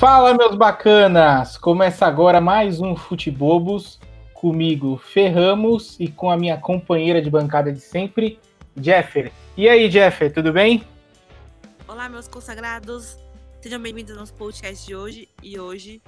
Fala, 0.00 0.32
meus 0.32 0.54
bacanas! 0.54 1.58
Começa 1.58 2.06
agora 2.06 2.40
mais 2.40 2.80
um 2.80 2.96
Futebobos 2.96 4.00
comigo, 4.32 4.96
Ferramos, 4.96 6.00
e 6.00 6.08
com 6.08 6.30
a 6.30 6.38
minha 6.38 6.56
companheira 6.56 7.20
de 7.20 7.28
bancada 7.28 7.70
de 7.70 7.80
sempre, 7.80 8.40
Jeffer. 8.74 9.30
E 9.58 9.68
aí, 9.68 9.90
Jeffer, 9.90 10.32
tudo 10.32 10.54
bem? 10.54 10.82
Olá, 11.86 12.08
meus 12.08 12.26
consagrados. 12.26 13.18
Sejam 13.60 13.78
bem-vindos 13.78 14.12
ao 14.12 14.20
nosso 14.20 14.32
podcast 14.32 14.86
de 14.86 14.96
hoje. 14.96 15.28
E 15.42 15.60
hoje, 15.60 16.00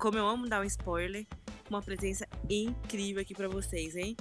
como 0.00 0.18
eu 0.18 0.26
amo 0.26 0.48
dar 0.48 0.60
um 0.60 0.64
spoiler, 0.64 1.24
uma 1.70 1.80
presença 1.80 2.26
incrível 2.50 3.22
aqui 3.22 3.34
para 3.34 3.46
vocês, 3.46 3.94
hein? 3.94 4.16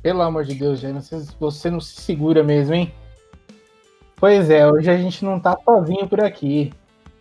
Pelo 0.00 0.22
amor 0.22 0.44
de 0.44 0.54
Deus, 0.54 0.78
Jeffer, 0.78 1.24
você 1.40 1.70
não 1.70 1.80
se 1.80 2.00
segura 2.02 2.44
mesmo, 2.44 2.72
hein? 2.72 2.94
Pois 4.14 4.48
é, 4.48 4.64
hoje 4.70 4.88
a 4.88 4.96
gente 4.96 5.24
não 5.24 5.40
tá 5.40 5.58
sozinho 5.64 6.08
por 6.08 6.20
aqui. 6.20 6.72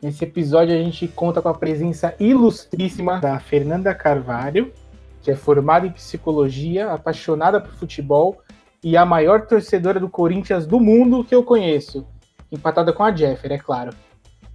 Nesse 0.02 0.23
episódio 0.23 0.73
a 0.73 0.77
gente 0.77 1.08
conta 1.09 1.41
com 1.41 1.49
a 1.49 1.53
presença 1.53 2.16
ilustríssima 2.20 3.20
da 3.20 3.38
Fernanda 3.39 3.94
Carvalho, 3.94 4.72
que 5.22 5.30
é 5.30 5.35
formada 5.35 5.85
em 5.85 5.91
psicologia, 5.91 6.91
apaixonada 6.91 7.59
por 7.59 7.73
futebol 7.73 8.41
e 8.81 8.95
a 8.95 9.05
maior 9.05 9.45
torcedora 9.45 9.99
do 9.99 10.09
Corinthians 10.09 10.66
do 10.66 10.80
mundo 10.80 11.23
que 11.23 11.35
eu 11.35 11.44
conheço, 11.44 12.08
empatada 12.49 12.94
com 12.94 13.03
a 13.03 13.13
Jeffer, 13.13 13.52
é 13.52 13.58
claro. 13.58 13.91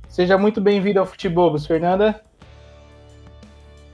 Seja 0.08 0.38
muito 0.38 0.62
bem-vinda 0.62 1.00
ao 1.00 1.06
Futebobos, 1.06 1.66
Fernanda. 1.66 2.22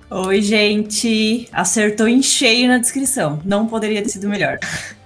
Oi, 0.08 0.42
gente. 0.42 1.48
Acertou 1.50 2.06
em 2.06 2.22
cheio 2.22 2.68
na 2.68 2.78
descrição. 2.78 3.40
Não 3.44 3.66
poderia 3.66 4.02
ter 4.02 4.10
sido 4.10 4.28
melhor. 4.28 4.58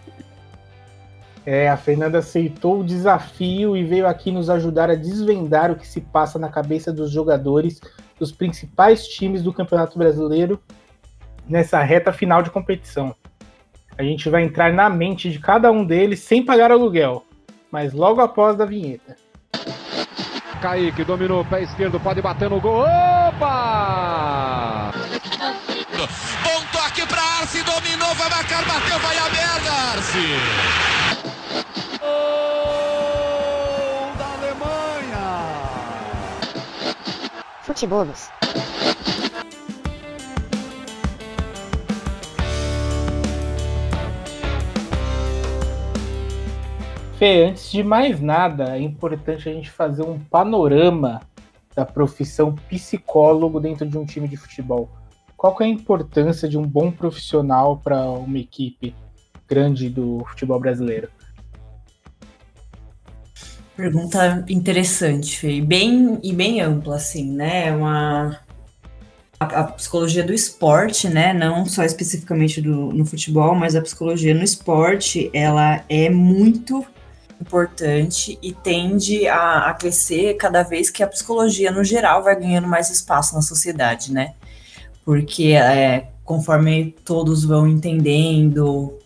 É, 1.46 1.68
a 1.68 1.76
Fernanda 1.76 2.18
aceitou 2.18 2.80
o 2.80 2.84
desafio 2.84 3.76
e 3.76 3.84
veio 3.84 4.06
aqui 4.06 4.30
nos 4.30 4.48
ajudar 4.48 4.88
a 4.88 4.94
desvendar 4.94 5.70
o 5.70 5.76
que 5.76 5.86
se 5.86 6.00
passa 6.00 6.38
na 6.38 6.48
cabeça 6.48 6.90
dos 6.90 7.10
jogadores 7.10 7.80
dos 8.18 8.32
principais 8.32 9.06
times 9.06 9.42
do 9.42 9.52
Campeonato 9.52 9.98
Brasileiro 9.98 10.58
nessa 11.46 11.82
reta 11.82 12.12
final 12.12 12.42
de 12.42 12.50
competição. 12.50 13.14
A 13.96 14.02
gente 14.02 14.28
vai 14.30 14.42
entrar 14.42 14.72
na 14.72 14.88
mente 14.88 15.30
de 15.30 15.38
cada 15.38 15.70
um 15.70 15.84
deles 15.84 16.20
sem 16.20 16.44
pagar 16.44 16.72
aluguel, 16.72 17.24
mas 17.70 17.92
logo 17.92 18.22
após 18.22 18.56
da 18.56 18.64
vinheta. 18.64 19.16
Kaique 20.62 21.04
dominou, 21.04 21.44
pé 21.44 21.62
esquerdo, 21.62 22.00
pode 22.00 22.22
bater 22.22 22.48
no 22.48 22.58
gol. 22.58 22.80
Opa! 22.80 24.92
Bom 26.42 26.62
toque 26.72 27.06
para 27.06 27.20
Arce, 27.20 27.62
dominou, 27.62 28.14
vai 28.14 28.30
marcar, 28.30 28.64
bateu, 28.64 28.98
vai 28.98 29.18
a 29.18 29.24
merda, 29.24 29.70
Arce! 29.92 30.93
Futebolos. 37.74 38.30
Fê, 47.18 47.46
antes 47.46 47.72
de 47.72 47.82
mais 47.82 48.20
nada, 48.20 48.76
é 48.76 48.80
importante 48.80 49.48
a 49.48 49.52
gente 49.52 49.72
fazer 49.72 50.04
um 50.04 50.20
panorama 50.20 51.20
da 51.74 51.84
profissão 51.84 52.54
psicólogo 52.54 53.58
dentro 53.58 53.84
de 53.84 53.98
um 53.98 54.06
time 54.06 54.28
de 54.28 54.36
futebol. 54.36 54.88
Qual 55.36 55.56
é 55.60 55.64
a 55.64 55.68
importância 55.68 56.48
de 56.48 56.56
um 56.56 56.62
bom 56.62 56.92
profissional 56.92 57.78
para 57.78 58.04
uma 58.04 58.38
equipe 58.38 58.94
grande 59.48 59.90
do 59.90 60.24
futebol 60.28 60.60
brasileiro? 60.60 61.08
Pergunta 63.76 64.44
interessante, 64.48 65.38
Fê. 65.38 65.60
Bem, 65.60 66.18
e 66.22 66.32
bem 66.32 66.60
ampla, 66.60 66.96
assim, 66.96 67.32
né? 67.32 67.68
É 67.68 67.72
uma, 67.72 68.38
a, 69.38 69.44
a, 69.44 69.64
psicologia 69.64 70.22
do 70.22 70.32
esporte, 70.32 71.08
né? 71.08 71.32
Não 71.32 71.66
só 71.66 71.82
especificamente 71.82 72.60
do, 72.60 72.92
no 72.92 73.04
futebol, 73.04 73.54
mas 73.54 73.74
a 73.74 73.82
psicologia 73.82 74.32
no 74.32 74.44
esporte, 74.44 75.28
ela 75.32 75.84
é 75.88 76.08
muito 76.08 76.86
importante 77.40 78.38
e 78.40 78.52
tende 78.52 79.26
a, 79.26 79.70
a 79.70 79.74
crescer 79.74 80.34
cada 80.34 80.62
vez 80.62 80.88
que 80.88 81.02
a 81.02 81.08
psicologia, 81.08 81.72
no 81.72 81.82
geral, 81.82 82.22
vai 82.22 82.38
ganhando 82.38 82.68
mais 82.68 82.90
espaço 82.90 83.34
na 83.34 83.42
sociedade, 83.42 84.12
né? 84.12 84.34
Porque 85.04 85.52
é, 85.52 86.10
conforme 86.24 86.94
todos 87.04 87.44
vão 87.44 87.66
entendendo 87.66 88.96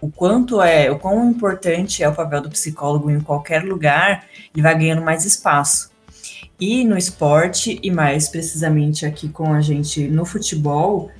o 0.00 0.10
quanto 0.10 0.62
é, 0.62 0.90
o 0.90 0.98
quão 0.98 1.30
importante 1.30 2.02
é 2.02 2.08
o 2.08 2.14
papel 2.14 2.42
do 2.42 2.50
psicólogo 2.50 3.10
em 3.10 3.20
qualquer 3.20 3.64
lugar, 3.64 4.24
ele 4.54 4.62
vai 4.62 4.76
ganhando 4.76 5.02
mais 5.02 5.24
espaço. 5.24 5.90
E 6.58 6.84
no 6.84 6.96
esporte, 6.96 7.78
e 7.82 7.90
mais 7.90 8.28
precisamente 8.28 9.04
aqui 9.04 9.28
com 9.28 9.52
a 9.52 9.60
gente 9.60 10.08
no 10.08 10.24
futebol, 10.24 11.10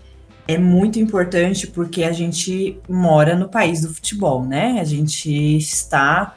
é 0.46 0.58
muito 0.58 0.98
importante 0.98 1.66
porque 1.66 2.02
a 2.02 2.12
gente 2.12 2.78
mora 2.88 3.36
no 3.36 3.48
país 3.48 3.82
do 3.82 3.94
futebol, 3.94 4.44
né? 4.44 4.80
A 4.80 4.84
gente 4.84 5.30
está 5.56 6.36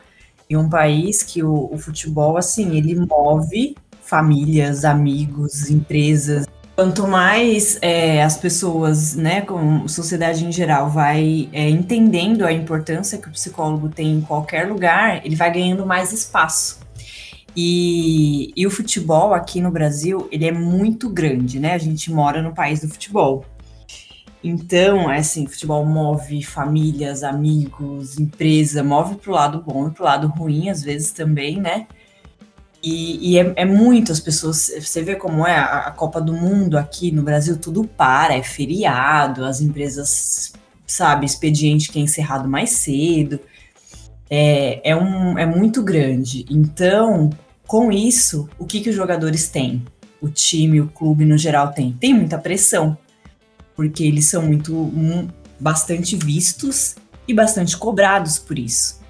em 0.50 0.56
um 0.56 0.70
país 0.70 1.24
que 1.24 1.44
o, 1.44 1.70
o 1.72 1.78
futebol, 1.78 2.38
assim, 2.38 2.78
ele 2.78 2.96
move 2.96 3.76
famílias, 4.02 4.86
amigos, 4.86 5.70
empresas, 5.70 6.46
Quanto 6.76 7.08
mais 7.08 7.78
é, 7.84 8.24
as 8.24 8.36
pessoas, 8.36 9.16
né, 9.16 9.42
como 9.42 9.88
sociedade 9.88 10.44
em 10.44 10.52
geral, 10.52 10.90
vai 10.90 11.48
é, 11.54 11.70
entendendo 11.70 12.44
a 12.44 12.52
importância 12.52 13.20
que 13.20 13.28
o 13.28 13.32
psicólogo 13.32 13.90
tem 13.90 14.14
em 14.14 14.22
qualquer 14.22 14.68
lugar, 14.68 15.24
ele 15.24 15.36
vai 15.36 15.52
ganhando 15.52 15.86
mais 15.86 16.12
espaço. 16.12 16.80
E, 17.56 18.52
e 18.56 18.66
o 18.66 18.72
futebol 18.72 19.36
aqui 19.36 19.62
no 19.62 19.70
Brasil, 19.70 20.28
ele 20.32 20.46
é 20.46 20.52
muito 20.52 21.08
grande, 21.10 21.60
né? 21.60 21.74
A 21.74 21.78
gente 21.78 22.12
mora 22.12 22.42
no 22.42 22.54
país 22.54 22.82
do 22.82 22.90
futebol. 22.90 23.46
Então, 24.44 25.10
é 25.12 25.20
assim, 25.20 25.46
futebol 25.46 25.86
move 25.86 26.44
famílias, 26.44 27.24
amigos, 27.24 28.20
empresa, 28.20 28.84
move 28.84 29.16
para 29.16 29.32
o 29.32 29.34
lado 29.34 29.62
bom 29.62 29.88
e 29.88 29.92
para 29.92 30.02
o 30.02 30.06
lado 30.06 30.28
ruim, 30.28 30.70
às 30.70 30.82
vezes 30.82 31.12
também, 31.12 31.62
né? 31.62 31.88
E, 32.84 33.32
e 33.32 33.40
é, 33.40 33.54
é, 33.56 33.66
muito, 33.66 34.12
as 34.12 34.20
pessoas, 34.20 34.70
você 34.78 35.02
vê 35.02 35.16
como 35.16 35.48
é 35.48 35.56
a, 35.56 35.88
a, 35.88 35.92
Copa 35.92 36.20
do 36.20 36.34
Mundo 36.34 36.78
aqui 36.78 37.14
no 37.14 37.24
Brasil, 37.24 37.58
tudo 37.58 37.86
para, 37.86 38.36
é 38.36 38.44
feriado, 38.44 39.46
as 39.46 39.62
empresas, 39.62 40.52
sabe, 40.86 41.26
expediente 41.26 41.90
que 41.90 41.98
é 41.98 42.02
encerrado 42.02 42.50
mais 42.50 42.72
cedo, 42.72 43.40
é, 44.30 44.90
é, 44.90 44.96
um, 44.96 45.38
é 45.40 45.46
muito 45.46 45.82
grande. 45.82 46.46
Então, 46.50 47.30
com 47.66 47.90
isso, 47.90 48.50
o 48.60 48.66
que, 48.66 48.82
que 48.82 48.90
os 48.90 48.96
jogadores 48.96 49.48
têm? 49.48 49.86
O 50.20 50.28
time, 50.28 50.82
o 50.82 50.88
clube 50.88 51.24
no 51.24 51.38
geral 51.38 51.72
tem? 51.72 51.94
Tem 51.94 52.14
muita 52.14 52.38
pressão, 52.38 52.98
porque 53.78 54.04
eles 54.04 54.26
são 54.26 54.42
muito, 54.42 54.76
um, 54.76 55.30
bastante 55.58 56.18
vistos 56.18 56.96
e 57.26 57.34
bastante 57.34 57.78
cobrados 57.78 58.38
por 58.38 58.60
isso. 58.60 59.03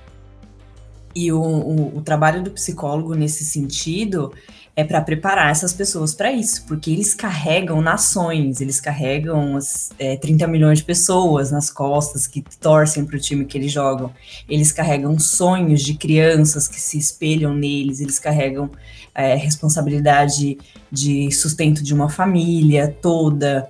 E 1.15 1.31
o, 1.31 1.41
o, 1.41 1.97
o 1.97 2.01
trabalho 2.01 2.43
do 2.43 2.51
psicólogo 2.51 3.13
nesse 3.13 3.43
sentido 3.45 4.31
é 4.75 4.83
para 4.83 5.01
preparar 5.01 5.51
essas 5.51 5.71
pessoas 5.71 6.15
para 6.15 6.31
isso, 6.31 6.65
porque 6.65 6.89
eles 6.89 7.13
carregam 7.13 7.79
nações, 7.79 8.59
eles 8.59 8.81
carregam 8.81 9.55
as, 9.55 9.91
é, 9.99 10.17
30 10.17 10.47
milhões 10.47 10.79
de 10.79 10.85
pessoas 10.85 11.51
nas 11.51 11.69
costas 11.69 12.25
que 12.25 12.43
torcem 12.59 13.05
para 13.05 13.15
o 13.15 13.19
time 13.19 13.45
que 13.45 13.55
eles 13.55 13.71
jogam, 13.71 14.11
eles 14.49 14.71
carregam 14.71 15.19
sonhos 15.19 15.83
de 15.83 15.93
crianças 15.93 16.67
que 16.67 16.81
se 16.81 16.97
espelham 16.97 17.53
neles, 17.53 17.99
eles 17.99 18.17
carregam 18.17 18.71
é, 19.13 19.35
responsabilidade 19.35 20.57
de 20.91 21.31
sustento 21.31 21.83
de 21.83 21.93
uma 21.93 22.09
família 22.09 22.87
toda. 22.99 23.69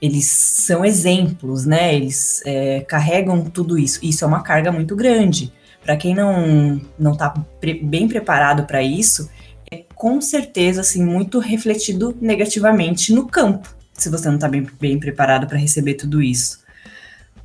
Eles 0.00 0.26
são 0.26 0.84
exemplos, 0.84 1.66
né? 1.66 1.94
Eles 1.94 2.40
é, 2.46 2.80
carregam 2.80 3.44
tudo 3.44 3.76
isso. 3.76 3.98
Isso 4.02 4.24
é 4.24 4.28
uma 4.28 4.42
carga 4.42 4.72
muito 4.72 4.96
grande 4.96 5.52
para 5.88 5.96
quem 5.96 6.14
não 6.14 6.78
não 6.98 7.12
está 7.14 7.30
pre 7.58 7.72
bem 7.82 8.06
preparado 8.06 8.64
para 8.64 8.82
isso, 8.82 9.30
é 9.70 9.84
com 9.94 10.20
certeza 10.20 10.82
assim 10.82 11.02
muito 11.02 11.38
refletido 11.38 12.14
negativamente 12.20 13.10
no 13.10 13.26
campo, 13.26 13.74
se 13.94 14.10
você 14.10 14.28
não 14.28 14.34
está 14.34 14.46
bem, 14.46 14.68
bem 14.78 15.00
preparado 15.00 15.46
para 15.46 15.56
receber 15.56 15.94
tudo 15.94 16.20
isso. 16.20 16.58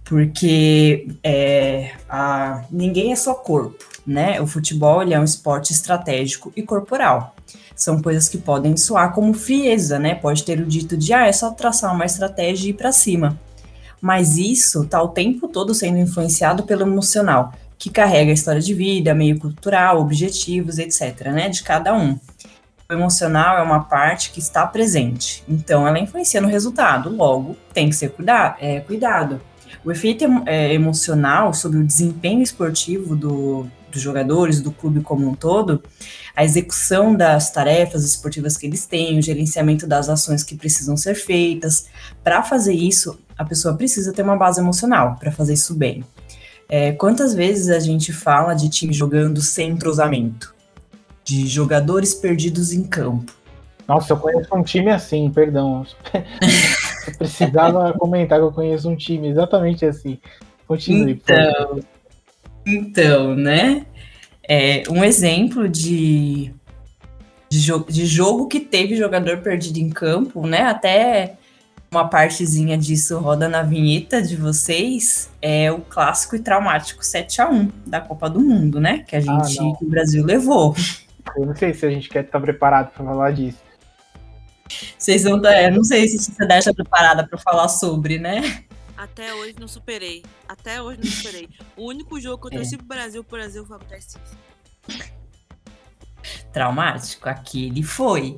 Porque 0.04 1.08
é, 1.24 1.92
a, 2.10 2.66
ninguém 2.70 3.14
é 3.14 3.16
só 3.16 3.34
corpo, 3.34 3.82
né? 4.06 4.42
O 4.42 4.46
futebol 4.46 5.02
ele 5.02 5.14
é 5.14 5.20
um 5.22 5.24
esporte 5.24 5.72
estratégico 5.72 6.52
e 6.54 6.64
corporal. 6.64 7.34
São 7.74 8.02
coisas 8.02 8.28
que 8.28 8.38
podem 8.38 8.76
soar 8.76 9.14
como 9.14 9.34
frieza, 9.34 9.98
né? 9.98 10.16
Pode 10.16 10.44
ter 10.44 10.60
o 10.60 10.66
dito 10.66 10.98
de, 10.98 11.14
ah, 11.14 11.28
é 11.28 11.32
só 11.32 11.50
traçar 11.52 11.96
uma 11.96 12.06
estratégia 12.06 12.68
e 12.68 12.70
ir 12.72 12.74
para 12.74 12.92
cima. 12.92 13.40
Mas 14.02 14.38
isso 14.38 14.84
está 14.84 15.02
o 15.02 15.08
tempo 15.08 15.48
todo 15.48 15.74
sendo 15.74 15.98
influenciado 15.98 16.64
pelo 16.64 16.82
emocional 16.82 17.54
que 17.78 17.90
carrega 17.90 18.32
a 18.32 18.34
história 18.34 18.62
de 18.62 18.74
vida, 18.74 19.14
meio 19.14 19.40
cultural, 19.40 20.00
objetivos, 20.00 20.78
etc., 20.80 21.28
né, 21.28 21.50
de 21.50 21.64
cada 21.64 21.94
um. 21.94 22.20
O 22.90 22.94
emocional 22.94 23.58
é 23.58 23.62
uma 23.62 23.84
parte 23.84 24.32
que 24.32 24.40
está 24.40 24.66
presente, 24.66 25.44
então 25.48 25.88
ela 25.88 26.00
influencia 26.00 26.42
no 26.42 26.48
resultado, 26.48 27.10
logo 27.10 27.56
tem 27.74 27.90
que 27.90 27.96
ser 27.96 28.12
cuidado. 28.12 28.58
É, 28.60 28.80
cuidado. 28.82 29.42
O 29.84 29.92
efeito 29.92 30.26
é, 30.46 30.74
emocional 30.74 31.54
sobre 31.54 31.80
o 31.80 31.84
desempenho 31.84 32.42
esportivo 32.42 33.16
do, 33.16 33.68
dos 33.94 34.02
jogadores, 34.02 34.62
do 34.62 34.72
clube 34.72 35.02
como 35.02 35.30
um 35.30 35.36
todo, 35.36 35.82
a 36.36 36.44
execução 36.44 37.16
das 37.16 37.52
tarefas 37.52 38.04
esportivas 38.04 38.58
que 38.58 38.66
eles 38.66 38.86
têm, 38.86 39.20
o 39.20 39.22
gerenciamento 39.22 39.86
das 39.86 40.10
ações 40.10 40.44
que 40.44 40.56
precisam 40.56 40.98
ser 40.98 41.16
feitas. 41.16 41.88
Para 42.24 42.44
fazer 42.44 42.74
isso, 42.74 43.20
a 43.38 43.46
pessoa 43.46 43.76
precisa 43.76 44.12
ter 44.12 44.24
uma 44.24 44.36
base 44.36 44.60
emocional 44.60 45.16
para 45.20 45.32
fazer 45.32 45.54
isso 45.54 45.76
bem. 45.76 46.04
É, 46.70 46.92
quantas 46.94 47.34
vezes 47.34 47.70
a 47.70 47.80
gente 47.80 48.12
fala 48.12 48.54
de 48.54 48.70
time 48.70 48.94
jogando 48.94 49.42
sem 49.42 49.72
entrosamento? 49.72 50.54
De 51.24 51.48
jogadores 51.48 52.14
perdidos 52.14 52.74
em 52.74 52.84
campo. 52.84 53.34
Nossa, 53.88 54.14
eu 54.14 54.18
conheço 54.18 54.56
um 54.56 54.64
time 54.64 54.92
assim, 54.92 55.30
perdão. 55.30 55.86
eu 56.14 57.18
precisava 57.18 57.94
comentar 57.94 58.40
que 58.40 58.46
eu 58.46 58.52
conheço 58.52 58.90
um 58.90 58.96
time 58.96 59.30
exatamente 59.30 59.86
assim. 59.86 60.20
Continue. 60.68 61.12
Então, 61.14 61.80
então 62.66 63.36
né? 63.36 63.86
É, 64.48 64.84
um 64.90 65.04
exemplo 65.04 65.70
de, 65.70 66.54
de, 67.50 67.60
jo 67.60 67.86
de 67.88 68.06
jogo 68.06 68.48
que 68.48 68.60
teve 68.60 68.96
jogador 68.96 69.40
perdido 69.40 69.78
em 69.78 69.90
campo, 69.90 70.46
né? 70.46 70.64
Até 70.64 71.38
uma 71.94 72.10
partezinha 72.10 72.78
disso 72.78 73.20
roda 73.20 73.48
na 73.48 73.62
vinheta 73.62 74.22
de 74.22 74.36
vocês, 74.36 75.30
é 75.42 75.72
o 75.72 75.80
clássico 75.82 76.36
e 76.36 76.40
traumático 76.40 77.06
7 77.06 77.42
a 77.42 77.50
1 77.50 77.72
da 77.86 78.02
Copa 78.02 78.30
do 78.30 78.40
Mundo, 78.40 78.80
né? 78.80 79.00
Que 79.08 79.16
a 79.16 79.20
ah, 79.20 79.22
gente, 79.22 79.60
ah, 79.60 79.78
que 79.78 79.86
o 79.86 79.90
Brasil 79.90 80.26
levou. 80.26 80.76
Eu 81.38 81.46
não 81.46 81.56
sei 81.56 81.74
se 81.74 81.86
a 81.86 81.90
gente 81.90 82.10
quer 82.10 82.26
estar 82.26 82.40
preparado 82.40 82.92
para 82.92 83.06
falar 83.06 83.32
disso. 83.32 83.60
Vocês 84.98 85.24
não, 85.24 85.44
é, 85.46 85.70
não 85.70 85.84
sei 85.84 86.08
se 86.08 86.18
você 86.18 86.46
deixa 86.48 86.74
preparada 86.74 87.28
para 87.28 87.38
falar 87.38 87.68
sobre, 87.68 88.18
né? 88.18 88.64
Até 88.98 89.34
hoje 89.34 89.56
não 89.60 89.68
superei. 89.68 90.24
Até 90.48 90.82
hoje 90.82 91.00
não 91.04 91.12
superei. 91.12 91.50
O 91.78 91.88
único 91.88 92.20
jogo 92.20 92.42
que 92.42 92.56
eu 92.56 92.60
torci 92.60 92.76
é. 92.76 92.78
pro 92.78 92.88
Brasil, 92.88 93.22
o 93.22 93.32
Brasil 93.32 93.66
foi 93.66 93.78
contra 93.78 94.00
Traumático? 96.52 97.30
Aquele 97.30 97.84
foi. 97.84 98.36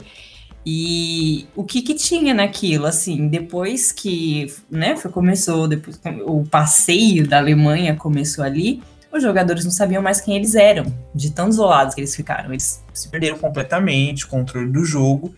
E 0.65 1.47
o 1.55 1.63
que 1.63 1.81
que 1.83 1.93
tinha 1.93 2.33
naquilo, 2.33 2.87
assim, 2.87 3.27
depois 3.27 3.91
que, 3.91 4.51
né, 4.69 4.95
foi, 4.95 5.11
começou, 5.11 5.67
depois 5.67 6.01
o 6.25 6.43
passeio 6.43 7.27
da 7.27 7.37
Alemanha 7.37 7.95
começou 7.95 8.43
ali, 8.43 8.81
os 9.13 9.21
jogadores 9.21 9.63
não 9.63 9.71
sabiam 9.71 10.01
mais 10.01 10.19
quem 10.19 10.35
eles 10.35 10.55
eram, 10.55 10.85
de 11.13 11.31
tão 11.31 11.49
isolados 11.49 11.93
que 11.93 12.01
eles 12.01 12.15
ficaram. 12.15 12.51
Eles 12.51 12.83
se 12.93 13.07
perderam 13.09 13.37
completamente 13.37 14.25
o 14.25 14.27
controle 14.27 14.71
do 14.71 14.83
jogo 14.83 15.35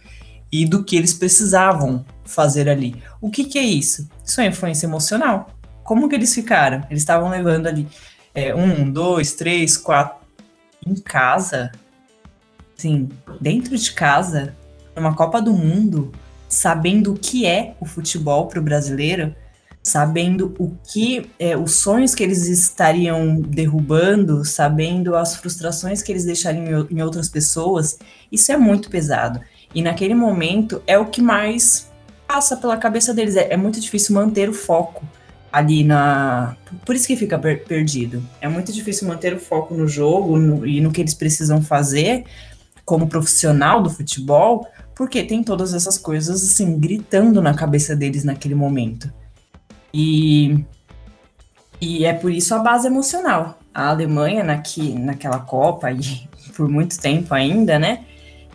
e 0.51 0.65
do 0.65 0.83
que 0.83 0.95
eles 0.95 1.13
precisavam 1.13 2.06
fazer 2.23 2.69
ali. 2.69 2.95
O 3.21 3.30
que, 3.30 3.44
que 3.44 3.59
é 3.59 3.63
isso? 3.63 4.09
Isso 4.23 4.39
é 4.39 4.47
influência 4.47 4.88
emocional. 4.88 5.50
Como 5.83 6.07
que 6.07 6.15
eles 6.15 6.33
ficaram? 6.33 6.83
Eles 6.89 7.03
estavam 7.03 7.30
levando 7.30 7.68
ali 7.68 7.88
é, 8.33 8.56
um, 8.56 8.89
dois, 8.89 9.33
três, 9.33 9.75
quatro 9.77 10.25
em 10.85 10.95
casa, 10.95 11.71
sim, 12.75 13.09
dentro 13.41 13.77
de 13.77 13.91
casa, 13.91 14.56
numa 14.97 15.15
Copa 15.15 15.41
do 15.41 15.53
Mundo, 15.53 16.11
sabendo 16.49 17.13
o 17.13 17.17
que 17.17 17.45
é 17.45 17.75
o 17.79 17.85
futebol 17.85 18.47
para 18.47 18.59
o 18.59 18.63
brasileiro, 18.63 19.33
sabendo 19.83 20.53
o 20.59 20.75
que 20.83 21.29
é, 21.39 21.55
os 21.55 21.75
sonhos 21.75 22.13
que 22.13 22.23
eles 22.23 22.47
estariam 22.47 23.39
derrubando, 23.39 24.44
sabendo 24.44 25.15
as 25.15 25.38
frustrações 25.38 26.01
que 26.01 26.11
eles 26.11 26.25
deixariam 26.25 26.88
em 26.89 27.01
outras 27.01 27.29
pessoas, 27.29 27.97
isso 28.31 28.51
é 28.51 28.57
muito 28.57 28.89
pesado. 28.89 29.39
E 29.73 29.81
naquele 29.81 30.15
momento 30.15 30.81
é 30.85 30.97
o 30.97 31.05
que 31.05 31.21
mais 31.21 31.89
passa 32.27 32.57
pela 32.57 32.75
cabeça 32.75 33.13
deles. 33.13 33.35
É, 33.35 33.53
é 33.53 33.57
muito 33.57 33.79
difícil 33.79 34.15
manter 34.15 34.49
o 34.49 34.53
foco 34.53 35.05
ali 35.51 35.83
na. 35.83 36.57
Por 36.85 36.95
isso 36.95 37.07
que 37.07 37.15
fica 37.15 37.39
per 37.39 37.63
perdido. 37.63 38.21
É 38.41 38.47
muito 38.47 38.73
difícil 38.73 39.07
manter 39.07 39.33
o 39.33 39.39
foco 39.39 39.73
no 39.73 39.88
jogo 39.88 40.38
no, 40.38 40.65
e 40.65 40.81
no 40.81 40.91
que 40.91 40.99
eles 40.99 41.13
precisam 41.13 41.61
fazer 41.61 42.25
como 42.83 43.07
profissional 43.07 43.81
do 43.81 43.89
futebol, 43.89 44.65
porque 44.97 45.23
tem 45.23 45.44
todas 45.44 45.73
essas 45.73 45.97
coisas 45.97 46.44
assim 46.44 46.79
gritando 46.79 47.41
na 47.41 47.53
cabeça 47.53 47.95
deles 47.95 48.23
naquele 48.23 48.55
momento. 48.55 49.11
E, 49.94 50.65
e 51.79 52.03
é 52.03 52.13
por 52.13 52.31
isso 52.31 52.55
a 52.55 52.59
base 52.59 52.88
emocional. 52.88 53.59
A 53.73 53.89
Alemanha 53.89 54.44
naqui, 54.44 54.94
naquela 54.94 55.39
Copa 55.39 55.89
e 55.94 56.27
por 56.55 56.67
muito 56.67 56.99
tempo 56.99 57.33
ainda, 57.33 57.77
né? 57.77 58.05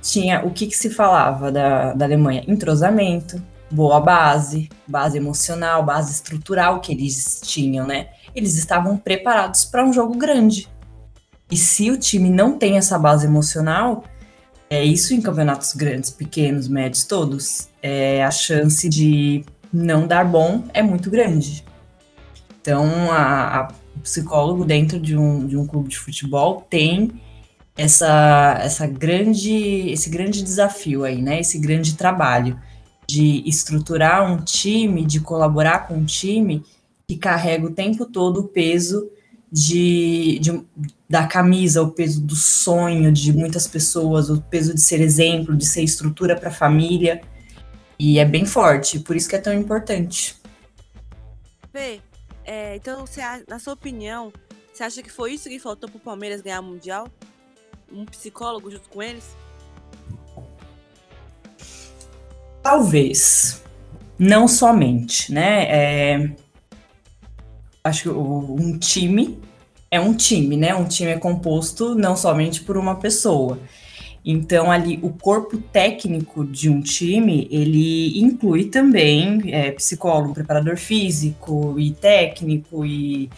tinha 0.03 0.45
o 0.45 0.51
que, 0.51 0.67
que 0.67 0.77
se 0.77 0.91
falava 0.91 1.51
da, 1.51 1.95
da 1.95 2.05
Alemanha? 2.05 2.45
Entrosamento, 2.49 3.41
boa 3.71 4.01
base, 4.01 4.69
base 4.87 5.17
emocional, 5.17 5.85
base 5.85 6.13
estrutural 6.13 6.81
que 6.81 6.93
eles 6.93 7.41
tinham, 7.43 7.87
né? 7.87 8.09
Eles 8.35 8.57
estavam 8.57 8.97
preparados 8.97 9.65
para 9.65 9.85
um 9.85 9.93
jogo 9.93 10.19
grande. 10.19 10.69
E 11.51 11.57
se 11.57 11.91
o 11.91 11.97
time 11.97 12.29
não 12.29 12.59
tem 12.59 12.77
essa 12.77 12.99
base 12.99 13.27
emocional, 13.27 14.05
é 14.73 14.83
isso 14.83 15.13
em 15.13 15.21
campeonatos 15.21 15.75
grandes, 15.75 16.11
pequenos, 16.11 16.67
médios, 16.67 17.05
todos, 17.05 17.69
é, 17.83 18.25
a 18.25 18.31
chance 18.31 18.89
de 18.89 19.45
não 19.71 20.07
dar 20.07 20.25
bom 20.25 20.65
é 20.73 20.83
muito 20.83 21.11
grande. 21.11 21.63
Então, 22.59 23.13
a, 23.13 23.61
a 23.61 23.73
psicólogo 24.03 24.65
dentro 24.65 24.99
de 24.99 25.15
um, 25.15 25.47
de 25.47 25.59
um 25.59 25.67
clube 25.67 25.91
de 25.91 25.99
futebol 25.99 26.67
tem 26.71 27.21
essa, 27.77 28.59
essa 28.63 28.87
grande, 28.87 29.91
esse 29.91 30.09
grande 30.09 30.43
desafio 30.43 31.05
aí, 31.05 31.21
né? 31.21 31.41
Esse 31.41 31.59
grande 31.59 31.95
trabalho 31.95 32.59
de 33.07 33.47
estruturar 33.47 34.33
um 34.33 34.39
time, 34.43 35.05
de 35.05 35.21
colaborar 35.21 35.87
com 35.87 35.97
um 35.97 36.05
time 36.07 36.65
que 37.07 37.19
carrega 37.19 37.67
o 37.67 37.75
tempo 37.75 38.07
todo 38.07 38.41
o 38.41 38.49
peso 38.49 39.11
de, 39.53 40.39
de, 40.39 40.65
da 41.09 41.27
camisa, 41.27 41.83
o 41.83 41.91
peso 41.91 42.21
do 42.23 42.35
sonho 42.35 43.13
de 43.13 43.33
muitas 43.33 43.67
pessoas, 43.67 44.31
o 44.31 44.41
peso 44.41 44.75
de 44.75 44.81
ser 44.81 45.01
exemplo, 45.01 45.55
de 45.55 45.67
ser 45.67 45.83
estrutura 45.83 46.35
para 46.35 46.49
a 46.49 46.53
família. 46.53 47.21
E 47.99 48.19
é 48.19 48.25
bem 48.25 48.47
forte, 48.47 48.99
por 48.99 49.15
isso 49.15 49.29
que 49.29 49.37
é 49.37 49.39
tão 49.39 49.53
importante. 49.53 50.41
Vê, 51.73 52.01
é, 52.45 52.77
então, 52.77 53.07
você, 53.07 53.21
na 53.47 53.59
sua 53.59 53.75
opinião, 53.75 54.33
você 54.73 54.83
acha 54.83 55.03
que 55.03 55.13
foi 55.13 55.35
isso 55.35 55.49
que 55.49 55.59
faltou 55.59 55.89
para 55.89 55.99
o 55.99 56.01
Palmeiras 56.01 56.41
ganhar 56.41 56.61
o 56.61 56.65
Mundial? 56.65 57.07
um 57.93 58.05
psicólogo 58.07 58.71
junto 58.71 58.89
com 58.89 59.03
eles? 59.03 59.37
Talvez. 62.63 63.63
Não 64.19 64.47
somente, 64.47 65.33
né? 65.33 65.67
É... 65.69 66.37
Acho 67.85 68.03
que 68.05 68.09
um 68.11 68.79
time 68.79 69.41
é 69.91 70.01
um 70.01 70.15
time, 70.15 70.57
né? 70.57 70.75
Um 70.75 70.85
time 70.85 71.11
é 71.11 71.19
composto 71.19 71.95
não 71.95 72.17
somente 72.17 72.63
por 72.63 72.77
uma 72.77 72.95
pessoa. 72.95 73.59
Então, 74.25 74.71
ali, 74.71 75.01
o 75.03 75.11
corpo 75.11 75.59
técnico 75.59 76.45
de 76.45 76.71
um 76.71 76.81
time, 76.81 77.49
ele 77.51 78.21
inclui 78.21 78.67
também 78.67 79.53
é, 79.53 79.73
psicólogo, 79.73 80.33
preparador 80.33 80.77
físico 80.77 81.75
e 81.77 81.91
técnico 81.91 82.87
e 82.87 83.29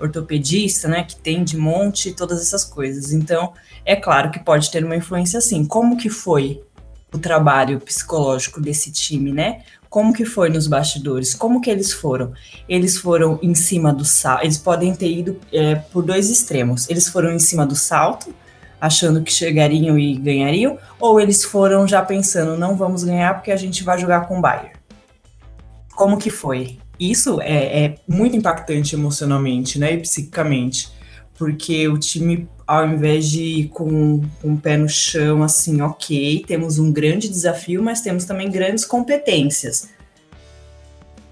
ortopedista, 0.00 0.86
né, 0.86 1.02
que 1.02 1.16
tem 1.16 1.42
de 1.42 1.56
monte 1.56 2.12
todas 2.12 2.40
essas 2.40 2.64
coisas. 2.64 3.12
Então, 3.12 3.52
é 3.84 3.96
claro 3.96 4.30
que 4.30 4.38
pode 4.38 4.70
ter 4.70 4.84
uma 4.84 4.94
influência 4.94 5.38
assim. 5.38 5.66
Como 5.66 5.96
que 5.96 6.08
foi 6.08 6.62
o 7.12 7.18
trabalho 7.18 7.80
psicológico 7.80 8.60
desse 8.60 8.92
time, 8.92 9.32
né? 9.32 9.62
Como 9.88 10.12
que 10.12 10.24
foi 10.24 10.50
nos 10.50 10.66
bastidores? 10.66 11.34
Como 11.34 11.60
que 11.60 11.70
eles 11.70 11.92
foram? 11.92 12.32
Eles 12.68 12.98
foram 12.98 13.38
em 13.42 13.54
cima 13.54 13.92
do 13.92 14.04
salto. 14.04 14.44
Eles 14.44 14.58
podem 14.58 14.94
ter 14.94 15.10
ido 15.10 15.40
é, 15.52 15.76
por 15.76 16.04
dois 16.04 16.28
extremos. 16.28 16.88
Eles 16.90 17.08
foram 17.08 17.32
em 17.32 17.38
cima 17.38 17.64
do 17.64 17.74
salto, 17.74 18.34
achando 18.80 19.22
que 19.22 19.32
chegariam 19.32 19.98
e 19.98 20.14
ganhariam, 20.16 20.78
ou 21.00 21.20
eles 21.20 21.44
foram 21.44 21.86
já 21.86 22.02
pensando, 22.02 22.56
não 22.56 22.76
vamos 22.76 23.02
ganhar 23.02 23.34
porque 23.34 23.50
a 23.50 23.56
gente 23.56 23.82
vai 23.82 23.98
jogar 23.98 24.28
com 24.28 24.38
o 24.38 24.40
Bayern. 24.40 24.70
Como 25.94 26.18
que 26.18 26.30
foi? 26.30 26.78
Isso 26.98 27.40
é, 27.40 27.84
é 27.84 27.94
muito 28.06 28.36
impactante 28.36 28.94
emocionalmente, 28.94 29.78
né, 29.78 29.94
e 29.94 29.98
psiquicamente, 29.98 30.90
porque 31.38 31.86
o 31.88 31.96
time, 31.96 32.48
ao 32.66 32.86
invés 32.86 33.28
de 33.30 33.42
ir 33.42 33.68
com, 33.68 34.20
com 34.42 34.54
o 34.54 34.58
pé 34.58 34.76
no 34.76 34.88
chão, 34.88 35.42
assim, 35.42 35.80
ok, 35.80 36.44
temos 36.46 36.78
um 36.78 36.92
grande 36.92 37.28
desafio, 37.28 37.82
mas 37.82 38.00
temos 38.00 38.24
também 38.24 38.50
grandes 38.50 38.84
competências. 38.84 39.88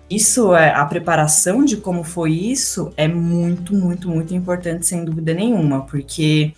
Isso 0.08 0.54
é 0.54 0.70
a 0.70 0.84
preparação 0.86 1.64
de 1.64 1.78
como 1.78 2.04
foi 2.04 2.32
isso 2.32 2.92
é 2.96 3.08
muito, 3.08 3.74
muito, 3.74 4.08
muito 4.08 4.32
importante, 4.32 4.86
sem 4.86 5.04
dúvida 5.04 5.34
nenhuma, 5.34 5.84
porque 5.84 6.54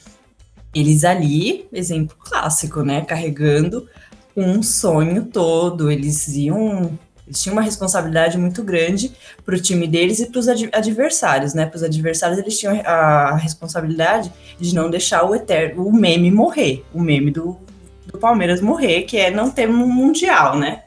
eles 0.75 1.03
ali, 1.03 1.67
exemplo 1.73 2.15
clássico, 2.21 2.83
né, 2.83 3.01
carregando 3.01 3.89
um 4.37 4.63
sonho 4.63 5.25
todo, 5.25 5.91
eles 5.91 6.29
iam 6.29 6.99
eles 7.29 7.43
tinham 7.43 7.53
uma 7.53 7.63
responsabilidade 7.63 8.39
muito 8.39 8.63
grande 8.65 9.13
para 9.45 9.55
o 9.55 9.61
time 9.61 9.87
deles 9.87 10.19
e 10.19 10.31
para 10.31 10.39
os 10.39 10.49
adversários, 10.49 11.53
né? 11.53 11.67
Para 11.67 11.77
os 11.77 11.83
adversários, 11.83 12.39
eles 12.39 12.59
tinham 12.59 12.81
a 12.87 13.37
responsabilidade 13.37 14.33
de 14.59 14.75
não 14.75 14.89
deixar 14.89 15.25
o 15.25 15.35
eterno, 15.35 15.87
o 15.87 15.93
meme 15.93 16.31
morrer, 16.31 16.83
o 16.93 17.01
meme 17.01 17.31
do, 17.31 17.59
do 18.07 18.19
Palmeiras 18.19 18.63
morrer, 18.63 19.03
que 19.03 19.19
é 19.19 19.31
não 19.31 19.51
ter 19.51 19.69
um 19.69 19.87
mundial, 19.87 20.59
né? 20.59 20.85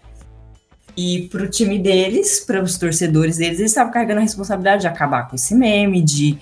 E 0.97 1.29
para 1.31 1.43
o 1.43 1.47
time 1.47 1.77
deles, 1.77 2.39
para 2.39 2.61
os 2.61 2.75
torcedores 2.75 3.37
deles, 3.37 3.59
eles 3.59 3.71
estavam 3.71 3.93
carregando 3.93 4.19
a 4.19 4.23
responsabilidade 4.23 4.81
de 4.81 4.87
acabar 4.87 5.27
com 5.27 5.35
esse 5.35 5.53
meme, 5.53 6.01
de 6.01 6.39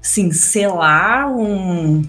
assim, 0.00 0.30
selar 0.30 1.28
um, 1.28 2.02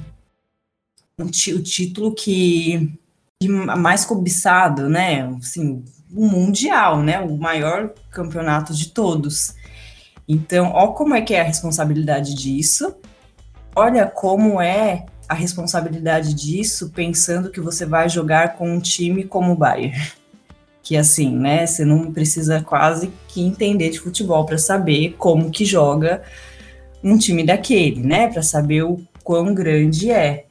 um 1.17 1.25
o 1.25 1.61
título 1.63 2.13
que, 2.13 2.93
que 3.41 3.47
mais 3.47 4.05
cobiçado, 4.05 4.87
né? 4.87 5.27
Assim, 5.41 5.83
mundial, 6.09 7.01
né? 7.01 7.19
O 7.19 7.37
maior 7.37 7.91
campeonato 8.11 8.73
de 8.73 8.89
todos. 8.89 9.55
Então, 10.27 10.71
ó 10.73 10.87
como 10.87 11.13
é 11.15 11.21
que 11.21 11.33
é 11.33 11.41
a 11.41 11.45
responsabilidade 11.45 12.33
disso. 12.33 12.95
Olha 13.75 14.05
como 14.05 14.61
é 14.61 15.05
a 15.27 15.33
responsabilidade 15.33 16.33
disso 16.33 16.91
pensando 16.93 17.49
que 17.49 17.59
você 17.59 17.85
vai 17.85 18.07
jogar 18.07 18.55
com 18.55 18.69
um 18.71 18.79
time 18.79 19.23
como 19.23 19.53
o 19.53 19.55
Bayern 19.55 19.99
que 20.85 20.95
assim, 20.95 21.35
né, 21.35 21.65
você 21.65 21.83
não 21.83 22.13
precisa 22.13 22.61
quase 22.61 23.11
que 23.27 23.41
entender 23.41 23.89
de 23.89 23.99
futebol 23.99 24.45
para 24.45 24.59
saber 24.59 25.15
como 25.17 25.49
que 25.49 25.65
joga 25.65 26.21
um 27.03 27.17
time 27.17 27.43
daquele, 27.43 28.01
né, 28.01 28.27
para 28.27 28.43
saber 28.43 28.83
o 28.83 29.01
quão 29.23 29.51
grande 29.51 30.11
é. 30.11 30.45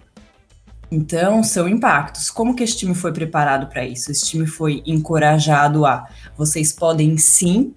Então, 0.95 1.43
são 1.43 1.69
impactos. 1.69 2.31
Como 2.31 2.55
que 2.55 2.63
esse 2.63 2.77
time 2.77 2.95
foi 2.95 3.13
preparado 3.13 3.67
para 3.67 3.85
isso? 3.85 4.13
Esse 4.13 4.27
time 4.27 4.47
foi 4.47 4.81
encorajado 4.87 5.85
a 5.85 6.07
vocês 6.37 6.73
podem 6.73 7.19
sim, 7.19 7.75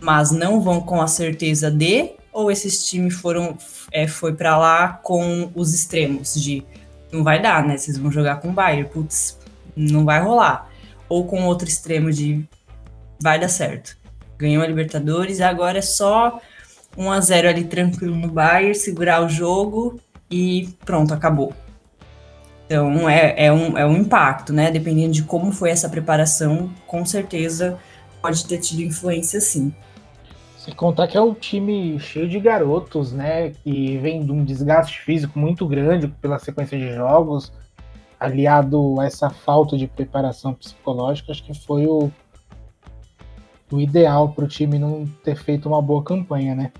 mas 0.00 0.30
não 0.30 0.60
vão 0.60 0.80
com 0.80 1.02
a 1.02 1.08
certeza 1.08 1.68
de, 1.68 2.12
ou 2.32 2.52
esses 2.52 2.88
times 2.88 3.14
foram 3.14 3.58
é, 3.90 4.06
foi 4.06 4.32
para 4.34 4.56
lá 4.56 4.88
com 5.02 5.50
os 5.56 5.74
extremos 5.74 6.34
de 6.34 6.64
não 7.10 7.24
vai 7.24 7.42
dar, 7.42 7.66
né? 7.66 7.76
Vocês 7.76 7.98
vão 7.98 8.12
jogar 8.12 8.36
com 8.36 8.50
o 8.50 8.52
Bayern, 8.52 8.88
putz, 8.88 9.38
não 9.74 10.04
vai 10.04 10.22
rolar 10.22 10.70
ou 11.08 11.26
com 11.26 11.44
outro 11.44 11.68
extremo 11.68 12.12
de 12.12 12.44
vai 13.20 13.40
dar 13.40 13.48
certo. 13.48 13.96
Ganhou 14.38 14.62
a 14.62 14.66
Libertadores 14.68 15.40
agora 15.40 15.78
é 15.78 15.82
só 15.82 16.40
1 16.96 17.10
a 17.10 17.20
0 17.20 17.48
ali 17.48 17.64
tranquilo 17.64 18.14
no 18.14 18.28
Bayern, 18.28 18.74
segurar 18.74 19.24
o 19.24 19.28
jogo 19.28 20.00
e 20.30 20.68
pronto, 20.84 21.12
acabou. 21.12 21.52
Então 22.72 23.06
é, 23.06 23.34
é, 23.36 23.52
um, 23.52 23.76
é 23.76 23.84
um 23.84 23.98
impacto, 23.98 24.50
né? 24.50 24.70
Dependendo 24.70 25.12
de 25.12 25.22
como 25.24 25.52
foi 25.52 25.68
essa 25.68 25.90
preparação, 25.90 26.70
com 26.86 27.04
certeza 27.04 27.78
pode 28.22 28.46
ter 28.46 28.56
tido 28.56 28.80
influência 28.80 29.42
sim. 29.42 29.74
Sem 30.56 30.74
contar 30.74 31.06
que 31.06 31.18
é 31.18 31.20
um 31.20 31.34
time 31.34 32.00
cheio 32.00 32.26
de 32.26 32.40
garotos, 32.40 33.12
né? 33.12 33.50
Que 33.50 33.98
vem 33.98 34.24
de 34.24 34.32
um 34.32 34.42
desgaste 34.42 35.00
físico 35.00 35.38
muito 35.38 35.68
grande 35.68 36.08
pela 36.08 36.38
sequência 36.38 36.78
de 36.78 36.94
jogos 36.94 37.52
aliado 38.18 38.98
a 38.98 39.04
essa 39.04 39.28
falta 39.28 39.76
de 39.76 39.86
preparação 39.86 40.54
psicológica, 40.54 41.30
acho 41.30 41.44
que 41.44 41.52
foi 41.52 41.86
o, 41.86 42.10
o 43.70 43.80
ideal 43.80 44.30
para 44.30 44.44
o 44.44 44.48
time 44.48 44.78
não 44.78 45.04
ter 45.22 45.36
feito 45.36 45.68
uma 45.68 45.82
boa 45.82 46.02
campanha, 46.02 46.54
né? 46.54 46.72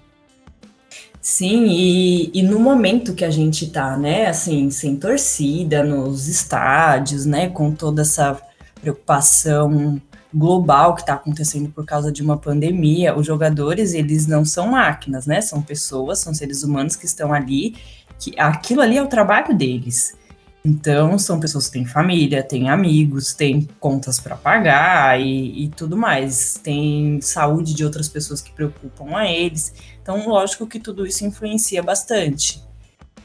Sim, 1.22 1.66
e, 1.68 2.32
e, 2.34 2.42
no 2.42 2.58
momento 2.58 3.14
que 3.14 3.24
a 3.24 3.30
gente 3.30 3.70
tá, 3.70 3.96
né, 3.96 4.26
assim, 4.26 4.70
sem 4.70 4.96
torcida 4.96 5.84
nos 5.84 6.26
estádios, 6.26 7.24
né, 7.24 7.48
com 7.48 7.70
toda 7.72 8.02
essa 8.02 8.42
preocupação 8.80 10.02
global 10.34 10.96
que 10.96 11.02
está 11.02 11.14
acontecendo 11.14 11.70
por 11.70 11.86
causa 11.86 12.10
de 12.10 12.22
uma 12.22 12.36
pandemia, 12.36 13.16
os 13.16 13.24
jogadores, 13.24 13.94
eles 13.94 14.26
não 14.26 14.44
são 14.44 14.66
máquinas, 14.66 15.24
né, 15.24 15.40
são 15.40 15.62
pessoas, 15.62 16.18
são 16.18 16.34
seres 16.34 16.64
humanos 16.64 16.96
que 16.96 17.06
estão 17.06 17.32
ali, 17.32 17.76
que 18.18 18.34
aquilo 18.36 18.80
ali 18.82 18.96
é 18.98 19.02
o 19.02 19.06
trabalho 19.06 19.56
deles. 19.56 20.16
Então, 20.64 21.18
são 21.18 21.40
pessoas 21.40 21.66
que 21.66 21.72
têm 21.72 21.84
família, 21.84 22.42
têm 22.42 22.70
amigos, 22.70 23.34
têm 23.34 23.68
contas 23.80 24.20
para 24.20 24.36
pagar 24.36 25.20
e, 25.20 25.64
e, 25.64 25.68
tudo 25.70 25.96
mais. 25.96 26.54
Tem 26.62 27.20
saúde 27.20 27.74
de 27.74 27.84
outras 27.84 28.08
pessoas 28.08 28.40
que 28.40 28.52
preocupam 28.52 29.16
a 29.16 29.26
eles. 29.26 29.74
Então, 30.00 30.28
lógico 30.28 30.66
que 30.66 30.78
tudo 30.78 31.04
isso 31.04 31.24
influencia 31.24 31.82
bastante. 31.82 32.62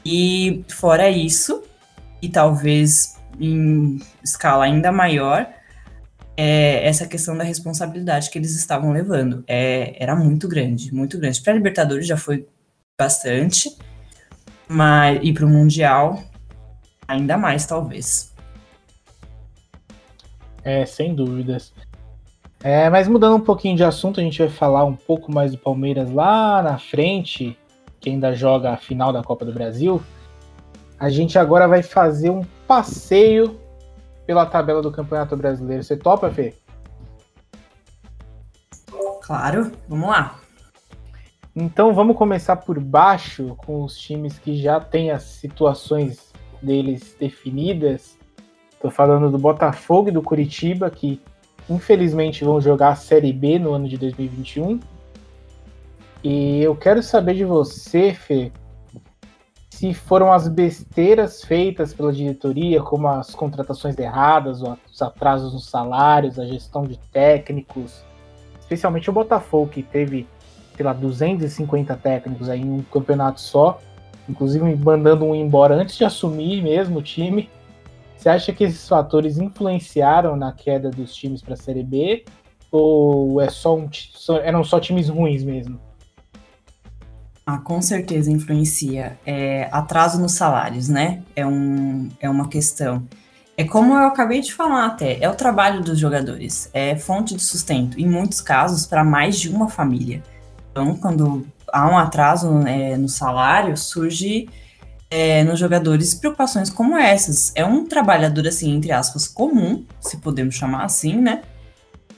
E 0.04 0.64
fora 0.68 1.08
isso, 1.08 1.62
e 2.20 2.28
talvez 2.28 3.16
em 3.38 4.00
escala 4.22 4.64
ainda 4.64 4.90
maior, 4.90 5.48
é 6.36 6.86
essa 6.86 7.06
questão 7.06 7.36
da 7.36 7.44
responsabilidade 7.44 8.30
que 8.30 8.38
eles 8.38 8.56
estavam 8.56 8.90
levando. 8.90 9.44
É, 9.46 9.96
era 10.02 10.16
muito 10.16 10.48
grande, 10.48 10.92
muito 10.92 11.18
grande. 11.18 11.40
Para 11.40 11.52
a 11.52 11.56
Libertadores 11.56 12.06
já 12.06 12.16
foi 12.16 12.48
bastante, 12.98 13.76
mas 14.68 15.20
e 15.22 15.32
para 15.32 15.46
o 15.46 15.48
Mundial 15.48 16.20
Ainda 17.08 17.38
mais, 17.38 17.64
talvez. 17.64 18.34
É, 20.62 20.84
sem 20.84 21.14
dúvidas. 21.14 21.72
É, 22.62 22.90
mas 22.90 23.08
mudando 23.08 23.36
um 23.36 23.40
pouquinho 23.40 23.76
de 23.76 23.82
assunto, 23.82 24.20
a 24.20 24.22
gente 24.22 24.38
vai 24.38 24.48
falar 24.48 24.84
um 24.84 24.94
pouco 24.94 25.32
mais 25.32 25.52
do 25.52 25.58
Palmeiras 25.58 26.10
lá 26.10 26.62
na 26.62 26.76
frente, 26.76 27.56
que 27.98 28.10
ainda 28.10 28.34
joga 28.34 28.72
a 28.72 28.76
final 28.76 29.12
da 29.12 29.22
Copa 29.22 29.44
do 29.44 29.52
Brasil. 29.52 30.02
A 30.98 31.08
gente 31.08 31.38
agora 31.38 31.66
vai 31.66 31.82
fazer 31.82 32.28
um 32.28 32.44
passeio 32.66 33.58
pela 34.26 34.44
tabela 34.44 34.82
do 34.82 34.92
Campeonato 34.92 35.36
Brasileiro. 35.36 35.82
Você 35.82 35.96
topa, 35.96 36.30
Fê? 36.30 36.54
Claro, 39.22 39.72
vamos 39.88 40.08
lá. 40.08 40.38
Então 41.54 41.94
vamos 41.94 42.16
começar 42.16 42.56
por 42.56 42.78
baixo 42.78 43.54
com 43.58 43.82
os 43.84 43.96
times 43.96 44.38
que 44.38 44.60
já 44.60 44.80
têm 44.80 45.10
as 45.10 45.22
situações 45.22 46.27
deles 46.62 47.16
definidas. 47.18 48.18
Estou 48.72 48.90
falando 48.90 49.30
do 49.30 49.38
Botafogo 49.38 50.08
e 50.08 50.12
do 50.12 50.22
Curitiba, 50.22 50.90
que 50.90 51.20
infelizmente 51.68 52.44
vão 52.44 52.60
jogar 52.60 52.90
a 52.90 52.96
Série 52.96 53.32
B 53.32 53.58
no 53.58 53.72
ano 53.72 53.88
de 53.88 53.96
2021. 53.98 54.80
E 56.22 56.62
eu 56.62 56.74
quero 56.74 57.02
saber 57.02 57.34
de 57.34 57.44
você, 57.44 58.12
Fê, 58.12 58.52
se 59.78 59.94
foram 59.94 60.32
as 60.32 60.48
besteiras 60.48 61.44
feitas 61.44 61.94
pela 61.94 62.12
diretoria, 62.12 62.82
como 62.82 63.06
as 63.06 63.32
contratações 63.32 63.96
erradas, 63.96 64.60
os 64.60 65.00
atrasos 65.00 65.52
nos 65.52 65.68
salários, 65.70 66.36
a 66.36 66.44
gestão 66.44 66.82
de 66.82 66.98
técnicos, 67.12 68.02
especialmente 68.58 69.08
o 69.08 69.12
Botafogo, 69.12 69.68
que 69.68 69.84
teve, 69.84 70.26
sei 70.76 70.84
lá, 70.84 70.92
250 70.92 71.94
técnicos 71.96 72.48
aí 72.48 72.60
em 72.60 72.70
um 72.70 72.82
campeonato 72.82 73.40
só, 73.40 73.80
inclusive 74.28 74.76
mandando 74.76 75.24
um 75.24 75.34
embora 75.34 75.74
antes 75.74 75.96
de 75.96 76.04
assumir 76.04 76.62
mesmo 76.62 76.98
o 76.98 77.02
time. 77.02 77.48
Você 78.16 78.28
acha 78.28 78.52
que 78.52 78.64
esses 78.64 78.88
fatores 78.88 79.38
influenciaram 79.38 80.36
na 80.36 80.52
queda 80.52 80.90
dos 80.90 81.14
times 81.14 81.40
para 81.40 81.54
a 81.54 81.56
Série 81.56 81.84
B? 81.84 82.24
Ou 82.70 83.40
é 83.40 83.48
só 83.48 83.76
um, 83.76 83.88
eram 84.42 84.62
só 84.64 84.78
times 84.80 85.08
ruins 85.08 85.42
mesmo? 85.44 85.80
Ah, 87.46 87.58
com 87.58 87.80
certeza 87.80 88.30
influencia. 88.30 89.18
É, 89.24 89.68
atraso 89.72 90.20
nos 90.20 90.32
salários, 90.32 90.88
né? 90.88 91.22
É, 91.34 91.46
um, 91.46 92.08
é 92.20 92.28
uma 92.28 92.48
questão. 92.48 93.06
É 93.56 93.64
como 93.64 93.94
eu 93.94 94.06
acabei 94.06 94.40
de 94.40 94.52
falar 94.52 94.86
até, 94.86 95.18
é 95.20 95.28
o 95.28 95.34
trabalho 95.34 95.82
dos 95.82 95.98
jogadores, 95.98 96.70
é 96.72 96.94
fonte 96.94 97.34
de 97.34 97.42
sustento, 97.42 97.98
em 97.98 98.06
muitos 98.06 98.40
casos, 98.40 98.86
para 98.86 99.02
mais 99.02 99.36
de 99.36 99.48
uma 99.48 99.68
família. 99.68 100.22
Então, 100.70 100.94
quando 100.94 101.44
há 101.72 101.88
um 101.88 101.98
atraso 101.98 102.66
é, 102.66 102.96
no 102.96 103.08
salário, 103.08 103.76
surge 103.76 104.48
é, 105.10 105.42
nos 105.44 105.58
jogadores 105.58 106.14
preocupações 106.14 106.70
como 106.70 106.96
essas. 106.96 107.52
É 107.54 107.64
um 107.64 107.86
trabalhador, 107.86 108.46
assim, 108.46 108.74
entre 108.74 108.92
aspas, 108.92 109.26
comum, 109.26 109.84
se 110.00 110.18
podemos 110.18 110.54
chamar 110.54 110.84
assim, 110.84 111.16
né? 111.16 111.42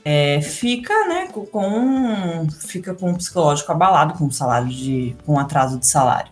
É, 0.03 0.41
fica, 0.41 1.07
né, 1.07 1.27
com 1.27 2.47
fica 2.67 2.95
com 2.95 3.11
um 3.11 3.15
psicológico 3.15 3.71
abalado 3.71 4.15
com 4.15 4.25
o 4.25 4.31
salário 4.31 4.67
de 4.67 5.15
com 5.25 5.37
atraso 5.37 5.77
de 5.77 5.85
salário. 5.85 6.31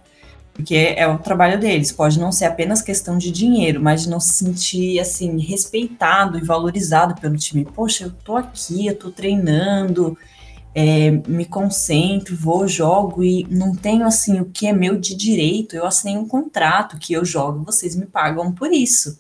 Porque 0.60 0.94
é 0.98 1.08
o 1.08 1.18
trabalho 1.20 1.58
deles, 1.58 1.92
pode 1.92 2.20
não 2.20 2.34
ser 2.34 2.46
apenas 2.46 2.82
questão 2.82 3.18
de 3.18 3.32
dinheiro, 3.32 3.80
mas 3.80 4.02
de 4.04 4.10
não 4.10 4.20
se 4.20 4.34
sentir 4.34 5.00
assim 5.00 5.40
respeitado 5.40 6.38
e 6.38 6.42
valorizado 6.42 7.16
pelo 7.22 7.38
time. 7.38 7.64
Poxa, 7.64 8.06
eu 8.06 8.12
tô 8.12 8.36
aqui, 8.36 8.88
eu 8.88 8.96
tô 8.98 9.10
treinando, 9.12 10.18
é, 10.74 11.12
me 11.12 11.46
concentro, 11.46 12.36
vou, 12.36 12.68
jogo 12.68 13.24
e 13.24 13.46
não 13.50 13.76
tenho 13.76 14.06
assim 14.06 14.40
o 14.40 14.46
que 14.46 14.68
é 14.68 14.74
meu 14.74 14.98
de 15.00 15.16
direito. 15.16 15.76
Eu 15.76 15.86
assinei 15.86 16.18
um 16.18 16.28
contrato 16.28 16.98
que 16.98 17.14
eu 17.14 17.26
jogo, 17.26 17.66
vocês 17.66 17.96
me 17.96 18.06
pagam 18.06 18.52
por 18.52 18.72
isso. 18.72 19.20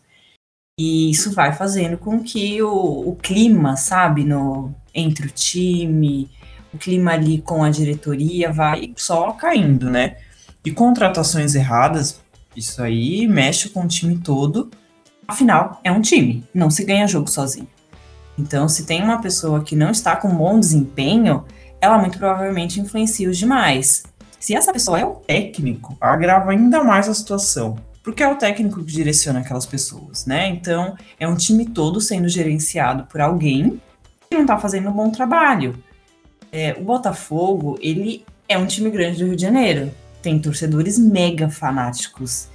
E 0.79 1.09
isso 1.09 1.31
vai 1.31 1.53
fazendo 1.53 1.97
com 1.97 2.23
que 2.23 2.61
o, 2.61 3.09
o 3.09 3.15
clima, 3.15 3.75
sabe, 3.75 4.23
no, 4.23 4.73
entre 4.93 5.27
o 5.27 5.29
time, 5.29 6.29
o 6.73 6.77
clima 6.77 7.11
ali 7.11 7.41
com 7.41 7.63
a 7.63 7.69
diretoria 7.69 8.51
vai 8.51 8.93
só 8.95 9.31
caindo, 9.33 9.89
né? 9.89 10.17
E 10.63 10.71
contratações 10.71 11.55
erradas, 11.55 12.21
isso 12.55 12.81
aí 12.81 13.27
mexe 13.27 13.69
com 13.69 13.83
o 13.83 13.87
time 13.87 14.17
todo. 14.19 14.69
Afinal, 15.27 15.79
é 15.83 15.91
um 15.91 16.01
time, 16.01 16.43
não 16.53 16.71
se 16.71 16.85
ganha 16.85 17.07
jogo 17.07 17.29
sozinho. 17.29 17.67
Então, 18.39 18.69
se 18.69 18.86
tem 18.86 19.03
uma 19.03 19.22
pessoa 19.22 19.62
que 19.62 19.75
não 19.75 19.91
está 19.91 20.15
com 20.15 20.29
bom 20.29 20.58
desempenho, 20.58 21.43
ela 21.81 21.98
muito 21.98 22.17
provavelmente 22.17 22.79
influencia 22.79 23.29
os 23.29 23.38
demais. 23.38 24.03
Se 24.39 24.55
essa 24.55 24.72
pessoa 24.72 24.98
é 24.98 25.05
o 25.05 25.15
técnico, 25.15 25.98
agrava 26.00 26.51
ainda 26.51 26.81
mais 26.81 27.10
a 27.10 27.13
situação. 27.13 27.77
Porque 28.01 28.24
é 28.24 28.31
o 28.31 28.38
técnico 28.38 28.79
que 28.79 28.93
direciona 28.93 29.41
aquelas 29.41 29.65
pessoas, 29.65 30.25
né? 30.25 30.48
Então, 30.48 30.96
é 31.19 31.27
um 31.27 31.36
time 31.36 31.65
todo 31.65 32.00
sendo 32.00 32.29
gerenciado 32.29 33.03
por 33.08 33.19
alguém 33.19 33.81
que 34.29 34.38
não 34.38 34.46
tá 34.46 34.58
fazendo 34.58 34.89
um 34.89 34.93
bom 34.93 35.10
trabalho. 35.10 35.84
É, 36.50 36.77
o 36.79 36.84
Botafogo, 36.86 37.77
ele 37.81 38.24
é 38.48 38.58
um 38.58 38.65
time 38.65 38.89
grande 38.89 39.19
do 39.19 39.25
Rio 39.25 39.36
de 39.36 39.41
Janeiro. 39.41 39.91
Tem 40.22 40.39
torcedores 40.39 40.98
mega 40.98 41.50
fanáticos. 41.50 42.48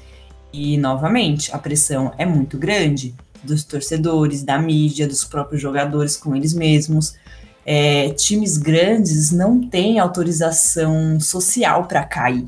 E, 0.51 0.79
novamente, 0.79 1.55
a 1.55 1.59
pressão 1.59 2.15
é 2.17 2.25
muito 2.25 2.57
grande 2.57 3.15
dos 3.45 3.65
torcedores, 3.65 4.43
da 4.43 4.59
mídia, 4.59 5.07
dos 5.07 5.25
próprios 5.25 5.61
jogadores 5.61 6.17
com 6.17 6.35
eles 6.35 6.55
mesmos. 6.55 7.15
É, 7.67 8.11
times 8.11 8.59
grandes 8.59 9.31
não 9.31 9.61
têm 9.61 9.99
autorização 9.99 11.19
social 11.21 11.85
para 11.87 12.05
cair. 12.05 12.47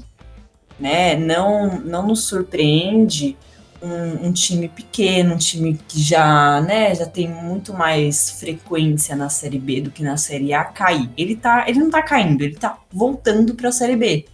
Né? 0.78 1.16
Não, 1.16 1.80
não 1.80 2.06
nos 2.06 2.24
surpreende 2.24 3.36
um, 3.82 4.28
um, 4.28 4.32
time 4.32 4.68
pequeno, 4.68 5.34
um 5.34 5.38
time 5.38 5.78
que 5.88 6.00
já, 6.00 6.60
né, 6.60 6.94
já 6.94 7.06
tem 7.06 7.28
muito 7.28 7.72
mais 7.72 8.30
frequência 8.30 9.14
na 9.14 9.28
Série 9.28 9.58
B 9.58 9.80
do 9.80 9.90
que 9.90 10.02
na 10.02 10.16
Série 10.16 10.52
A 10.52 10.64
cair. 10.64 11.10
Ele, 11.16 11.36
tá, 11.36 11.64
ele 11.68 11.78
não 11.78 11.90
tá 11.90 12.02
caindo, 12.02 12.42
ele 12.42 12.56
tá 12.56 12.78
voltando 12.92 13.54
para 13.54 13.68
a 13.68 13.72
Série 13.72 13.96
B. 13.96 14.26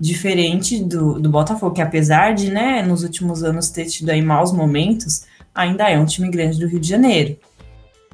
Diferente 0.00 0.82
do, 0.82 1.20
do 1.20 1.28
Botafogo, 1.28 1.74
que 1.74 1.82
apesar 1.82 2.34
de, 2.34 2.50
né, 2.50 2.82
nos 2.82 3.02
últimos 3.02 3.44
anos 3.44 3.68
ter 3.68 3.86
tido 3.86 4.10
aí 4.10 4.22
maus 4.22 4.52
momentos, 4.52 5.24
ainda 5.54 5.88
é 5.88 5.98
um 5.98 6.06
time 6.06 6.30
grande 6.30 6.58
do 6.58 6.66
Rio 6.66 6.80
de 6.80 6.88
Janeiro. 6.88 7.36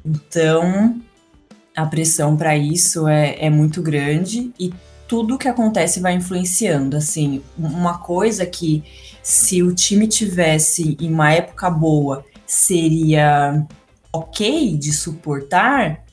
Então, 0.05 0.99
a 1.75 1.85
pressão 1.85 2.35
para 2.35 2.57
isso 2.57 3.07
é, 3.07 3.37
é 3.39 3.49
muito 3.49 3.81
grande 3.81 4.51
e 4.59 4.73
tudo 5.07 5.37
que 5.37 5.47
acontece 5.47 5.99
vai 5.99 6.13
influenciando. 6.13 6.95
Assim, 6.95 7.41
uma 7.57 7.97
coisa 7.97 8.45
que 8.45 8.83
se 9.23 9.61
o 9.63 9.73
time 9.73 10.07
tivesse 10.07 10.97
em 10.99 11.11
uma 11.11 11.33
época 11.33 11.69
boa 11.69 12.25
seria 12.45 13.65
ok 14.11 14.77
de 14.77 14.91
suportar, 14.91 16.03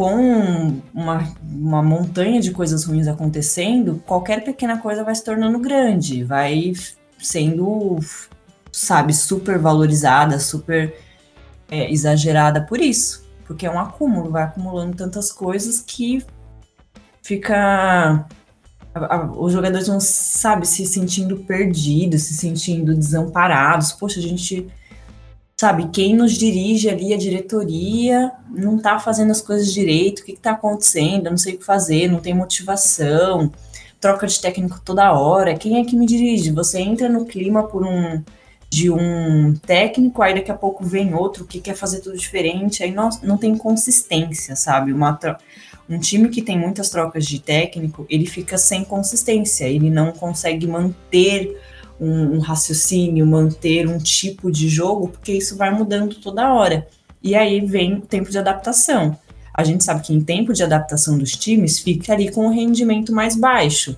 com 0.00 0.80
uma, 0.94 1.30
uma 1.42 1.82
montanha 1.82 2.40
de 2.40 2.52
coisas 2.52 2.84
ruins 2.84 3.06
acontecendo, 3.06 4.02
qualquer 4.06 4.42
pequena 4.42 4.78
coisa 4.78 5.04
vai 5.04 5.14
se 5.14 5.22
tornando 5.22 5.58
grande, 5.58 6.24
vai 6.24 6.72
sendo, 7.18 7.98
sabe, 8.72 9.12
super 9.14 9.58
valorizada, 9.58 10.38
super 10.38 10.94
é, 11.70 11.90
exagerada 11.90 12.62
por 12.62 12.80
isso. 12.80 13.24
Porque 13.46 13.66
é 13.66 13.70
um 13.70 13.78
acúmulo, 13.78 14.30
vai 14.30 14.44
acumulando 14.44 14.96
tantas 14.96 15.32
coisas 15.32 15.80
que 15.80 16.24
fica. 17.22 18.26
A, 18.94 19.14
a, 19.16 19.32
os 19.32 19.52
jogadores 19.52 19.86
vão, 19.86 20.00
sabe, 20.00 20.66
se 20.66 20.84
sentindo 20.86 21.38
perdidos, 21.38 22.22
se 22.22 22.34
sentindo 22.34 22.94
desamparados. 22.94 23.92
Poxa, 23.92 24.20
a 24.20 24.22
gente. 24.22 24.68
Sabe, 25.58 25.88
quem 25.88 26.16
nos 26.16 26.32
dirige 26.32 26.88
ali, 26.88 27.12
a 27.12 27.18
diretoria, 27.18 28.32
não 28.48 28.78
tá 28.78 28.98
fazendo 28.98 29.30
as 29.30 29.42
coisas 29.42 29.70
direito, 29.70 30.20
o 30.20 30.24
que, 30.24 30.32
que 30.32 30.40
tá 30.40 30.52
acontecendo? 30.52 31.26
Eu 31.26 31.32
não 31.32 31.36
sei 31.36 31.54
o 31.54 31.58
que 31.58 31.64
fazer, 31.66 32.10
não 32.10 32.18
tem 32.18 32.32
motivação, 32.32 33.52
troca 34.00 34.26
de 34.26 34.40
técnico 34.40 34.80
toda 34.82 35.12
hora. 35.12 35.54
Quem 35.54 35.78
é 35.78 35.84
que 35.84 35.94
me 35.94 36.06
dirige? 36.06 36.50
Você 36.52 36.80
entra 36.80 37.10
no 37.10 37.26
clima 37.26 37.64
por 37.64 37.84
um 37.84 38.22
de 38.70 38.88
um 38.88 39.52
técnico, 39.54 40.22
aí 40.22 40.32
daqui 40.32 40.50
a 40.50 40.56
pouco 40.56 40.84
vem 40.84 41.12
outro 41.12 41.44
que 41.44 41.60
quer 41.60 41.74
fazer 41.74 42.00
tudo 42.00 42.16
diferente, 42.16 42.84
aí 42.84 42.92
não, 42.92 43.10
não 43.20 43.36
tem 43.36 43.56
consistência, 43.56 44.54
sabe? 44.54 44.92
Uma, 44.92 45.18
um 45.88 45.98
time 45.98 46.28
que 46.28 46.40
tem 46.40 46.56
muitas 46.56 46.88
trocas 46.88 47.26
de 47.26 47.40
técnico, 47.40 48.06
ele 48.08 48.26
fica 48.26 48.56
sem 48.56 48.84
consistência, 48.84 49.64
ele 49.64 49.90
não 49.90 50.12
consegue 50.12 50.68
manter 50.68 51.60
um, 52.00 52.36
um, 52.36 52.38
raciocínio, 52.38 53.26
manter 53.26 53.88
um 53.88 53.98
tipo 53.98 54.52
de 54.52 54.68
jogo, 54.68 55.08
porque 55.08 55.32
isso 55.32 55.56
vai 55.56 55.72
mudando 55.72 56.14
toda 56.14 56.54
hora. 56.54 56.86
E 57.20 57.34
aí 57.34 57.60
vem 57.60 57.94
o 57.94 58.00
tempo 58.02 58.30
de 58.30 58.38
adaptação. 58.38 59.18
A 59.52 59.64
gente 59.64 59.82
sabe 59.82 60.02
que 60.02 60.14
em 60.14 60.22
tempo 60.22 60.52
de 60.52 60.62
adaptação 60.62 61.18
dos 61.18 61.32
times 61.32 61.80
fica 61.80 62.12
ali 62.12 62.30
com 62.30 62.46
o 62.46 62.50
rendimento 62.50 63.12
mais 63.12 63.34
baixo. 63.34 63.96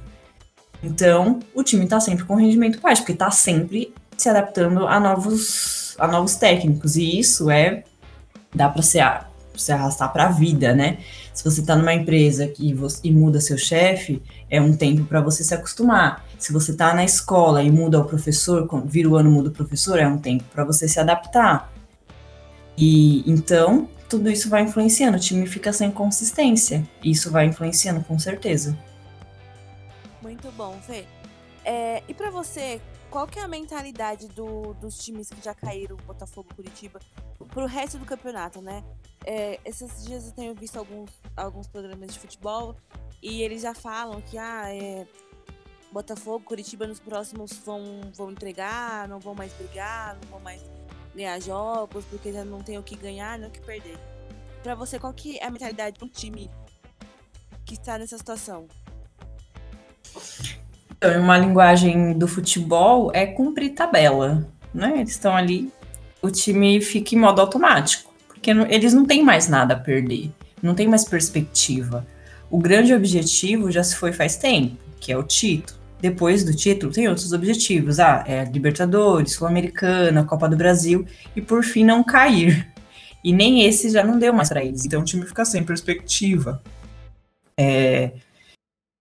Então, 0.82 1.40
o 1.54 1.62
time 1.62 1.84
está 1.84 2.00
sempre 2.00 2.24
com 2.24 2.34
rendimento 2.34 2.80
baixo, 2.80 3.02
porque 3.02 3.12
está 3.12 3.30
sempre 3.30 3.92
se 4.22 4.28
adaptando 4.28 4.86
a 4.86 4.98
novos, 5.00 5.94
a 5.98 6.06
novos 6.06 6.36
técnicos. 6.36 6.96
E 6.96 7.18
isso 7.18 7.50
é 7.50 7.84
dá 8.54 8.68
para 8.68 8.82
se, 8.82 8.98
se 9.56 9.72
arrastar 9.72 10.12
para 10.12 10.26
a 10.26 10.30
vida, 10.30 10.74
né? 10.74 10.98
Se 11.32 11.42
você 11.42 11.60
está 11.60 11.74
numa 11.74 11.94
empresa 11.94 12.46
que 12.46 12.74
você, 12.74 13.00
e 13.04 13.10
muda 13.10 13.40
seu 13.40 13.56
chefe, 13.56 14.22
é 14.50 14.60
um 14.60 14.76
tempo 14.76 15.04
para 15.04 15.20
você 15.20 15.42
se 15.42 15.54
acostumar. 15.54 16.24
Se 16.38 16.52
você 16.52 16.72
está 16.72 16.92
na 16.94 17.04
escola 17.04 17.62
e 17.62 17.70
muda 17.70 17.98
o 17.98 18.04
professor, 18.04 18.68
vira 18.84 19.08
o 19.08 19.16
ano 19.16 19.30
muda 19.30 19.48
o 19.48 19.52
professor, 19.52 19.98
é 19.98 20.06
um 20.06 20.18
tempo 20.18 20.44
para 20.52 20.64
você 20.64 20.86
se 20.86 21.00
adaptar. 21.00 21.72
E 22.76 23.22
então 23.30 23.88
tudo 24.08 24.30
isso 24.30 24.50
vai 24.50 24.62
influenciando. 24.62 25.16
O 25.16 25.20
time 25.20 25.46
fica 25.46 25.72
sem 25.72 25.90
consistência. 25.90 26.86
Isso 27.02 27.30
vai 27.30 27.46
influenciando 27.46 28.02
com 28.02 28.18
certeza. 28.18 28.76
Muito 30.20 30.50
bom, 30.52 30.78
Fê. 30.86 31.04
É, 31.64 32.02
e 32.06 32.12
para 32.12 32.30
você, 32.30 32.80
qual 33.12 33.26
que 33.26 33.38
é 33.38 33.42
a 33.42 33.48
mentalidade 33.48 34.26
do, 34.28 34.72
dos 34.74 34.96
times 34.96 35.28
que 35.28 35.44
já 35.44 35.54
caíram, 35.54 35.98
Botafogo, 35.98 36.48
Curitiba, 36.56 36.98
pro 37.50 37.66
resto 37.66 37.98
do 37.98 38.06
campeonato, 38.06 38.62
né? 38.62 38.82
É, 39.26 39.60
esses 39.66 40.06
dias 40.06 40.28
eu 40.28 40.32
tenho 40.32 40.54
visto 40.54 40.78
alguns, 40.78 41.10
alguns 41.36 41.68
programas 41.68 42.14
de 42.14 42.18
futebol 42.18 42.74
e 43.22 43.42
eles 43.42 43.60
já 43.60 43.74
falam 43.74 44.22
que 44.22 44.38
ah, 44.38 44.74
é, 44.74 45.06
Botafogo, 45.92 46.42
Curitiba 46.46 46.86
nos 46.86 46.98
próximos 46.98 47.52
vão, 47.58 47.82
vão 48.14 48.30
entregar, 48.30 49.06
não 49.06 49.20
vão 49.20 49.34
mais 49.34 49.52
brigar, 49.52 50.14
não 50.14 50.30
vão 50.30 50.40
mais 50.40 50.62
ganhar 51.14 51.38
jogos, 51.38 52.06
porque 52.06 52.32
já 52.32 52.46
não 52.46 52.62
tem 52.62 52.78
o 52.78 52.82
que 52.82 52.96
ganhar, 52.96 53.38
nem 53.38 53.46
o 53.46 53.52
que 53.52 53.60
perder. 53.60 53.98
Para 54.62 54.74
você, 54.74 54.98
qual 54.98 55.12
que 55.12 55.38
é 55.38 55.44
a 55.44 55.50
mentalidade 55.50 55.98
do 56.00 56.08
time 56.08 56.50
que 57.66 57.74
está 57.74 57.98
nessa 57.98 58.16
situação? 58.16 58.66
Então, 61.02 61.20
uma 61.20 61.36
linguagem 61.36 62.16
do 62.16 62.28
futebol 62.28 63.10
é 63.12 63.26
cumprir 63.26 63.70
tabela, 63.70 64.48
né? 64.72 64.98
Eles 64.98 65.10
estão 65.10 65.36
ali, 65.36 65.68
o 66.22 66.30
time 66.30 66.80
fica 66.80 67.16
em 67.16 67.18
modo 67.18 67.40
automático, 67.40 68.14
porque 68.28 68.54
não, 68.54 68.64
eles 68.68 68.94
não 68.94 69.04
têm 69.04 69.20
mais 69.20 69.48
nada 69.48 69.74
a 69.74 69.76
perder, 69.76 70.30
não 70.62 70.76
tem 70.76 70.86
mais 70.86 71.04
perspectiva. 71.04 72.06
O 72.48 72.56
grande 72.56 72.94
objetivo 72.94 73.68
já 73.68 73.82
se 73.82 73.96
foi 73.96 74.12
faz 74.12 74.36
tempo, 74.36 74.76
que 75.00 75.10
é 75.10 75.18
o 75.18 75.24
título. 75.24 75.76
Depois 76.00 76.44
do 76.44 76.54
título, 76.54 76.92
tem 76.92 77.08
outros 77.08 77.32
objetivos. 77.32 77.98
Ah, 77.98 78.22
é 78.24 78.44
Libertadores, 78.44 79.32
Sul-Americana, 79.32 80.22
Copa 80.22 80.48
do 80.48 80.56
Brasil 80.56 81.04
e 81.34 81.42
por 81.42 81.64
fim 81.64 81.82
não 81.82 82.04
cair. 82.04 82.70
E 83.24 83.32
nem 83.32 83.64
esse 83.64 83.90
já 83.90 84.04
não 84.04 84.20
deu 84.20 84.32
mais 84.32 84.48
para 84.48 84.64
eles. 84.64 84.84
Então 84.84 85.00
o 85.00 85.04
time 85.04 85.26
fica 85.26 85.44
sem 85.44 85.64
perspectiva. 85.64 86.62
É, 87.56 88.12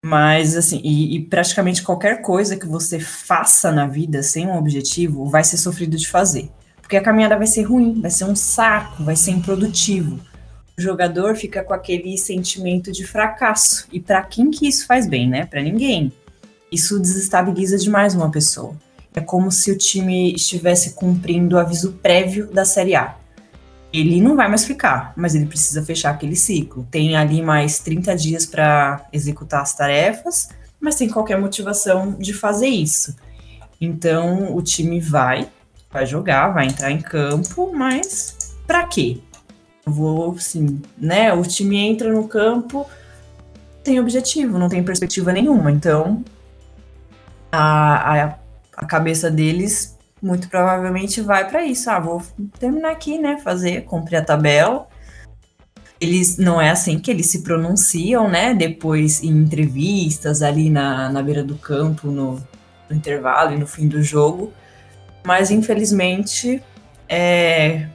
mas, 0.04 0.56
assim, 0.56 0.82
e, 0.84 1.16
e, 1.16 1.26
praticamente 1.26 1.84
qualquer 1.84 2.22
coisa 2.22 2.58
que 2.58 2.66
você 2.66 3.00
faça 3.00 3.72
na 3.72 3.86
vida 3.86 4.24
sem 4.24 4.48
um 4.48 4.58
objetivo 4.58 5.26
vai 5.26 5.44
ser 5.44 5.58
sofrido 5.58 5.96
de 5.96 6.08
fazer. 6.08 6.50
Porque 6.82 6.98
a 6.98 7.02
caminhada 7.02 7.38
vai 7.38 7.46
ser 7.46 7.64
ruim, 7.64 8.02
vai 8.02 8.10
ser 8.10 8.26
um 8.26 8.36
saco, 8.36 9.04
vai 9.04 9.16
ser 9.16 9.32
improdutivo. 9.32 10.20
O 10.78 10.82
jogador 10.82 11.36
fica 11.36 11.64
com 11.64 11.74
aquele 11.74 12.18
sentimento 12.18 12.92
de 12.92 13.06
fracasso. 13.06 13.88
E 13.92 14.00
para 14.00 14.24
quem 14.24 14.50
que 14.50 14.68
isso 14.68 14.88
faz 14.88 15.08
bem, 15.08 15.30
né? 15.30 15.46
Para 15.46 15.62
ninguém. 15.62 16.12
Isso 16.72 17.00
desestabiliza 17.00 17.78
demais 17.78 18.16
uma 18.16 18.32
pessoa. 18.32 18.76
É 19.14 19.22
como 19.22 19.52
se 19.52 19.72
o 19.72 19.78
time 19.78 20.34
estivesse 20.34 20.94
cumprindo 20.94 21.56
o 21.56 21.60
aviso 21.60 21.94
prévio 22.02 22.48
da 22.48 22.66
Série 22.66 22.96
A 22.96 23.21
ele 23.94 24.22
não 24.22 24.36
vai 24.36 24.48
mais 24.48 24.66
ficar, 24.66 25.14
mas 25.16 25.36
ele 25.36 25.46
precisa 25.46 25.84
fechar 25.84 26.12
aquele 26.12 26.36
ciclo. 26.36 26.88
Tem 26.90 27.16
ali 27.16 27.42
mais 27.42 27.80
30 27.80 28.16
dias 28.16 28.46
para 28.46 29.06
executar 29.12 29.62
as 29.62 29.76
tarefas, 29.76 30.50
mas 30.80 30.96
tem 30.96 31.10
qualquer 31.10 31.40
motivação 31.40 32.14
de 32.14 32.34
fazer 32.34 32.68
isso. 32.68 33.16
Então 33.80 34.56
o 34.56 34.62
time 34.62 35.00
vai, 35.00 35.50
vai 35.92 36.06
jogar, 36.06 36.50
vai 36.50 36.68
entrar 36.68 36.92
em 36.92 37.02
campo, 37.02 37.72
mas 37.74 38.56
para 38.66 38.86
quê? 38.86 39.20
Vou, 39.86 40.32
assim, 40.36 40.82
né? 40.98 41.34
O 41.34 41.42
time 41.42 41.78
entra 41.78 42.14
no 42.14 42.28
campo, 42.28 42.88
tem 43.84 44.00
objetivo, 44.00 44.58
não 44.58 44.70
tem 44.70 44.84
perspectiva 44.84 45.34
nenhuma. 45.34 45.72
Então 45.72 46.24
a, 47.52 48.24
a, 48.24 48.36
a 48.78 48.86
cabeça 48.86 49.30
deles 49.30 49.98
muito 50.22 50.48
provavelmente 50.50 51.20
vai 51.22 51.50
para 51.50 51.66
isso. 51.66 51.90
Ah, 51.90 52.00
vou 52.00 52.22
terminar 52.60 52.92
aqui, 52.92 53.18
né? 53.18 53.40
Fazer, 53.44 53.84
cumprir 53.86 54.18
a 54.18 54.24
tabela. 54.24 54.88
Eles 56.00 56.38
não 56.38 56.60
é 56.60 56.70
assim 56.70 57.00
que 57.00 57.10
eles 57.10 57.28
se 57.28 57.44
pronunciam, 57.44 58.30
né? 58.30 58.54
Depois 58.54 59.24
em 59.24 59.30
entrevistas 59.30 60.42
ali 60.42 60.70
na, 60.70 61.10
na 61.10 61.24
beira 61.24 61.44
do 61.44 61.56
campo, 61.56 62.10
no, 62.12 62.36
no 62.90 62.96
intervalo 62.96 63.54
e 63.54 63.58
no 63.58 63.68
fim 63.68 63.88
do 63.88 64.02
jogo. 64.04 64.54
Mas 65.24 65.52
infelizmente 65.52 66.62
é, 67.08 67.88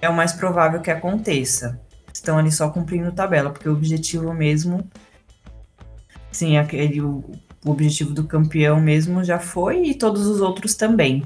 é 0.00 0.08
o 0.08 0.14
mais 0.14 0.32
provável 0.32 0.80
que 0.80 0.90
aconteça. 0.90 1.80
Estão 2.12 2.38
ali 2.38 2.50
só 2.50 2.68
cumprindo 2.70 3.12
tabela, 3.12 3.50
porque 3.50 3.68
o 3.68 3.72
objetivo 3.72 4.32
mesmo, 4.34 4.88
sim, 6.32 6.56
aquele 6.56 7.00
o, 7.00 7.24
o 7.64 7.70
objetivo 7.70 8.12
do 8.12 8.24
campeão 8.24 8.80
mesmo 8.80 9.22
já 9.22 9.38
foi 9.38 9.84
e 9.84 9.94
todos 9.94 10.26
os 10.26 10.40
outros 10.40 10.74
também. 10.74 11.24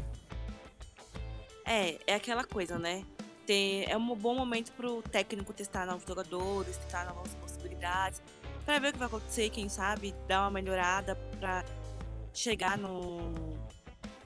É, 1.64 1.98
é 2.06 2.14
aquela 2.14 2.44
coisa, 2.44 2.78
né? 2.78 3.04
ter, 3.46 3.84
é 3.88 3.96
um 3.96 4.14
bom 4.16 4.34
momento 4.34 4.72
para 4.72 4.90
o 4.90 5.02
técnico 5.02 5.52
testar 5.52 5.86
novos 5.86 6.04
jogadores, 6.06 6.76
testar 6.76 7.06
novas 7.06 7.34
possibilidades, 7.34 8.22
para 8.64 8.78
ver 8.78 8.88
o 8.88 8.92
que 8.92 8.98
vai 8.98 9.08
acontecer, 9.08 9.50
quem 9.50 9.68
sabe 9.68 10.14
dar 10.26 10.42
uma 10.42 10.50
melhorada 10.50 11.16
para 11.38 11.64
chegar 12.32 12.78
no, 12.78 13.34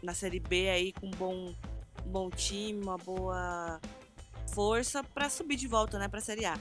na 0.03 0.15
Série 0.15 0.41
B 0.41 0.69
aí 0.69 0.93
com 0.93 1.07
um 1.07 1.11
bom, 1.11 1.55
um 2.05 2.11
bom 2.11 2.31
time, 2.31 2.81
uma 2.83 2.99
boa 2.99 3.81
força 4.53 5.03
para 5.03 5.29
subir 5.29 5.57
de 5.57 5.67
volta, 5.67 5.99
né, 5.99 6.09
para 6.09 6.21
Série 6.21 6.45
A. 6.45 6.59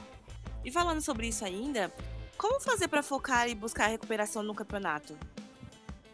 E 0.64 0.70
falando 0.70 1.00
sobre 1.00 1.28
isso 1.28 1.44
ainda, 1.44 1.92
como 2.36 2.60
fazer 2.60 2.88
para 2.88 3.02
focar 3.02 3.48
e 3.48 3.54
buscar 3.54 3.86
recuperação 3.86 4.42
no 4.42 4.54
campeonato? 4.54 5.16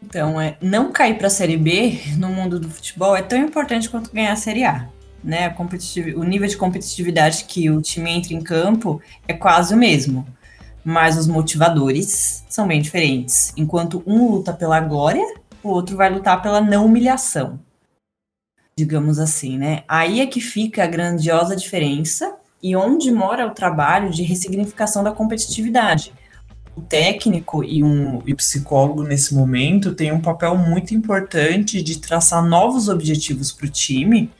Então, 0.05 0.39
é, 0.39 0.57
não 0.61 0.91
cair 0.91 1.17
para 1.17 1.27
a 1.27 1.29
Série 1.29 1.57
B 1.57 1.99
no 2.17 2.27
mundo 2.27 2.59
do 2.59 2.69
futebol 2.69 3.15
é 3.15 3.21
tão 3.21 3.39
importante 3.39 3.89
quanto 3.89 4.11
ganhar 4.11 4.33
a 4.33 4.37
Série 4.37 4.65
A. 4.65 4.89
Né? 5.23 5.45
A 5.47 6.17
o 6.17 6.23
nível 6.23 6.47
de 6.47 6.57
competitividade 6.57 7.45
que 7.45 7.69
o 7.69 7.81
time 7.81 8.11
entra 8.11 8.33
em 8.33 8.41
campo 8.41 9.01
é 9.25 9.33
quase 9.33 9.73
o 9.73 9.77
mesmo, 9.77 10.27
mas 10.83 11.17
os 11.17 11.27
motivadores 11.27 12.43
são 12.49 12.67
bem 12.67 12.81
diferentes. 12.81 13.53
Enquanto 13.55 14.03
um 14.05 14.29
luta 14.29 14.51
pela 14.51 14.81
glória, 14.81 15.23
o 15.63 15.69
outro 15.69 15.95
vai 15.95 16.09
lutar 16.09 16.41
pela 16.41 16.59
não 16.59 16.85
humilhação, 16.85 17.57
digamos 18.77 19.17
assim, 19.17 19.57
né? 19.57 19.83
Aí 19.87 20.19
é 20.19 20.27
que 20.27 20.41
fica 20.41 20.83
a 20.83 20.87
grandiosa 20.87 21.55
diferença 21.55 22.35
e 22.61 22.75
onde 22.75 23.09
mora 23.09 23.47
o 23.47 23.51
trabalho 23.51 24.09
de 24.09 24.23
ressignificação 24.23 25.01
da 25.01 25.13
competitividade 25.13 26.13
o 26.75 26.81
técnico 26.81 27.63
e, 27.63 27.83
um, 27.83 28.21
e 28.25 28.33
psicólogo 28.33 29.03
nesse 29.03 29.35
momento 29.35 29.93
tem 29.93 30.11
um 30.11 30.21
papel 30.21 30.57
muito 30.57 30.93
importante 30.93 31.81
de 31.81 31.99
traçar 31.99 32.43
novos 32.43 32.89
objetivos 32.89 33.51
para 33.51 33.67
o 33.67 33.69
time 33.69 34.31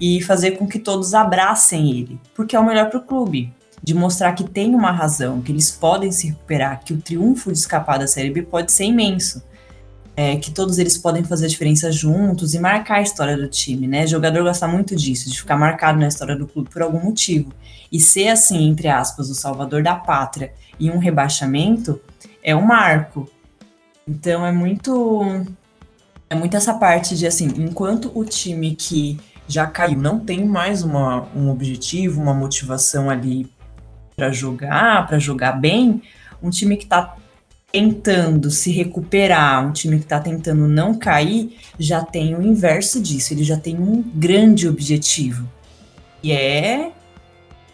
e 0.00 0.22
fazer 0.22 0.52
com 0.52 0.66
que 0.66 0.78
todos 0.78 1.14
abracem 1.14 1.90
ele, 1.90 2.20
porque 2.34 2.56
é 2.56 2.60
o 2.60 2.64
melhor 2.64 2.88
para 2.88 2.98
o 2.98 3.02
clube. 3.02 3.52
De 3.82 3.94
mostrar 3.94 4.34
que 4.34 4.44
tem 4.44 4.74
uma 4.74 4.90
razão, 4.90 5.40
que 5.40 5.50
eles 5.50 5.70
podem 5.70 6.12
se 6.12 6.28
recuperar, 6.28 6.84
que 6.84 6.92
o 6.92 6.98
triunfo 6.98 7.50
de 7.50 7.58
escapar 7.58 7.98
da 7.98 8.06
Série 8.06 8.30
B 8.30 8.42
pode 8.42 8.72
ser 8.72 8.84
imenso. 8.84 9.42
É, 10.14 10.36
que 10.36 10.50
todos 10.50 10.76
eles 10.76 10.98
podem 10.98 11.24
fazer 11.24 11.46
a 11.46 11.48
diferença 11.48 11.90
juntos 11.90 12.52
e 12.52 12.58
marcar 12.58 12.96
a 12.96 13.00
história 13.00 13.38
do 13.38 13.48
time, 13.48 13.86
né? 13.86 14.04
O 14.04 14.08
jogador 14.08 14.42
gosta 14.42 14.68
muito 14.68 14.94
disso, 14.94 15.30
de 15.30 15.38
ficar 15.38 15.56
marcado 15.56 15.98
na 15.98 16.08
história 16.08 16.36
do 16.36 16.46
clube 16.46 16.68
por 16.68 16.82
algum 16.82 17.00
motivo. 17.00 17.54
E 17.90 17.98
ser 17.98 18.28
assim, 18.28 18.68
entre 18.68 18.88
aspas, 18.88 19.30
o 19.30 19.34
salvador 19.34 19.82
da 19.82 19.94
pátria 19.94 20.52
e 20.80 20.90
um 20.90 20.98
rebaixamento 20.98 22.00
é 22.42 22.56
um 22.56 22.62
marco. 22.62 23.30
Então 24.08 24.44
é 24.44 24.50
muito 24.50 25.46
é 26.28 26.34
muito 26.34 26.56
essa 26.56 26.74
parte 26.74 27.16
de 27.16 27.26
assim, 27.26 27.48
enquanto 27.56 28.10
o 28.14 28.24
time 28.24 28.74
que 28.74 29.20
já 29.46 29.66
caiu 29.66 29.98
não 29.98 30.18
tem 30.20 30.44
mais 30.44 30.82
uma, 30.82 31.28
um 31.36 31.50
objetivo, 31.50 32.22
uma 32.22 32.32
motivação 32.32 33.10
ali 33.10 33.50
para 34.16 34.30
jogar, 34.30 35.06
para 35.06 35.18
jogar 35.18 35.52
bem, 35.52 36.02
um 36.42 36.48
time 36.48 36.76
que 36.76 36.84
está 36.84 37.16
tentando 37.72 38.50
se 38.50 38.70
recuperar, 38.70 39.66
um 39.66 39.72
time 39.72 39.98
que 39.98 40.04
está 40.04 40.20
tentando 40.20 40.66
não 40.66 40.94
cair, 40.94 41.56
já 41.78 42.04
tem 42.04 42.34
o 42.34 42.42
inverso 42.42 43.00
disso, 43.00 43.32
ele 43.32 43.44
já 43.44 43.56
tem 43.56 43.76
um 43.76 44.02
grande 44.02 44.68
objetivo. 44.68 45.48
E 46.22 46.32
é, 46.32 46.92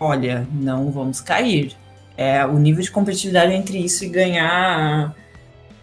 olha, 0.01 0.47
não 0.53 0.91
vamos 0.91 1.21
cair 1.21 1.77
é, 2.17 2.45
o 2.47 2.59
nível 2.59 2.83
de 2.83 2.91
competitividade 2.91 3.53
entre 3.53 3.79
isso 3.79 4.05
e 4.05 4.09
ganhar 4.09 5.15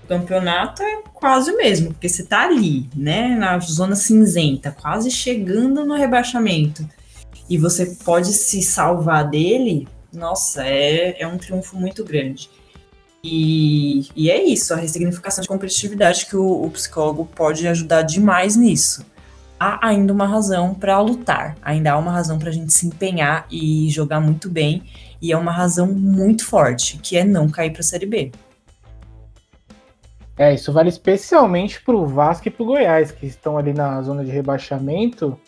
campeonato 0.07 0.81
é 0.83 1.01
quase 1.13 1.51
o 1.51 1.57
mesmo, 1.57 1.93
porque 1.93 2.09
você 2.09 2.23
tá 2.23 2.43
ali, 2.43 2.89
né, 2.95 3.35
na 3.35 3.57
zona 3.59 3.95
cinzenta, 3.95 4.71
quase 4.71 5.09
chegando 5.09 5.85
no 5.85 5.95
rebaixamento, 5.95 6.87
e 7.49 7.57
você 7.57 7.97
pode 8.03 8.33
se 8.33 8.61
salvar 8.61 9.29
dele, 9.29 9.87
nossa, 10.11 10.65
é, 10.65 11.21
é 11.21 11.27
um 11.27 11.37
triunfo 11.37 11.77
muito 11.77 12.03
grande. 12.03 12.49
E, 13.23 14.09
e 14.15 14.29
é 14.29 14.43
isso, 14.43 14.73
a 14.73 14.77
ressignificação 14.77 15.41
de 15.41 15.47
competitividade 15.47 16.25
que 16.25 16.35
o, 16.35 16.65
o 16.65 16.69
psicólogo 16.71 17.25
pode 17.33 17.65
ajudar 17.67 18.01
demais 18.01 18.57
nisso. 18.57 19.05
Há 19.57 19.87
ainda 19.87 20.11
uma 20.11 20.27
razão 20.27 20.73
para 20.73 20.99
lutar, 20.99 21.55
ainda 21.61 21.93
há 21.93 21.97
uma 21.97 22.11
razão 22.11 22.37
para 22.37 22.49
a 22.49 22.53
gente 22.53 22.73
se 22.73 22.85
empenhar 22.85 23.47
e 23.49 23.89
jogar 23.89 24.19
muito 24.19 24.49
bem 24.49 24.83
e 25.23 25.31
é 25.31 25.37
uma 25.37 25.53
razão 25.53 25.87
muito 25.87 26.45
forte, 26.45 26.97
que 26.97 27.15
é 27.15 27.23
não 27.23 27.47
cair 27.47 27.71
para 27.71 27.79
a 27.79 27.83
Série 27.83 28.05
B. 28.05 28.29
É, 30.37 30.53
isso 30.53 30.73
vale 30.73 30.89
especialmente 30.89 31.81
para 31.81 31.95
o 31.95 32.05
Vasco 32.05 32.49
e 32.49 32.51
para 32.51 32.61
o 32.61 32.65
Goiás, 32.65 33.09
que 33.09 33.25
estão 33.25 33.57
ali 33.57 33.71
na 33.71 34.01
zona 34.01 34.25
de 34.25 34.31
rebaixamento 34.31 35.39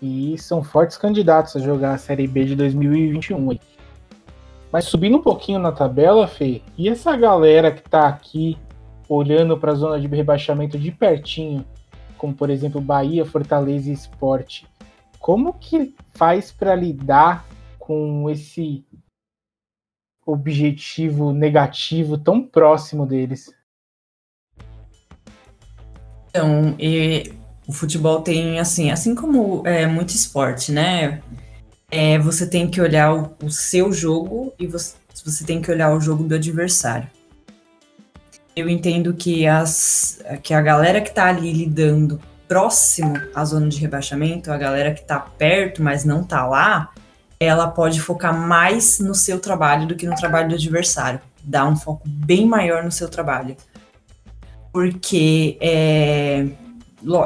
e 0.00 0.38
são 0.38 0.64
fortes 0.64 0.96
candidatos 0.96 1.54
a 1.56 1.60
jogar 1.60 1.92
a 1.92 1.98
Série 1.98 2.26
B 2.26 2.46
de 2.46 2.56
2021. 2.56 3.58
Mas 4.72 4.86
subindo 4.86 5.18
um 5.18 5.22
pouquinho 5.22 5.58
na 5.58 5.70
tabela, 5.70 6.26
Fê, 6.26 6.62
e 6.78 6.88
essa 6.88 7.14
galera 7.14 7.70
que 7.70 7.80
está 7.80 8.08
aqui 8.08 8.56
olhando 9.06 9.58
para 9.58 9.72
a 9.72 9.74
zona 9.74 10.00
de 10.00 10.06
rebaixamento 10.06 10.78
de 10.78 10.90
pertinho, 10.90 11.66
como 12.16 12.32
por 12.32 12.48
exemplo 12.48 12.80
Bahia, 12.80 13.26
Fortaleza 13.26 13.90
e 13.90 13.92
Esporte, 13.92 14.66
como 15.18 15.52
que 15.52 15.94
faz 16.14 16.50
para 16.50 16.74
lidar 16.74 17.44
com 17.86 18.30
esse 18.30 18.82
objetivo 20.26 21.34
negativo 21.34 22.16
tão 22.16 22.42
próximo 22.42 23.04
deles. 23.04 23.52
Então, 26.30 26.74
o 27.68 27.72
futebol 27.72 28.22
tem 28.22 28.58
assim, 28.58 28.90
assim 28.90 29.14
como 29.14 29.66
é 29.66 29.86
muito 29.86 30.14
esporte, 30.14 30.72
né? 30.72 31.22
É, 31.90 32.18
você 32.18 32.46
tem 32.46 32.70
que 32.70 32.80
olhar 32.80 33.14
o, 33.14 33.36
o 33.44 33.50
seu 33.50 33.92
jogo 33.92 34.54
e 34.58 34.66
você, 34.66 34.96
você 35.22 35.44
tem 35.44 35.60
que 35.60 35.70
olhar 35.70 35.94
o 35.94 36.00
jogo 36.00 36.24
do 36.24 36.34
adversário. 36.34 37.08
Eu 38.56 38.66
entendo 38.66 39.12
que, 39.12 39.46
as, 39.46 40.22
que 40.42 40.54
a 40.54 40.62
galera 40.62 41.02
que 41.02 41.12
tá 41.12 41.26
ali 41.26 41.52
lidando 41.52 42.18
próximo 42.48 43.14
à 43.34 43.44
zona 43.44 43.68
de 43.68 43.78
rebaixamento, 43.78 44.50
a 44.50 44.56
galera 44.56 44.94
que 44.94 45.04
tá 45.04 45.20
perto, 45.20 45.82
mas 45.82 46.04
não 46.04 46.24
tá 46.24 46.46
lá, 46.46 46.90
ela 47.44 47.68
pode 47.68 48.00
focar 48.00 48.36
mais 48.36 48.98
no 48.98 49.14
seu 49.14 49.38
trabalho 49.38 49.86
do 49.86 49.94
que 49.94 50.06
no 50.06 50.14
trabalho 50.14 50.48
do 50.48 50.54
adversário. 50.54 51.20
Dar 51.42 51.66
um 51.66 51.76
foco 51.76 52.02
bem 52.06 52.46
maior 52.46 52.82
no 52.82 52.92
seu 52.92 53.08
trabalho. 53.08 53.56
Porque 54.72 55.56
é, 55.60 56.46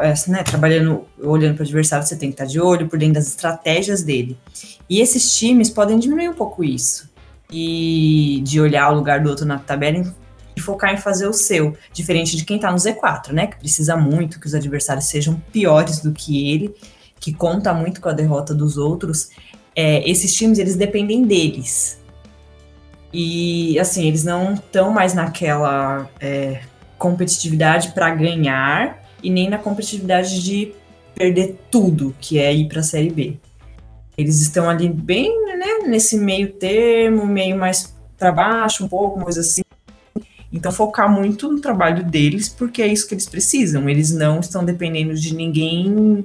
é 0.02 0.14
né, 0.30 0.42
trabalhando, 0.42 1.04
olhando 1.18 1.54
para 1.54 1.62
o 1.62 1.66
adversário, 1.66 2.06
você 2.06 2.16
tem 2.16 2.30
que 2.30 2.34
estar 2.34 2.44
de 2.44 2.60
olho 2.60 2.88
por 2.88 2.98
dentro 2.98 3.14
das 3.14 3.28
estratégias 3.28 4.02
dele. 4.02 4.36
E 4.88 5.00
esses 5.00 5.36
times 5.36 5.70
podem 5.70 5.98
diminuir 5.98 6.28
um 6.28 6.34
pouco 6.34 6.64
isso. 6.64 7.08
E 7.50 8.42
de 8.44 8.60
olhar 8.60 8.90
o 8.90 8.96
lugar 8.96 9.22
do 9.22 9.30
outro 9.30 9.46
na 9.46 9.58
tabela 9.58 10.04
e 10.58 10.60
focar 10.60 10.92
em 10.92 10.98
fazer 10.98 11.26
o 11.26 11.32
seu. 11.32 11.76
Diferente 11.92 12.36
de 12.36 12.44
quem 12.44 12.56
está 12.56 12.70
no 12.70 12.76
Z4, 12.76 13.32
né? 13.32 13.46
Que 13.46 13.56
precisa 13.56 13.96
muito 13.96 14.38
que 14.38 14.46
os 14.46 14.54
adversários 14.54 15.06
sejam 15.06 15.40
piores 15.52 16.00
do 16.00 16.12
que 16.12 16.52
ele, 16.52 16.74
que 17.20 17.32
conta 17.32 17.72
muito 17.72 18.00
com 18.00 18.08
a 18.08 18.12
derrota 18.12 18.54
dos 18.54 18.76
outros 18.76 19.30
é, 19.78 20.02
esses 20.10 20.34
times 20.34 20.58
eles 20.58 20.74
dependem 20.74 21.22
deles. 21.22 22.02
E 23.12 23.78
assim, 23.78 24.08
eles 24.08 24.24
não 24.24 24.54
estão 24.54 24.90
mais 24.90 25.14
naquela 25.14 26.10
é, 26.18 26.62
competitividade 26.98 27.92
para 27.92 28.10
ganhar 28.10 29.00
e 29.22 29.30
nem 29.30 29.48
na 29.48 29.56
competitividade 29.56 30.42
de 30.42 30.72
perder 31.14 31.56
tudo, 31.70 32.12
que 32.20 32.40
é 32.40 32.52
ir 32.52 32.66
para 32.66 32.80
a 32.80 32.82
Série 32.82 33.10
B. 33.10 33.36
Eles 34.16 34.40
estão 34.40 34.68
ali 34.68 34.88
bem 34.88 35.30
né, 35.56 35.86
nesse 35.86 36.18
meio 36.18 36.50
termo, 36.54 37.24
meio 37.24 37.56
mais 37.56 37.94
para 38.18 38.32
baixo, 38.32 38.84
um 38.84 38.88
pouco, 38.88 39.22
coisa 39.22 39.42
assim. 39.42 39.62
Então, 40.52 40.72
focar 40.72 41.08
muito 41.08 41.52
no 41.52 41.60
trabalho 41.60 42.02
deles, 42.02 42.48
porque 42.48 42.82
é 42.82 42.88
isso 42.88 43.06
que 43.06 43.14
eles 43.14 43.28
precisam. 43.28 43.88
Eles 43.88 44.10
não 44.10 44.40
estão 44.40 44.64
dependendo 44.64 45.14
de 45.14 45.32
ninguém 45.36 46.24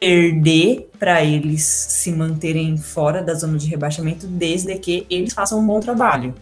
perder 0.00 0.90
para 0.98 1.22
eles 1.22 1.62
se 1.62 2.10
manterem 2.10 2.76
fora 2.78 3.22
da 3.22 3.34
zona 3.34 3.58
de 3.58 3.68
rebaixamento, 3.68 4.26
desde 4.26 4.74
que 4.78 5.06
eles 5.10 5.34
façam 5.34 5.60
um 5.60 5.66
bom 5.66 5.78
trabalho. 5.78 6.34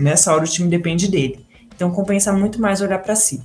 Nessa 0.00 0.32
hora 0.32 0.44
o 0.44 0.48
time 0.48 0.68
depende 0.68 1.08
dele. 1.08 1.44
Então 1.74 1.90
compensa 1.90 2.32
muito 2.32 2.60
mais 2.60 2.80
olhar 2.80 2.98
para 3.00 3.14
si. 3.14 3.44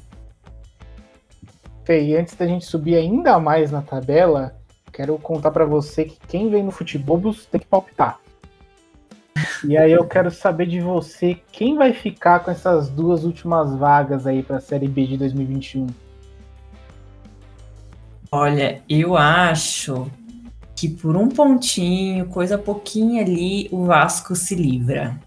E 1.87 2.15
antes 2.15 2.35
da 2.35 2.45
gente 2.45 2.65
subir 2.65 2.95
ainda 2.95 3.39
mais 3.39 3.71
na 3.71 3.81
tabela, 3.81 4.55
quero 4.93 5.17
contar 5.17 5.49
para 5.49 5.65
você 5.65 6.05
que 6.05 6.19
quem 6.27 6.49
vem 6.49 6.63
no 6.63 6.71
futebol 6.71 7.19
tem 7.51 7.59
que 7.59 7.65
palpitar. 7.65 8.19
E 9.63 9.75
aí 9.75 9.91
eu 9.91 10.05
quero 10.05 10.29
saber 10.29 10.67
de 10.67 10.79
você 10.79 11.37
quem 11.51 11.75
vai 11.75 11.91
ficar 11.91 12.41
com 12.41 12.51
essas 12.51 12.89
duas 12.89 13.23
últimas 13.23 13.75
vagas 13.75 14.27
aí 14.27 14.43
para 14.43 14.57
a 14.57 14.61
Série 14.61 14.87
B 14.87 15.07
de 15.07 15.17
2021. 15.17 15.87
Olha, 18.31 18.81
eu 18.87 19.17
acho 19.17 20.09
que 20.75 20.87
por 20.87 21.17
um 21.17 21.27
pontinho, 21.29 22.27
coisa 22.27 22.57
pouquinho 22.57 23.21
ali, 23.21 23.67
o 23.71 23.85
Vasco 23.85 24.35
se 24.35 24.55
livra. 24.55 25.19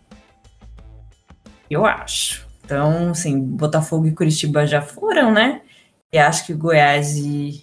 Eu 1.69 1.85
acho. 1.85 2.47
Então, 2.65 3.11
assim, 3.11 3.38
Botafogo 3.38 4.07
e 4.07 4.12
Curitiba 4.12 4.67
já 4.67 4.81
foram, 4.81 5.33
né? 5.33 5.62
E 6.12 6.19
acho 6.19 6.47
que 6.47 6.55
Goiás 6.55 7.17
e, 7.17 7.62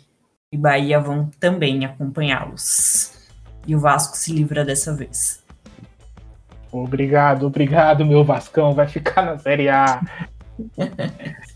e 0.52 0.58
Bahia 0.58 1.00
vão 1.00 1.32
também 1.40 1.86
acompanhá-los. 1.86 3.14
E 3.66 3.76
o 3.76 3.80
Vasco 3.80 4.18
se 4.18 4.34
livra 4.34 4.66
dessa 4.66 4.94
vez. 4.94 5.44
Obrigado, 6.72 7.48
obrigado, 7.48 8.06
meu 8.06 8.24
Vascão. 8.24 8.74
Vai 8.74 8.88
ficar 8.88 9.24
na 9.24 9.38
Série 9.38 9.70
A. 9.70 10.02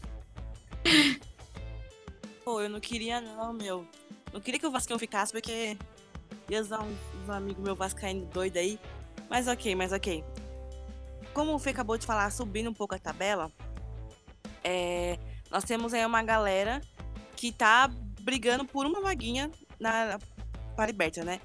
Pô, 2.54 2.62
eu 2.62 2.70
não 2.70 2.80
queria 2.80 3.20
não, 3.20 3.52
meu. 3.52 3.84
Não 4.32 4.40
queria 4.40 4.60
que 4.60 4.68
o 4.68 4.70
Vascão 4.70 5.00
ficasse, 5.00 5.32
porque 5.32 5.76
ia 6.48 6.62
usar 6.62 6.84
um, 6.84 6.96
um 7.28 7.32
amigo 7.32 7.60
meu 7.60 7.76
vascaíno 7.76 8.28
doido 8.28 8.58
aí. 8.58 8.80
Mas 9.28 9.48
ok, 9.48 9.74
mas 9.74 9.92
ok. 9.92 10.24
Como 11.34 11.56
o 11.56 11.58
Fê 11.58 11.72
acabou 11.72 11.98
de 11.98 12.06
falar, 12.06 12.30
subindo 12.30 12.70
um 12.70 12.74
pouco 12.74 12.94
a 12.94 13.00
tabela, 13.00 13.52
é, 14.64 15.18
nós 15.50 15.64
temos 15.64 15.96
aí 15.96 16.06
uma 16.06 16.22
galera 16.22 16.80
que 17.36 17.52
tá 17.52 17.88
brigando 18.22 18.66
por 18.66 18.86
uma 18.86 19.02
vaguinha 19.02 19.50
na, 19.80 20.20
para 20.76 20.86
Liberta, 20.86 21.24
né? 21.24 21.42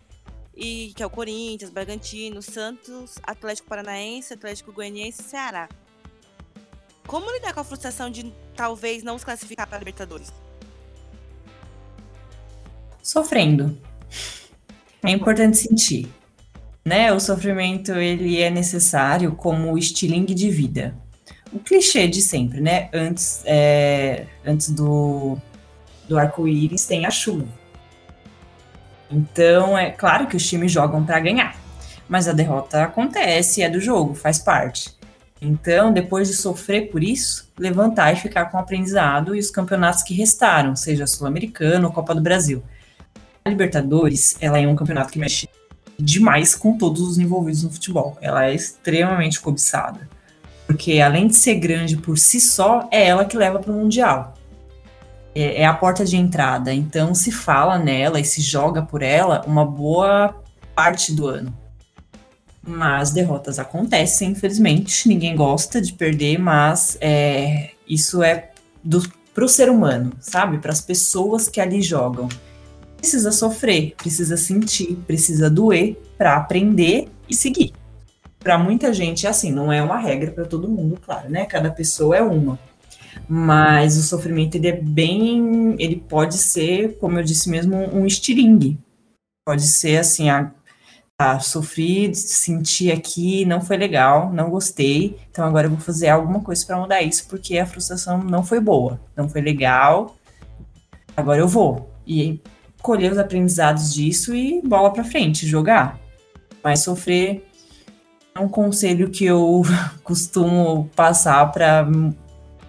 E 0.54 0.92
que 0.94 1.02
é 1.02 1.06
o 1.06 1.10
Corinthians, 1.10 1.70
Bragantino, 1.70 2.42
Santos, 2.42 3.16
Atlético 3.22 3.66
Paranaense, 3.66 4.34
Atlético 4.34 4.72
Goianiense 4.72 5.22
e 5.22 5.24
Ceará. 5.24 5.70
Como 7.06 7.32
lidar 7.32 7.54
com 7.54 7.60
a 7.60 7.64
frustração 7.64 8.10
de 8.10 8.30
talvez 8.54 9.02
não 9.02 9.18
se 9.18 9.24
classificar 9.24 9.66
para 9.66 9.76
a 9.76 9.78
Libertadores? 9.78 10.30
Sofrendo. 13.02 13.78
É 15.02 15.11
importante 15.11 15.56
sentir. 15.56 16.08
Né? 16.84 17.12
O 17.12 17.20
sofrimento 17.20 17.92
ele 17.92 18.40
é 18.40 18.50
necessário 18.50 19.32
como 19.32 19.76
estilingue 19.76 20.34
de 20.34 20.50
vida. 20.50 20.94
O 21.52 21.58
clichê 21.58 22.06
de 22.06 22.20
sempre, 22.20 22.61
né? 22.61 22.88
Antes, 22.92 23.42
é, 23.46 24.26
antes 24.44 24.70
do, 24.70 25.38
do 26.08 26.18
arco-íris 26.18 26.87
tem 26.87 27.06
a 27.06 27.11
chuva. 27.11 27.46
Então, 29.11 29.76
é 29.76 29.90
claro 29.90 30.26
que 30.26 30.37
os 30.37 30.46
times 30.46 30.70
jogam 30.70 31.04
para 31.04 31.18
ganhar, 31.20 31.56
mas 32.08 32.28
a 32.28 32.32
derrota 32.32 32.84
acontece, 32.84 33.62
é 33.62 33.70
do 33.70 33.80
jogo, 33.80 34.14
faz 34.14 34.38
parte. 34.38 34.96
Então, 35.40 35.92
depois 35.92 36.28
de 36.28 36.34
sofrer 36.34 36.90
por 36.90 37.02
isso, 37.02 37.50
levantar 37.58 38.12
e 38.12 38.16
ficar 38.16 38.46
com 38.46 38.56
o 38.56 38.61
aprendizado 38.61 39.34
e 39.34 39.38
os 39.38 39.50
campeonatos 39.50 40.02
que 40.02 40.12
restaram, 40.12 40.74
seja 40.76 41.06
Sul-Americano 41.06 41.87
ou 41.87 41.92
Copa 41.92 42.14
do 42.14 42.20
Brasil. 42.20 42.62
A 43.48 43.50
Libertadores, 43.50 44.37
ela 44.42 44.58
é 44.58 44.68
um 44.68 44.76
campeonato 44.76 45.11
que 45.11 45.18
mexe 45.18 45.48
demais 45.98 46.54
com 46.54 46.76
todos 46.76 47.00
os 47.00 47.18
envolvidos 47.18 47.62
no 47.62 47.70
futebol. 47.70 48.18
Ela 48.20 48.44
é 48.44 48.54
extremamente 48.54 49.40
cobiçada. 49.40 50.06
Porque 50.66 51.00
além 51.00 51.28
de 51.28 51.34
ser 51.34 51.54
grande 51.54 51.96
por 51.96 52.18
si 52.18 52.42
só, 52.42 52.87
é 52.92 53.06
ela 53.06 53.24
que 53.24 53.38
leva 53.38 53.58
para 53.58 53.72
o 53.72 53.74
Mundial. 53.74 54.34
É, 55.34 55.62
é, 55.62 55.64
a 55.64 55.72
porta 55.72 56.04
de 56.04 56.18
entrada. 56.18 56.74
Então 56.74 57.14
se 57.14 57.32
fala 57.32 57.78
nela 57.78 58.20
e 58.20 58.24
se 58.24 58.42
joga 58.42 58.82
por 58.82 59.00
ela 59.00 59.42
uma 59.46 59.64
boa 59.64 60.34
parte 60.74 61.14
do 61.14 61.26
ano. 61.26 61.50
Mas 62.62 63.12
derrotas 63.12 63.58
acontecem, 63.58 64.32
infelizmente. 64.32 65.08
Ninguém 65.08 65.34
gosta 65.34 65.80
de 65.80 65.94
perder, 65.94 66.38
mas 66.38 66.98
é, 67.00 67.70
isso 67.88 68.22
é 68.22 68.50
para 69.32 69.44
o 69.46 69.48
ser 69.48 69.70
humano, 69.70 70.12
sabe? 70.20 70.58
Para 70.58 70.70
as 70.72 70.82
pessoas 70.82 71.48
que 71.48 71.62
ali 71.62 71.80
jogam. 71.80 72.28
Precisa 72.98 73.32
sofrer, 73.32 73.94
precisa 73.96 74.37
sentir, 74.37 74.96
precisa 75.06 75.48
doer 75.48 75.96
para 76.18 76.37
aprender 76.37 77.08
e 77.28 77.34
seguir. 77.34 77.72
Para 78.38 78.58
muita 78.58 78.92
gente 78.92 79.26
é 79.26 79.30
assim, 79.30 79.50
não 79.50 79.72
é 79.72 79.82
uma 79.82 79.98
regra 79.98 80.30
para 80.30 80.44
todo 80.44 80.68
mundo, 80.68 81.00
claro, 81.00 81.30
né? 81.30 81.46
Cada 81.46 81.70
pessoa 81.70 82.16
é 82.16 82.22
uma. 82.22 82.58
Mas 83.28 83.96
o 83.96 84.02
sofrimento 84.02 84.56
ele 84.56 84.68
é 84.68 84.80
bem, 84.80 85.74
ele 85.78 85.96
pode 85.96 86.37
ser, 86.37 86.98
como 86.98 87.18
eu 87.18 87.24
disse 87.24 87.48
mesmo, 87.48 87.76
um 87.76 88.04
estilingue. 88.04 88.78
Pode 89.46 89.66
ser 89.66 89.98
assim, 89.98 90.28
a 90.28 90.52
ah, 91.20 91.40
sofri, 91.40 92.14
senti 92.14 92.92
aqui, 92.92 93.44
não 93.44 93.61
foi 93.61 93.76
legal, 93.76 94.32
não 94.32 94.50
gostei, 94.50 95.18
então 95.28 95.44
agora 95.44 95.66
eu 95.66 95.70
vou 95.72 95.80
fazer 95.80 96.08
alguma 96.08 96.40
coisa 96.40 96.64
para 96.64 96.78
mudar 96.78 97.02
isso, 97.02 97.26
porque 97.28 97.58
a 97.58 97.66
frustração 97.66 98.22
não 98.22 98.44
foi 98.44 98.61
boa, 98.61 99.00
não 99.16 99.28
foi 99.28 99.40
legal, 99.40 100.14
agora 101.16 101.40
eu 101.40 101.48
vou. 101.48 101.90
E 102.06 102.40
colher 102.82 103.12
os 103.12 103.18
aprendizados 103.18 103.92
disso 103.92 104.34
e 104.34 104.60
bola 104.62 104.92
para 104.92 105.04
frente, 105.04 105.46
jogar. 105.46 105.98
Mas 106.62 106.82
sofrer 106.82 107.46
é 108.34 108.40
um 108.40 108.48
conselho 108.48 109.10
que 109.10 109.24
eu 109.24 109.62
costumo 110.02 110.88
passar 110.94 111.50
para 111.52 111.88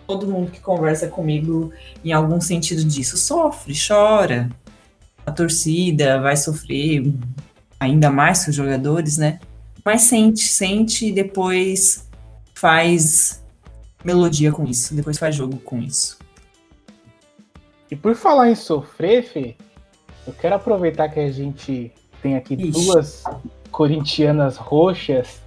todo 0.08 0.28
mundo 0.28 0.52
que 0.52 0.60
conversa 0.60 1.08
comigo 1.08 1.72
em 2.04 2.12
algum 2.12 2.42
sentido 2.42 2.84
disso. 2.84 3.18
Sofre, 3.18 3.74
chora. 3.76 4.50
A 5.26 5.32
torcida 5.32 6.20
vai 6.20 6.36
sofrer, 6.36 7.14
ainda 7.80 8.10
mais 8.10 8.44
que 8.44 8.50
os 8.50 8.56
jogadores, 8.56 9.18
né? 9.18 9.40
Mas 9.86 10.02
sente, 10.02 10.48
sente 10.48 11.08
e 11.08 11.12
depois 11.12 12.10
faz 12.56 13.44
melodia 14.04 14.52
com 14.52 14.66
isso, 14.66 14.96
depois 14.96 15.18
faz 15.18 15.36
jogo 15.36 15.58
com 15.58 15.80
isso. 15.80 16.18
E 17.92 17.96
por 17.96 18.16
falar 18.16 18.50
em 18.50 18.56
sofrer, 18.56 19.24
Fê, 19.24 19.56
eu 20.30 20.36
quero 20.40 20.56
aproveitar 20.56 21.10
que 21.10 21.20
a 21.20 21.32
gente 21.32 21.92
tem 22.22 22.36
aqui 22.36 22.54
Ixi. 22.54 22.72
duas 22.72 23.24
corintianas 23.72 24.58
roxas 24.58 25.42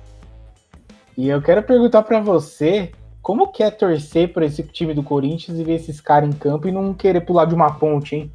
e 1.17 1.29
eu 1.29 1.41
quero 1.41 1.63
perguntar 1.63 2.03
para 2.03 2.21
você 2.21 2.91
como 3.21 3.53
que 3.53 3.63
é 3.63 3.71
torcer 3.71 4.33
por 4.33 4.43
esse 4.43 4.63
time 4.65 4.93
do 4.93 5.03
Corinthians 5.03 5.59
e 5.59 5.63
ver 5.63 5.75
esses 5.75 6.01
caras 6.01 6.29
em 6.29 6.33
campo 6.33 6.67
e 6.67 6.73
não 6.73 6.93
querer 6.93 7.21
pular 7.21 7.45
de 7.45 7.55
uma 7.55 7.79
ponte, 7.79 8.17
hein? 8.17 8.33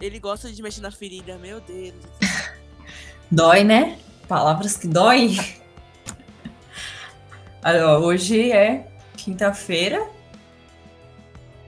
Ele 0.00 0.18
gosta 0.18 0.50
de 0.50 0.62
mexer 0.62 0.80
na 0.80 0.90
ferida, 0.90 1.36
meu 1.36 1.60
Deus. 1.60 1.94
Dói, 3.30 3.64
né? 3.64 3.98
Palavras 4.26 4.76
que 4.76 4.86
dói. 4.86 5.36
Hoje 8.02 8.50
é 8.52 8.86
quinta-feira. 9.16 10.08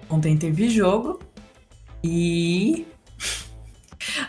Ontem 0.09 0.39
teve 0.39 0.71
jogo. 0.71 1.21
E. 2.03 2.87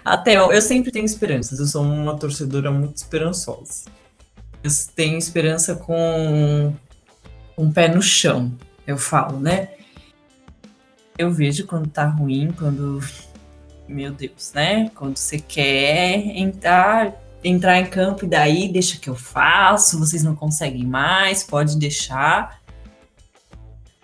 Até 0.04 0.36
eu, 0.36 0.62
sempre 0.62 0.92
tenho 0.92 1.06
esperanças. 1.06 1.60
Eu 1.60 1.68
sou 1.68 1.84
uma 1.84 2.18
torcedora 2.18 2.72
muito 2.72 2.98
esperançosa. 2.98 3.86
Eu 4.64 4.72
tenho 4.96 5.18
esperança 5.18 5.76
com 5.76 6.74
um 7.58 7.72
pé 7.72 7.88
no 7.88 8.02
chão, 8.02 8.52
eu 8.86 8.98
falo, 8.98 9.40
né? 9.40 9.70
Eu 11.18 11.32
vejo 11.32 11.66
quando 11.68 11.88
tá 11.90 12.08
ruim, 12.08 12.52
quando. 12.58 13.00
Meu 13.88 14.12
Deus, 14.12 14.52
né? 14.54 14.90
Quando 14.96 15.18
você 15.18 15.40
quer 15.40 16.18
entrar, 16.38 17.14
entrar 17.44 17.80
em 17.80 17.86
campo 17.86 18.26
e 18.26 18.28
daí 18.28 18.72
deixa 18.72 18.98
que 18.98 19.10
eu 19.10 19.16
faço, 19.16 20.00
vocês 20.00 20.24
não 20.24 20.36
conseguem 20.36 20.86
mais, 20.86 21.44
pode 21.44 21.78
deixar. 21.78 22.62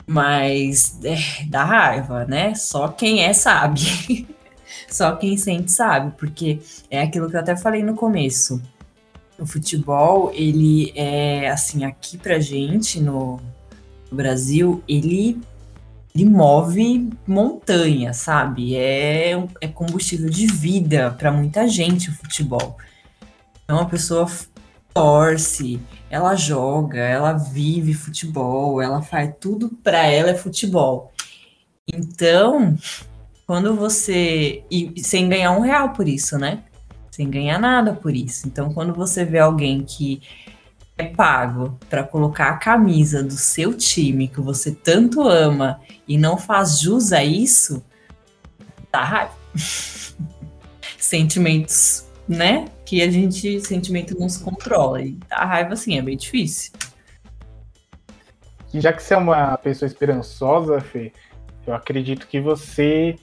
Mas 0.06 1.00
é, 1.04 1.46
dá 1.48 1.64
raiva, 1.64 2.26
né? 2.26 2.54
Só 2.56 2.88
quem 2.88 3.24
é 3.24 3.34
sabe. 3.34 4.28
Só 4.89 5.15
quem 5.15 5.38
sente 5.38 5.71
sabe, 5.71 6.13
porque 6.17 6.60
é 6.89 7.02
aquilo 7.02 7.30
que 7.30 7.36
eu 7.36 7.39
até 7.39 7.56
falei 7.56 7.84
no 7.84 7.95
começo. 7.95 8.62
O 9.38 9.45
futebol, 9.45 10.32
ele 10.34 10.91
é 10.95 11.50
assim, 11.50 11.86
aqui 11.86 12.17
pra 12.17 12.39
gente 12.39 13.00
no, 13.00 13.39
no 14.10 14.17
Brasil, 14.17 14.84
ele 14.88 15.39
ele 16.15 16.26
move 16.26 17.12
montanha, 17.28 18.12
sabe? 18.12 18.76
É, 18.76 19.34
é 19.62 19.67
combustível 19.67 20.28
de 20.28 20.47
vida 20.47 21.12
para 21.12 21.32
muita 21.32 21.67
gente 21.67 22.10
o 22.10 22.13
futebol. 22.13 22.76
Então 23.63 23.80
a 23.80 23.86
pessoa 23.86 24.28
torce, 24.91 25.80
ela 26.10 26.36
joga, 26.36 26.97
ela 26.97 27.34
vive 27.34 27.93
futebol, 27.93 28.82
ela 28.82 29.04
faz 29.04 29.32
tudo 29.39 29.69
para 29.84 30.08
ela 30.08 30.32
é 30.32 30.36
futebol. 30.36 31.12
Então, 31.88 32.76
quando 33.48 33.76
você. 33.76 34.64
E 34.70 35.02
sem 35.02 35.28
ganhar 35.28 35.52
um 35.52 35.62
real 35.62 35.94
por 35.94 36.08
isso, 36.08 36.38
né? 36.38 36.64
Sem 37.10 37.30
ganhar 37.30 37.58
nada 37.58 37.94
por 37.94 38.14
isso. 38.16 38.48
Então, 38.48 38.72
quando 38.72 38.94
você 38.94 39.26
vê 39.26 39.40
alguém 39.40 39.84
que 39.84 40.22
é 40.98 41.06
pago 41.06 41.80
para 41.90 42.04
colocar 42.04 42.50
a 42.50 42.58
camisa 42.58 43.24
do 43.24 43.34
seu 43.34 43.74
time 43.74 44.28
que 44.28 44.42
você 44.42 44.72
tanto 44.72 45.22
ama 45.28 45.80
e 46.08 46.18
não 46.18 46.38
faz 46.38 46.80
jus 46.80 47.12
a 47.14 47.24
isso, 47.24 47.84
dá 48.92 49.04
raiva. 49.04 49.34
Sentimentos 51.00 52.08
né? 52.28 52.66
Que 52.86 53.02
a 53.02 53.10
gente, 53.10 53.62
sentimento 53.62 54.18
não 54.20 54.28
se 54.28 54.44
controla. 54.44 55.02
E 55.02 55.18
a 55.30 55.46
raiva, 55.46 55.74
assim, 55.74 55.98
é 55.98 56.02
bem 56.02 56.18
difícil. 56.18 56.74
Já 58.74 58.92
que 58.92 59.02
você 59.02 59.14
é 59.14 59.18
uma 59.18 59.58
pessoa 59.58 59.88
esperançosa, 59.88 60.82
Fê, 60.82 61.14
eu 61.66 61.74
acredito 61.74 62.28
que 62.28 62.40
você 62.40 63.16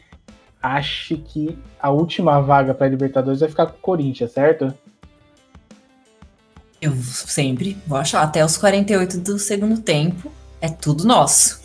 ache 0.64 1.18
que 1.18 1.58
a 1.78 1.90
última 1.90 2.40
vaga 2.40 2.72
para 2.72 2.88
Libertadores 2.88 3.40
vai 3.40 3.48
ficar 3.50 3.66
com 3.66 3.76
o 3.76 3.80
Corinthians, 3.80 4.32
certo? 4.32 4.72
Eu 6.80 6.94
sempre 6.96 7.76
vou 7.86 7.98
achar. 7.98 8.22
Até 8.22 8.42
os 8.44 8.56
48 8.56 9.18
do 9.18 9.38
segundo 9.38 9.80
tempo, 9.80 10.32
é 10.60 10.68
tudo 10.68 11.04
nosso. 11.04 11.60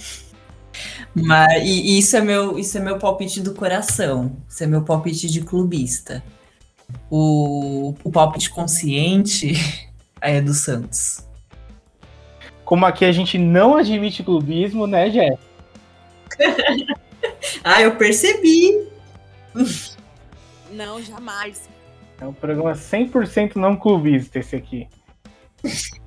Mas 1.15 1.63
e 1.63 1.97
isso 1.97 2.15
é 2.17 2.21
meu, 2.21 2.59
isso 2.59 2.77
é 2.77 2.81
meu 2.81 2.99
palpite 2.99 3.41
do 3.41 3.53
coração. 3.53 4.35
Isso 4.47 4.63
é 4.63 4.67
meu 4.67 4.83
palpite 4.83 5.27
de 5.27 5.41
clubista. 5.41 6.21
o, 7.09 7.95
o 8.03 8.12
palpite 8.12 8.49
consciente 8.49 9.53
é 10.19 10.41
do 10.41 10.53
Santos. 10.53 11.25
Como 12.65 12.85
aqui 12.85 13.05
a 13.05 13.12
gente 13.12 13.38
não 13.38 13.75
admite 13.75 14.23
clubismo, 14.23 14.85
né, 14.85 15.09
Jé? 15.09 15.38
ah, 17.63 17.81
eu 17.81 17.95
percebi. 17.95 18.88
Não, 20.71 21.01
jamais. 21.01 21.69
É 22.19 22.25
um 22.25 22.33
programa 22.33 22.73
100% 22.73 23.55
não 23.55 23.75
clubista 23.75 24.39
esse 24.39 24.55
aqui. 24.55 24.88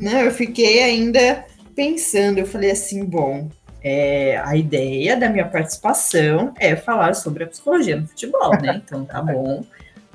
Não, 0.00 0.20
eu 0.20 0.32
fiquei 0.32 0.82
ainda 0.82 1.46
pensando, 1.74 2.38
eu 2.38 2.46
falei 2.46 2.72
assim, 2.72 3.04
bom, 3.04 3.48
é, 3.82 4.38
a 4.44 4.56
ideia 4.56 5.16
da 5.16 5.28
minha 5.28 5.46
participação 5.46 6.52
é 6.58 6.74
falar 6.74 7.14
sobre 7.14 7.44
a 7.44 7.46
psicologia 7.46 7.96
no 7.96 8.06
futebol, 8.08 8.50
né? 8.60 8.82
Então 8.84 9.04
tá 9.04 9.22
bom 9.22 9.64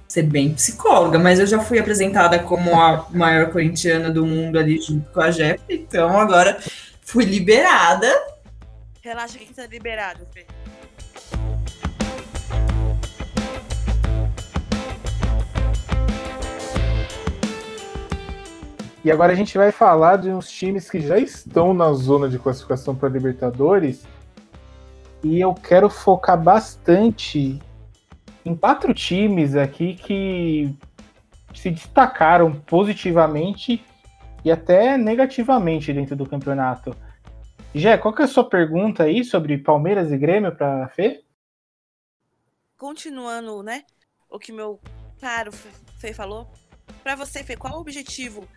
ser 0.08 0.24
bem 0.24 0.54
psicóloga, 0.54 1.20
mas 1.20 1.40
eu 1.40 1.46
já 1.46 1.60
fui 1.60 1.78
apresentada 1.78 2.40
como 2.40 2.74
a 2.74 3.06
maior 3.12 3.52
corintiana 3.52 4.10
do 4.10 4.26
mundo 4.26 4.58
ali 4.58 4.82
junto 4.82 5.08
com 5.12 5.22
a 5.22 5.30
Jeff, 5.30 5.62
então 5.70 6.20
agora 6.20 6.58
fui 7.04 7.26
liberada. 7.26 8.12
Relaxa 9.10 9.40
que 9.40 9.52
tá 9.52 9.66
liberado, 9.66 10.24
Fê. 10.28 10.46
E 19.04 19.12
agora 19.12 19.34
a 19.34 19.36
gente 19.36 19.58
vai 19.58 19.72
falar 19.72 20.18
de 20.18 20.30
uns 20.30 20.48
times 20.52 20.92
que 20.92 21.00
já 21.00 21.18
estão 21.18 21.74
na 21.74 21.92
zona 21.92 22.30
de 22.30 22.38
classificação 22.38 22.94
para 22.96 23.10
Libertadores. 23.10 24.06
E 25.24 25.42
eu 25.42 25.56
quero 25.56 25.90
focar 25.90 26.40
bastante 26.40 27.60
em 28.46 28.56
quatro 28.56 28.94
times 28.94 29.56
aqui 29.56 29.96
que 29.96 30.78
se 31.56 31.72
destacaram 31.72 32.52
positivamente 32.52 33.84
e 34.46 34.52
até 34.52 35.00
negativamente 35.00 35.92
dentro 35.92 36.16
do 36.16 36.30
campeonato. 36.30 36.96
Jé, 37.74 37.98
qual 38.00 38.14
que 38.14 38.24
é 38.24 38.26
a 38.26 38.28
sua 38.28 38.50
pergunta 38.50 39.04
aí 39.04 39.24
sobre 39.24 39.58
Palmeiras 39.58 40.12
e 40.12 40.18
Grêmio 40.18 40.56
para 40.56 40.90
Fê? 40.90 41.24
Continuando, 42.76 43.62
né, 43.62 43.84
o 44.30 44.40
que 44.40 44.52
meu 44.52 44.80
caro 45.20 45.52
Fê 45.52 46.14
falou, 46.14 46.52
para 47.04 47.16
você, 47.16 47.44
Fê, 47.44 47.56
qual 47.56 47.76
o 47.78 47.82
objetivo 47.82 48.48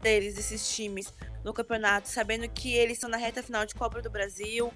deles, 0.00 0.34
desses 0.34 0.74
times, 0.74 1.12
no 1.44 1.52
campeonato, 1.52 2.08
sabendo 2.08 2.48
que 2.48 2.72
eles 2.72 2.94
estão 2.94 3.10
na 3.10 3.16
reta 3.16 3.42
final 3.42 3.66
de 3.66 3.74
Copa 3.74 4.00
do 4.00 4.10
Brasil, 4.10 4.72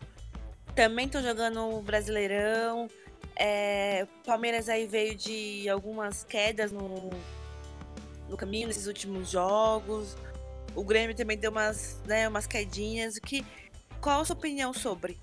também 0.75 1.07
estão 1.07 1.23
jogando 1.23 1.61
o 1.61 1.81
Brasileirão. 1.81 2.89
É, 3.37 4.07
Palmeiras 4.25 4.69
aí 4.69 4.87
veio 4.87 5.15
de 5.15 5.69
algumas 5.69 6.25
quedas 6.25 6.73
no, 6.73 7.11
no 8.29 8.37
caminho 8.37 8.67
nesses 8.67 8.87
últimos 8.87 9.31
jogos. 9.31 10.17
O 10.75 10.85
Grêmio 10.85 11.17
também 11.17 11.39
deu 11.39 11.51
umas, 11.51 12.01
né, 12.05 12.29
umas 12.29 12.47
quedinhas. 12.47 13.19
Que, 13.19 13.45
qual 14.07 14.21
a 14.21 14.25
sua 14.25 14.37
opinião 14.37 14.73
sobre? 14.73 15.19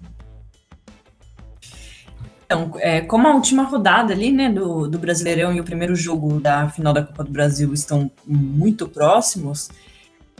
Então, 2.45 2.73
é, 2.79 2.99
como 2.99 3.25
a 3.29 3.33
última 3.33 3.63
rodada 3.63 4.11
ali, 4.11 4.29
né, 4.29 4.49
do, 4.49 4.89
do 4.89 4.99
Brasileirão 4.99 5.53
e 5.53 5.61
o 5.61 5.63
primeiro 5.63 5.95
jogo 5.95 6.37
da 6.37 6.67
final 6.67 6.91
da 6.91 7.01
Copa 7.01 7.23
do 7.23 7.31
Brasil 7.31 7.73
estão 7.73 8.11
muito 8.27 8.85
próximos, 8.89 9.69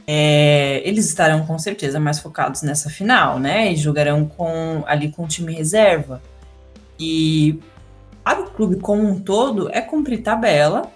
é, 0.06 0.82
eles 0.86 1.06
estarão 1.06 1.46
com 1.46 1.58
certeza 1.58 1.98
mais 1.98 2.18
focados 2.18 2.60
nessa 2.60 2.90
final, 2.90 3.38
né? 3.38 3.72
E 3.72 3.76
jogarão 3.76 4.26
com 4.26 4.84
ali 4.86 5.10
com 5.10 5.24
o 5.24 5.26
time 5.26 5.54
reserva. 5.54 6.20
E 7.00 7.58
para 8.22 8.42
o 8.42 8.50
clube 8.50 8.76
como 8.76 9.08
um 9.08 9.18
todo 9.18 9.70
é 9.72 9.80
cumprir 9.80 10.22
tabela. 10.22 10.92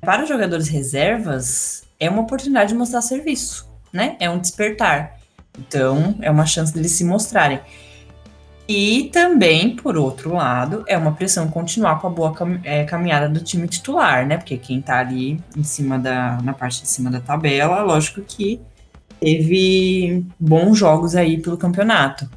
Para 0.00 0.22
os 0.22 0.28
jogadores 0.28 0.68
reservas 0.68 1.82
é 1.98 2.08
uma 2.08 2.22
oportunidade 2.22 2.68
de 2.68 2.78
mostrar 2.78 3.02
serviço, 3.02 3.68
né? 3.92 4.16
É 4.20 4.30
um 4.30 4.38
despertar. 4.38 5.17
Então 5.58 6.14
é 6.20 6.30
uma 6.30 6.46
chance 6.46 6.72
deles 6.72 6.92
se 6.92 7.04
mostrarem. 7.04 7.60
E 8.68 9.08
também, 9.14 9.74
por 9.76 9.96
outro 9.96 10.34
lado, 10.34 10.84
é 10.86 10.96
uma 10.96 11.12
pressão 11.12 11.48
continuar 11.48 12.00
com 12.00 12.06
a 12.06 12.10
boa 12.10 12.34
cam 12.34 12.60
é, 12.62 12.84
caminhada 12.84 13.26
do 13.26 13.40
time 13.40 13.66
titular, 13.66 14.26
né? 14.26 14.36
Porque 14.36 14.58
quem 14.58 14.82
tá 14.82 14.98
ali 14.98 15.42
em 15.56 15.64
cima 15.64 15.98
da, 15.98 16.38
na 16.42 16.52
parte 16.52 16.82
de 16.82 16.88
cima 16.88 17.10
da 17.10 17.18
tabela, 17.18 17.82
lógico 17.82 18.20
que 18.20 18.60
teve 19.18 20.22
bons 20.38 20.76
jogos 20.76 21.16
aí 21.16 21.40
pelo 21.40 21.56
campeonato. 21.56 22.28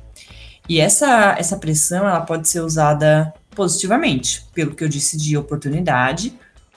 E 0.70 0.80
essa, 0.80 1.36
essa 1.38 1.58
pressão, 1.58 2.08
ela 2.08 2.22
pode 2.22 2.48
ser 2.48 2.62
usada 2.62 3.34
positivamente, 3.54 4.46
pelo 4.54 4.74
que 4.74 4.86
eu 4.86 4.88
disse 4.88 5.18
de 5.18 5.36
oportunidade, 5.36 6.34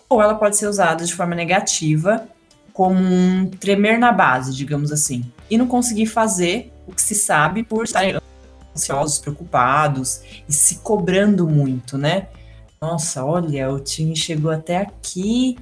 ou 0.09 0.21
ela 0.21 0.35
pode 0.35 0.57
ser 0.57 0.67
usada 0.67 1.05
de 1.05 1.15
forma 1.15 1.37
negativa, 1.37 2.27
como 2.73 2.99
um 2.99 3.47
tremer 3.47 4.01
na 4.01 4.11
base, 4.11 4.53
digamos 4.53 4.91
assim, 4.91 5.25
e 5.51 5.59
não 5.59 5.67
conseguir 5.67 6.07
fazer 6.07 6.73
o 6.87 6.93
que 6.93 7.03
se 7.03 7.15
sabe 7.15 7.63
por 7.63 7.85
estar 7.85 8.05
ansiosos, 8.75 9.19
preocupados 9.19 10.21
e 10.49 10.53
se 10.53 10.77
cobrando 10.77 11.47
muito, 11.49 11.97
né? 11.97 12.29
Nossa, 12.81 13.25
olha, 13.25 13.71
o 13.71 13.81
time 13.81 14.17
chegou 14.17 14.51
até 14.51 14.79
aqui 14.79 15.57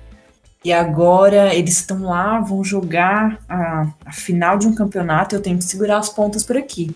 e 0.64 0.72
agora 0.72 1.54
eles 1.54 1.78
estão 1.78 2.04
lá, 2.04 2.40
vão 2.40 2.64
jogar 2.64 3.38
a, 3.48 3.92
a 4.04 4.12
final 4.12 4.56
de 4.56 4.66
um 4.66 4.74
campeonato 4.74 5.34
e 5.34 5.36
eu 5.36 5.42
tenho 5.42 5.58
que 5.58 5.64
segurar 5.64 5.98
as 5.98 6.08
pontas 6.08 6.42
por 6.42 6.56
aqui. 6.56 6.94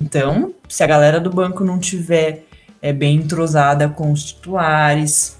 Então, 0.00 0.52
se 0.68 0.82
a 0.82 0.86
galera 0.86 1.20
do 1.20 1.30
banco 1.30 1.64
não 1.64 1.78
tiver 1.78 2.44
é, 2.82 2.92
bem 2.92 3.16
entrosada 3.16 3.88
com 3.88 4.12
os 4.12 4.24
titulares, 4.24 5.38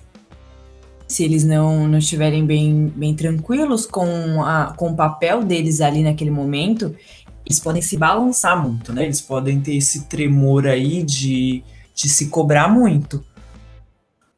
se 1.06 1.24
eles 1.24 1.44
não, 1.44 1.86
não 1.86 1.98
estiverem 1.98 2.44
bem, 2.44 2.92
bem 2.94 3.14
tranquilos 3.14 3.86
com, 3.86 4.42
a, 4.42 4.74
com 4.76 4.90
o 4.90 4.96
papel 4.96 5.44
deles 5.44 5.80
ali 5.80 6.02
naquele 6.02 6.30
momento, 6.30 6.94
eles 7.44 7.60
podem 7.60 7.82
se 7.82 7.96
balançar 7.96 8.60
muito, 8.60 8.92
né? 8.92 9.04
Eles 9.04 9.20
podem 9.20 9.60
ter 9.60 9.76
esse 9.76 10.06
tremor 10.06 10.66
aí 10.66 11.02
de, 11.02 11.62
de 11.94 12.08
se 12.08 12.28
cobrar 12.28 12.68
muito. 12.68 13.24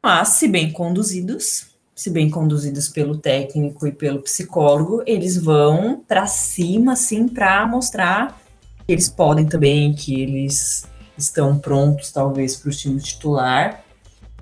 Mas, 0.03 0.29
se 0.29 0.49
bem 0.49 0.73
conduzidos, 0.73 1.69
se 1.95 2.11
bem 2.11 2.29
conduzidos 2.29 2.89
pelo 2.89 3.17
técnico 3.17 3.87
e 3.87 3.93
pelo 3.93 4.23
psicólogo, 4.23 5.03
eles 5.07 5.37
vão 5.37 6.03
para 6.07 6.27
cima, 6.27 6.93
assim, 6.93 7.29
para 7.29 7.65
mostrar 7.67 8.41
que 8.87 8.93
eles 8.93 9.09
podem 9.09 9.47
também, 9.47 9.95
que 9.95 10.21
eles 10.21 10.87
estão 11.17 11.59
prontos, 11.59 12.13
talvez, 12.13 12.57
para 12.57 12.71
o 12.71 12.73
time 12.73 13.01
titular 13.01 13.85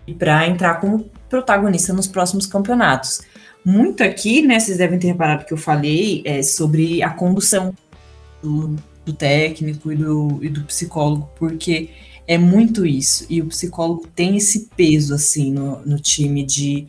e 0.07 0.15
para 0.15 0.47
entrar 0.47 0.81
como 0.81 1.09
protagonista 1.35 1.93
nos 1.93 2.07
próximos 2.07 2.47
campeonatos. 2.47 3.23
Muito 3.65 4.05
aqui, 4.05 4.43
né, 4.43 4.61
vocês 4.61 4.79
devem 4.79 4.99
ter 4.99 5.09
reparado 5.09 5.45
que 5.45 5.53
eu 5.53 5.57
falei 5.57 6.23
é, 6.25 6.43
sobre 6.43 7.03
a 7.03 7.11
condução 7.11 7.75
do, 8.41 8.77
do 9.05 9.13
técnico 9.13 9.91
e 9.91 9.97
do, 9.97 10.39
e 10.43 10.49
do 10.49 10.63
psicólogo, 10.63 11.29
porque 11.37 11.91
é 12.27 12.39
muito 12.39 12.87
isso. 12.87 13.27
E 13.29 13.41
o 13.41 13.47
psicólogo 13.47 14.07
tem 14.15 14.37
esse 14.37 14.69
peso, 14.77 15.15
assim, 15.15 15.51
no, 15.53 15.81
no 15.85 15.99
time 15.99 16.45
de, 16.45 16.87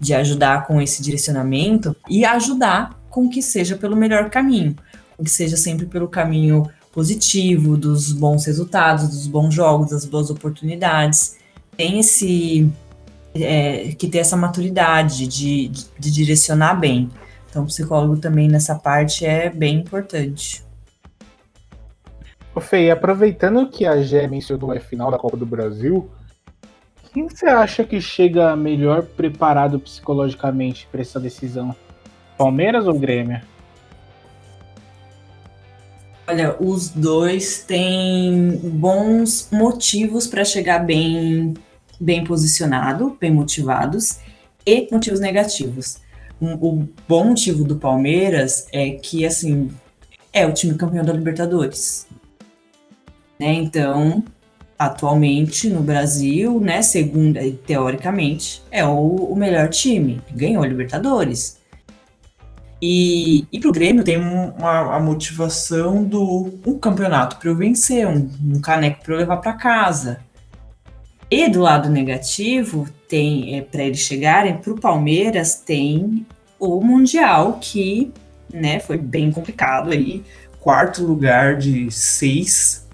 de 0.00 0.12
ajudar 0.14 0.66
com 0.66 0.80
esse 0.80 1.00
direcionamento 1.02 1.94
e 2.08 2.24
ajudar 2.24 2.98
com 3.10 3.28
que 3.28 3.40
seja 3.40 3.76
pelo 3.76 3.94
melhor 3.94 4.28
caminho, 4.28 4.74
que 5.22 5.30
seja 5.30 5.56
sempre 5.56 5.86
pelo 5.86 6.08
caminho 6.08 6.68
positivo, 6.92 7.76
dos 7.76 8.12
bons 8.12 8.44
resultados, 8.46 9.08
dos 9.08 9.26
bons 9.26 9.54
jogos, 9.54 9.90
das 9.90 10.04
boas 10.04 10.30
oportunidades. 10.30 11.36
Tem 11.76 12.00
esse. 12.00 12.70
É, 13.34 13.92
que 13.98 14.06
ter 14.06 14.18
essa 14.18 14.36
maturidade 14.36 15.26
de, 15.26 15.68
de, 15.68 15.86
de 15.98 16.10
direcionar 16.12 16.74
bem. 16.74 17.10
Então, 17.50 17.64
o 17.64 17.66
psicólogo 17.66 18.16
também 18.16 18.48
nessa 18.48 18.76
parte 18.76 19.26
é 19.26 19.50
bem 19.50 19.80
importante. 19.80 20.64
Ô 22.54 22.60
Fê, 22.60 22.90
aproveitando 22.90 23.68
que 23.68 23.84
a 23.84 24.00
Gé 24.00 24.28
mencionou 24.28 24.70
a 24.70 24.78
final 24.78 25.10
da 25.10 25.18
Copa 25.18 25.36
do 25.36 25.44
Brasil, 25.44 26.08
quem 27.12 27.28
você 27.28 27.46
acha 27.46 27.84
que 27.84 28.00
chega 28.00 28.54
melhor 28.54 29.02
preparado 29.02 29.78
psicologicamente 29.80 30.88
para 30.90 31.00
essa 31.00 31.18
decisão? 31.18 31.74
Palmeiras 32.36 32.86
ou 32.86 32.98
Grêmio? 32.98 33.40
Olha, 36.26 36.56
os 36.58 36.88
dois 36.88 37.62
têm 37.62 38.58
bons 38.64 39.48
motivos 39.52 40.26
para 40.26 40.44
chegar 40.44 40.80
bem, 40.80 41.54
bem 42.00 42.24
posicionado, 42.24 43.16
bem 43.20 43.32
motivados, 43.32 44.18
e 44.66 44.88
motivos 44.90 45.20
negativos. 45.20 45.98
Um, 46.40 46.54
o 46.54 46.88
bom 47.06 47.24
motivo 47.24 47.64
do 47.64 47.76
Palmeiras 47.76 48.66
é 48.72 48.90
que, 48.90 49.24
assim, 49.24 49.70
é 50.32 50.46
o 50.46 50.52
time 50.52 50.74
campeão 50.74 51.04
da 51.04 51.12
Libertadores. 51.12 52.06
Né? 53.38 53.52
Então, 53.54 54.24
atualmente 54.78 55.68
no 55.68 55.80
Brasil, 55.80 56.60
né, 56.60 56.82
segundo, 56.82 57.38
teoricamente, 57.66 58.62
é 58.70 58.84
o, 58.84 58.98
o 58.98 59.36
melhor 59.36 59.68
time, 59.68 60.20
ganhou 60.32 60.62
a 60.62 60.66
Libertadores. 60.66 61.62
E, 62.82 63.46
e 63.50 63.60
pro 63.60 63.72
Grêmio 63.72 64.04
tem 64.04 64.18
uma, 64.18 64.96
a 64.96 65.00
motivação 65.00 66.04
do 66.04 66.52
um 66.66 66.78
campeonato 66.78 67.36
para 67.36 67.48
eu 67.48 67.56
vencer, 67.56 68.06
um, 68.06 68.30
um 68.44 68.60
caneco 68.60 69.02
para 69.02 69.14
eu 69.14 69.18
levar 69.18 69.38
para 69.38 69.54
casa. 69.54 70.20
E 71.36 71.48
do 71.48 71.62
lado 71.62 71.90
negativo, 71.90 72.88
tem 73.08 73.58
é, 73.58 73.60
para 73.60 73.82
eles 73.82 73.98
chegarem 73.98 74.56
para 74.56 74.72
o 74.72 74.80
Palmeiras 74.80 75.56
tem 75.56 76.24
o 76.60 76.80
mundial 76.80 77.58
que, 77.60 78.12
né, 78.52 78.78
foi 78.78 78.96
bem 78.96 79.32
complicado 79.32 79.90
aí, 79.90 80.22
Quarto 80.60 81.04
lugar 81.04 81.58
de 81.58 81.90
seis. 81.90 82.88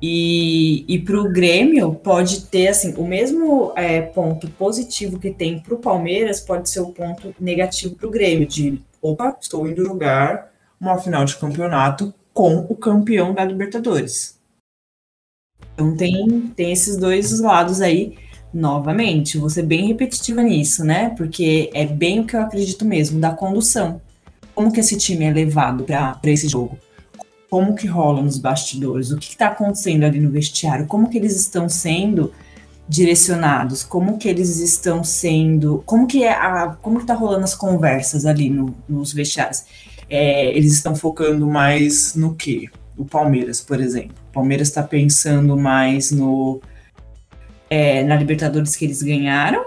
E, 0.00 0.86
e 0.88 0.98
para 1.00 1.20
o 1.20 1.30
Grêmio 1.30 1.92
pode 1.92 2.46
ter 2.46 2.68
assim 2.68 2.94
o 2.96 3.06
mesmo 3.06 3.74
é, 3.76 4.00
ponto 4.00 4.48
positivo 4.48 5.18
que 5.18 5.30
tem 5.30 5.60
para 5.60 5.74
o 5.74 5.78
Palmeiras 5.78 6.40
pode 6.40 6.70
ser 6.70 6.80
o 6.80 6.92
ponto 6.92 7.34
negativo 7.38 7.94
para 7.94 8.08
o 8.08 8.10
Grêmio 8.10 8.46
de 8.46 8.80
Opa, 9.02 9.36
estou 9.38 9.68
indo 9.68 9.84
jogar 9.84 10.50
uma 10.80 10.96
final 10.96 11.26
de 11.26 11.36
campeonato 11.36 12.14
com 12.32 12.66
o 12.70 12.74
campeão 12.74 13.34
da 13.34 13.44
Libertadores. 13.44 14.39
Então 15.74 15.96
tem, 15.96 16.52
tem 16.54 16.72
esses 16.72 16.96
dois 16.96 17.40
lados 17.40 17.80
aí, 17.80 18.16
novamente, 18.52 19.38
vou 19.38 19.48
ser 19.48 19.62
bem 19.62 19.86
repetitiva 19.86 20.42
nisso, 20.42 20.84
né? 20.84 21.10
Porque 21.16 21.70
é 21.72 21.86
bem 21.86 22.20
o 22.20 22.26
que 22.26 22.36
eu 22.36 22.42
acredito 22.42 22.84
mesmo, 22.84 23.20
da 23.20 23.30
condução. 23.30 24.00
Como 24.54 24.72
que 24.72 24.80
esse 24.80 24.96
time 24.96 25.24
é 25.24 25.32
levado 25.32 25.84
para 25.84 26.18
esse 26.24 26.48
jogo? 26.48 26.78
Como 27.48 27.74
que 27.74 27.86
rola 27.86 28.22
nos 28.22 28.38
bastidores? 28.38 29.10
O 29.10 29.16
que 29.16 29.30
está 29.30 29.48
acontecendo 29.48 30.04
ali 30.04 30.20
no 30.20 30.30
vestiário? 30.30 30.86
Como 30.86 31.08
que 31.08 31.18
eles 31.18 31.34
estão 31.34 31.68
sendo 31.68 32.32
direcionados? 32.88 33.82
Como 33.82 34.18
que 34.18 34.28
eles 34.28 34.58
estão 34.58 35.02
sendo? 35.02 35.82
Como 35.86 36.06
que 36.06 36.24
é 36.24 36.32
a? 36.32 36.76
Como 36.82 37.00
que 37.00 37.06
tá 37.06 37.14
rolando 37.14 37.44
as 37.44 37.54
conversas 37.54 38.26
ali 38.26 38.50
no, 38.50 38.74
nos 38.88 39.12
vestiários? 39.12 39.64
É, 40.08 40.50
eles 40.56 40.72
estão 40.72 40.94
focando 40.94 41.46
mais 41.46 42.14
no 42.14 42.34
que? 42.34 42.68
O 43.00 43.04
Palmeiras, 43.06 43.62
por 43.62 43.80
exemplo. 43.80 44.14
O 44.28 44.32
Palmeiras 44.34 44.68
está 44.68 44.82
pensando 44.82 45.56
mais 45.56 46.10
no 46.10 46.60
é, 47.70 48.04
na 48.04 48.14
Libertadores 48.14 48.76
que 48.76 48.84
eles 48.84 49.02
ganharam 49.02 49.64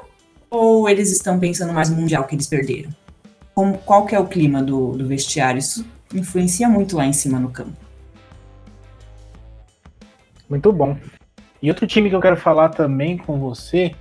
ou 0.51 0.87
eles 0.87 1.11
estão 1.11 1.39
pensando 1.39 1.73
mais 1.73 1.89
no 1.89 1.95
mundial 1.95 2.25
que 2.25 2.35
eles 2.35 2.45
perderam? 2.45 2.91
Como, 3.55 3.75
qual 3.79 4.05
que 4.05 4.13
é 4.13 4.19
o 4.19 4.27
clima 4.27 4.61
do, 4.61 4.91
do 4.91 5.07
vestiário? 5.07 5.57
Isso 5.57 5.83
influencia 6.13 6.69
muito 6.69 6.95
lá 6.95 7.07
em 7.07 7.13
cima 7.13 7.39
no 7.39 7.49
campo. 7.49 7.75
Muito 10.47 10.71
bom. 10.71 10.95
E 11.59 11.69
outro 11.69 11.87
time 11.87 12.09
que 12.11 12.15
eu 12.15 12.21
quero 12.21 12.37
falar 12.37 12.69
também 12.69 13.17
com 13.17 13.39
você 13.39 13.95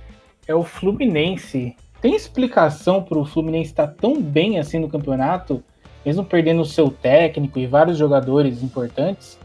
é 0.47 0.53
o 0.53 0.63
Fluminense. 0.63 1.75
Tem 1.99 2.15
explicação 2.15 3.01
para 3.01 3.17
o 3.17 3.25
Fluminense 3.25 3.71
estar 3.71 3.87
tão 3.87 4.21
bem 4.21 4.59
assim 4.59 4.77
no 4.77 4.89
campeonato, 4.89 5.63
mesmo 6.05 6.23
perdendo 6.23 6.61
o 6.61 6.65
seu 6.65 6.89
técnico 6.89 7.59
e 7.59 7.67
vários 7.67 7.97
jogadores 7.97 8.61
importantes? 8.61 9.37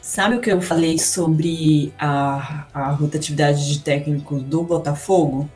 Sabe 0.00 0.36
o 0.36 0.40
que 0.40 0.50
eu 0.50 0.60
falei 0.60 0.98
sobre 0.98 1.92
a, 1.98 2.66
a 2.74 2.90
rotatividade 2.90 3.66
de 3.72 3.80
técnicos 3.80 4.42
do 4.42 4.62
Botafogo? 4.62 5.48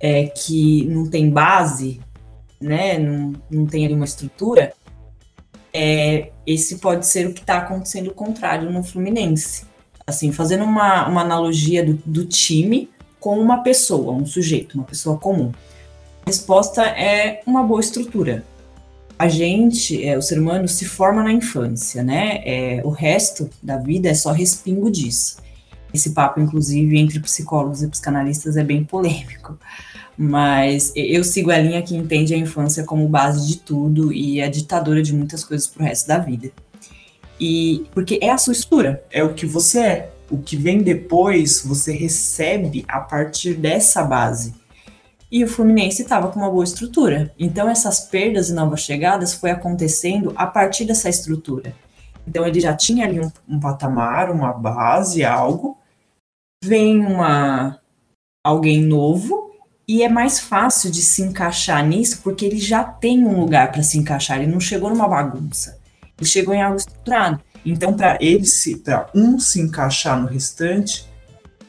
É 0.00 0.26
que 0.26 0.84
não 0.86 1.08
tem 1.08 1.30
base, 1.30 2.00
né? 2.60 2.98
Não, 2.98 3.32
não 3.50 3.66
tem 3.66 3.84
ali 3.84 3.94
uma 3.94 4.04
estrutura. 4.04 4.72
É, 5.72 6.30
esse 6.46 6.78
pode 6.78 7.06
ser 7.06 7.26
o 7.26 7.32
que 7.32 7.40
está 7.40 7.58
acontecendo 7.58 8.08
o 8.08 8.14
contrário 8.14 8.70
no 8.70 8.82
Fluminense 8.82 9.66
assim, 10.06 10.32
fazendo 10.32 10.64
uma, 10.64 11.08
uma 11.08 11.22
analogia 11.22 11.84
do, 11.84 11.94
do 12.04 12.24
time 12.24 12.90
com 13.18 13.38
uma 13.38 13.62
pessoa, 13.62 14.12
um 14.12 14.26
sujeito, 14.26 14.74
uma 14.74 14.84
pessoa 14.84 15.18
comum. 15.18 15.52
Resposta 16.26 16.82
é 16.82 17.42
uma 17.46 17.62
boa 17.62 17.80
estrutura. 17.80 18.44
A 19.18 19.28
gente, 19.28 20.02
é, 20.04 20.16
o 20.16 20.22
ser 20.22 20.38
humano, 20.38 20.66
se 20.66 20.84
forma 20.86 21.22
na 21.22 21.30
infância, 21.30 22.02
né? 22.02 22.40
É, 22.44 22.82
o 22.84 22.88
resto 22.88 23.48
da 23.62 23.76
vida 23.76 24.08
é 24.08 24.14
só 24.14 24.32
respingo 24.32 24.90
disso. 24.90 25.36
Esse 25.92 26.10
papo, 26.10 26.40
inclusive, 26.40 26.98
entre 26.98 27.20
psicólogos 27.20 27.82
e 27.82 27.88
psicanalistas 27.88 28.56
é 28.56 28.64
bem 28.64 28.82
polêmico. 28.82 29.58
Mas 30.16 30.92
eu 30.96 31.22
sigo 31.22 31.50
a 31.50 31.58
linha 31.58 31.82
que 31.82 31.94
entende 31.94 32.34
a 32.34 32.38
infância 32.38 32.84
como 32.84 33.06
base 33.06 33.46
de 33.46 33.58
tudo 33.58 34.12
e 34.12 34.40
a 34.40 34.48
ditadura 34.48 35.02
de 35.02 35.14
muitas 35.14 35.44
coisas 35.44 35.66
para 35.66 35.82
o 35.82 35.86
resto 35.86 36.08
da 36.08 36.18
vida. 36.18 36.50
E 37.38 37.84
porque 37.92 38.18
é 38.22 38.30
a 38.30 38.38
sua 38.38 38.52
estrutura. 38.52 39.04
É 39.10 39.22
o 39.22 39.34
que 39.34 39.44
você 39.44 39.80
é. 39.80 40.12
O 40.30 40.38
que 40.38 40.56
vem 40.56 40.82
depois 40.82 41.62
você 41.64 41.92
recebe 41.92 42.84
a 42.88 42.98
partir 43.00 43.54
dessa 43.54 44.02
base. 44.02 44.54
E 45.34 45.42
o 45.42 45.48
Fluminense 45.48 46.02
estava 46.02 46.28
com 46.28 46.38
uma 46.38 46.48
boa 46.48 46.62
estrutura. 46.62 47.34
Então 47.36 47.68
essas 47.68 47.98
perdas 47.98 48.50
e 48.50 48.54
novas 48.54 48.80
chegadas 48.80 49.34
foi 49.34 49.50
acontecendo 49.50 50.32
a 50.36 50.46
partir 50.46 50.84
dessa 50.84 51.08
estrutura. 51.08 51.74
Então 52.24 52.46
ele 52.46 52.60
já 52.60 52.72
tinha 52.72 53.04
ali 53.04 53.18
um, 53.18 53.30
um 53.48 53.58
patamar, 53.58 54.30
uma 54.30 54.52
base, 54.52 55.24
algo. 55.24 55.76
Vem 56.62 57.00
uma 57.00 57.80
alguém 58.46 58.80
novo 58.80 59.50
e 59.88 60.04
é 60.04 60.08
mais 60.08 60.38
fácil 60.38 60.88
de 60.88 61.02
se 61.02 61.22
encaixar 61.22 61.84
nisso 61.84 62.20
porque 62.22 62.44
ele 62.44 62.58
já 62.58 62.84
tem 62.84 63.26
um 63.26 63.40
lugar 63.40 63.72
para 63.72 63.82
se 63.82 63.98
encaixar. 63.98 64.38
Ele 64.38 64.52
não 64.52 64.60
chegou 64.60 64.88
numa 64.88 65.08
bagunça 65.08 65.82
ele 66.18 66.28
chegou 66.28 66.54
em 66.54 66.62
algo 66.62 66.76
estruturado. 66.76 67.40
Então, 67.64 67.94
para 67.94 68.18
ele 68.20 68.46
se, 68.46 68.76
para 68.76 69.08
um 69.14 69.38
se 69.38 69.60
encaixar 69.60 70.20
no 70.20 70.28
restante, 70.28 71.08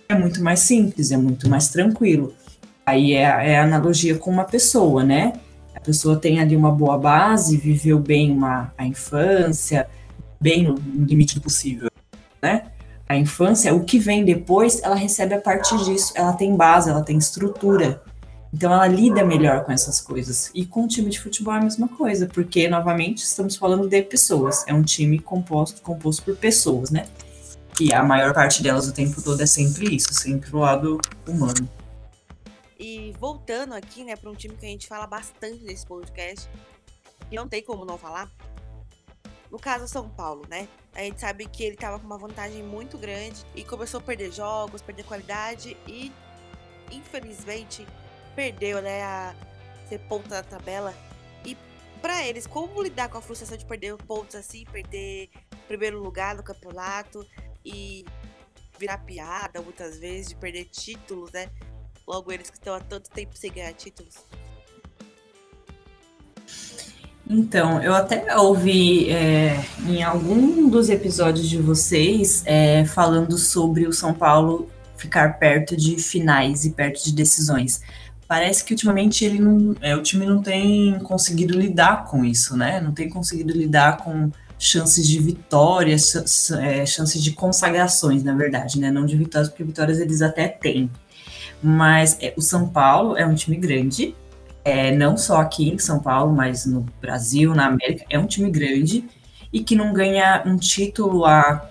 é 0.07 0.15
muito 0.15 0.43
mais 0.43 0.59
simples, 0.59 1.11
é 1.11 1.17
muito 1.17 1.49
mais 1.49 1.69
tranquilo. 1.69 2.33
Aí 2.85 3.13
é, 3.13 3.23
é 3.23 3.59
analogia 3.59 4.17
com 4.17 4.29
uma 4.29 4.43
pessoa, 4.43 5.03
né? 5.03 5.33
A 5.73 5.79
pessoa 5.79 6.17
tem 6.17 6.39
ali 6.39 6.55
uma 6.55 6.71
boa 6.71 6.97
base, 6.97 7.57
viveu 7.57 7.99
bem 7.99 8.31
uma, 8.31 8.73
a 8.77 8.85
infância, 8.85 9.87
bem 10.39 10.63
no, 10.63 10.75
no 10.75 11.05
limite 11.05 11.35
do 11.35 11.41
possível, 11.41 11.89
né? 12.41 12.67
A 13.07 13.15
infância, 13.15 13.73
o 13.73 13.83
que 13.83 13.99
vem 13.99 14.25
depois, 14.25 14.81
ela 14.81 14.95
recebe 14.95 15.35
a 15.35 15.41
partir 15.41 15.77
disso. 15.83 16.11
Ela 16.15 16.33
tem 16.33 16.55
base, 16.55 16.89
ela 16.89 17.03
tem 17.03 17.17
estrutura. 17.17 18.01
Então 18.51 18.71
ela 18.71 18.87
lida 18.87 19.23
melhor 19.23 19.63
com 19.63 19.71
essas 19.71 19.99
coisas. 19.99 20.49
E 20.55 20.65
com 20.65 20.85
o 20.85 20.87
time 20.87 21.09
de 21.09 21.19
futebol 21.19 21.53
é 21.53 21.57
a 21.57 21.61
mesma 21.61 21.87
coisa, 21.87 22.25
porque 22.25 22.67
novamente 22.67 23.19
estamos 23.19 23.55
falando 23.55 23.87
de 23.87 24.01
pessoas. 24.01 24.63
É 24.65 24.73
um 24.73 24.81
time 24.81 25.19
composto, 25.19 25.81
composto 25.81 26.23
por 26.23 26.35
pessoas, 26.35 26.89
né? 26.89 27.05
E 27.79 27.93
a 27.93 28.01
maior 28.01 28.33
parte 28.33 28.63
delas 28.63 28.87
o 28.87 28.93
tempo 28.93 29.21
todo 29.21 29.41
é 29.41 29.45
sempre 29.45 29.95
isso, 29.95 30.13
sempre 30.13 30.55
o 30.55 30.59
lado 30.59 30.99
humano. 31.27 31.67
E 32.87 33.11
voltando 33.13 33.73
aqui, 33.73 34.03
né, 34.03 34.15
para 34.15 34.29
um 34.29 34.35
time 34.35 34.55
que 34.55 34.63
a 34.63 34.69
gente 34.69 34.87
fala 34.87 35.07
bastante 35.07 35.63
nesse 35.63 35.83
podcast, 35.87 36.47
e 37.31 37.35
não 37.35 37.47
tem 37.47 37.63
como 37.63 37.83
não 37.83 37.97
falar. 37.97 38.31
No 39.49 39.57
caso 39.57 39.87
São 39.87 40.07
Paulo, 40.07 40.43
né? 40.47 40.67
A 40.93 40.99
gente 40.99 41.19
sabe 41.19 41.47
que 41.47 41.63
ele 41.63 41.75
tava 41.75 41.97
com 41.97 42.05
uma 42.05 42.19
vantagem 42.19 42.61
muito 42.61 42.95
grande 42.95 43.43
e 43.55 43.63
começou 43.63 43.99
a 43.99 44.03
perder 44.03 44.31
jogos, 44.31 44.83
perder 44.83 45.03
qualidade 45.03 45.75
e 45.87 46.11
infelizmente 46.91 47.87
perdeu, 48.35 48.79
né, 48.83 49.01
a 49.01 49.35
ser 49.89 49.97
ponta 50.07 50.29
na 50.29 50.43
tabela. 50.43 50.93
E 51.43 51.57
para 52.03 52.23
eles, 52.27 52.45
como 52.45 52.83
lidar 52.83 53.09
com 53.09 53.17
a 53.17 53.21
frustração 53.21 53.57
de 53.57 53.65
perder 53.65 53.97
pontos 53.97 54.35
assim, 54.35 54.63
perder 54.65 55.31
primeiro 55.67 55.99
lugar 55.99 56.35
no 56.35 56.43
campeonato 56.43 57.25
e 57.65 58.05
virar 58.77 58.99
piada 58.99 59.59
muitas 59.59 59.97
vezes, 59.97 60.27
de 60.29 60.35
perder 60.35 60.65
títulos, 60.65 61.31
né? 61.31 61.49
Logo 62.07 62.31
eles 62.31 62.49
que 62.49 62.57
estão 62.57 62.75
há 62.75 62.79
tanto 62.79 63.09
tempo 63.09 63.31
sem 63.35 63.51
ganhar 63.51 63.73
títulos. 63.73 64.15
Então, 67.27 67.81
eu 67.81 67.95
até 67.95 68.37
ouvi 68.37 69.09
é, 69.09 69.65
em 69.87 70.03
algum 70.03 70.69
dos 70.69 70.89
episódios 70.89 71.49
de 71.49 71.57
vocês 71.57 72.43
é, 72.45 72.85
falando 72.85 73.37
sobre 73.37 73.87
o 73.87 73.93
São 73.93 74.13
Paulo 74.13 74.69
ficar 74.95 75.39
perto 75.39 75.75
de 75.75 75.97
finais 75.97 76.65
e 76.65 76.71
perto 76.71 77.03
de 77.03 77.13
decisões 77.13 77.81
parece 78.27 78.63
que 78.63 78.73
ultimamente 78.73 79.23
ele 79.23 79.39
não, 79.39 79.75
é, 79.81 79.95
o 79.95 80.01
time 80.01 80.25
não 80.25 80.41
tem 80.41 80.99
conseguido 80.99 81.57
lidar 81.57 82.05
com 82.05 82.25
isso, 82.25 82.57
né? 82.57 82.79
Não 82.81 82.91
tem 82.91 83.09
conseguido 83.09 83.53
lidar 83.53 83.97
com 83.97 84.31
chances 84.57 85.07
de 85.07 85.19
vitórias, 85.19 86.51
é, 86.51 86.85
chances 86.85 87.21
de 87.21 87.31
consagrações, 87.31 88.23
na 88.23 88.33
verdade, 88.33 88.79
né? 88.79 88.91
Não 88.91 89.05
de 89.05 89.15
vitórias, 89.15 89.49
porque 89.49 89.63
vitórias 89.63 89.99
eles 89.99 90.21
até 90.21 90.47
têm. 90.47 90.89
Mas 91.61 92.17
é, 92.21 92.33
o 92.37 92.41
São 92.41 92.67
Paulo 92.67 93.17
é 93.17 93.25
um 93.25 93.35
time 93.35 93.57
grande, 93.57 94.15
é, 94.63 94.91
não 94.91 95.17
só 95.17 95.37
aqui 95.37 95.69
em 95.69 95.77
São 95.77 95.99
Paulo, 95.99 96.33
mas 96.33 96.65
no 96.65 96.81
Brasil, 97.01 97.53
na 97.53 97.67
América, 97.67 98.05
é 98.09 98.19
um 98.19 98.27
time 98.27 98.49
grande 98.51 99.05
e 99.51 99.63
que 99.63 99.75
não 99.75 99.93
ganha 99.93 100.43
um 100.45 100.57
título 100.57 101.25
há 101.25 101.69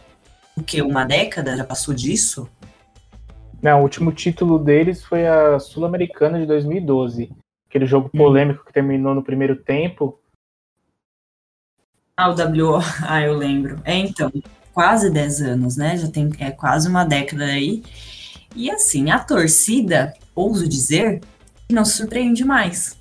o 0.57 0.63
que 0.63 0.81
uma 0.81 1.05
década 1.05 1.57
já 1.57 1.65
passou 1.65 1.93
disso 1.93 2.49
não, 3.65 3.79
o 3.79 3.83
último 3.85 4.13
título 4.13 4.59
deles 4.59 5.03
foi 5.03 5.27
a 5.27 5.59
Sul-Americana 5.59 6.39
de 6.39 6.45
2012. 6.45 7.33
Aquele 7.67 7.87
jogo 7.87 8.11
hum. 8.13 8.19
polêmico 8.19 8.63
que 8.63 8.75
terminou 8.75 9.15
no 9.15 9.25
primeiro 9.25 9.57
tempo. 9.57 10.21
Ah, 12.15 12.29
o 12.29 12.35
WO, 12.35 12.79
ah, 13.09 13.23
eu 13.23 13.35
lembro. 13.35 13.81
É, 13.83 13.97
então, 13.97 14.31
quase 14.75 15.09
10 15.11 15.41
anos, 15.41 15.79
né? 15.79 15.97
Já 15.97 16.11
tem 16.11 16.31
é, 16.41 16.51
quase 16.51 16.91
uma 16.91 17.05
década 17.05 17.47
aí. 17.47 17.83
E 18.55 18.71
assim, 18.71 19.11
a 19.11 19.19
torcida, 19.19 20.15
ouso 20.35 20.69
dizer, 20.69 21.21
não 21.71 21.85
se 21.85 21.97
surpreende 21.97 22.45
mais, 22.45 22.97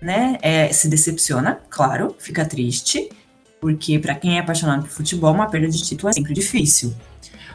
né? 0.00 0.38
É, 0.42 0.72
se 0.72 0.88
decepciona, 0.88 1.58
claro, 1.70 2.14
fica 2.18 2.44
triste, 2.44 3.08
Porque 3.60 3.98
para 3.98 4.14
quem 4.14 4.38
é 4.38 4.40
apaixonado 4.40 4.82
por 4.82 4.90
futebol, 4.90 5.34
uma 5.34 5.50
perda 5.50 5.68
de 5.68 5.82
título 5.82 6.08
é 6.08 6.12
sempre 6.14 6.32
difícil. 6.32 6.94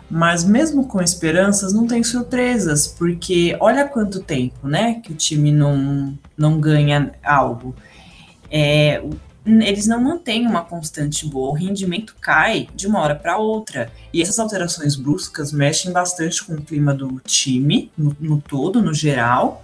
Mas 0.09 0.43
mesmo 0.43 0.87
com 0.87 1.01
esperanças, 1.01 1.73
não 1.73 1.87
tem 1.87 2.03
surpresas, 2.03 2.87
porque 2.87 3.57
olha 3.59 3.87
quanto 3.87 4.19
tempo, 4.19 4.67
né, 4.67 5.01
que 5.03 5.11
o 5.11 5.15
time 5.15 5.51
não, 5.51 6.17
não 6.37 6.59
ganha 6.59 7.11
algo. 7.23 7.75
É, 8.51 9.01
eles 9.45 9.85
não 9.85 10.01
mantêm 10.01 10.47
uma 10.47 10.63
constante 10.63 11.27
boa, 11.27 11.51
o 11.51 11.53
rendimento 11.53 12.15
cai 12.19 12.67
de 12.73 12.87
uma 12.87 12.99
hora 12.99 13.15
para 13.15 13.37
outra. 13.37 13.91
E 14.11 14.21
essas 14.21 14.39
alterações 14.39 14.95
bruscas 14.95 15.51
mexem 15.51 15.91
bastante 15.91 16.43
com 16.43 16.53
o 16.53 16.61
clima 16.61 16.93
do 16.93 17.21
time, 17.23 17.91
no, 17.95 18.15
no 18.19 18.41
todo, 18.41 18.81
no 18.81 18.93
geral, 18.93 19.63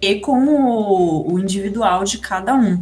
e 0.00 0.20
com 0.20 0.46
o, 0.46 1.32
o, 1.32 1.38
individual 1.40 2.04
de 2.04 2.18
cada 2.18 2.54
um. 2.54 2.80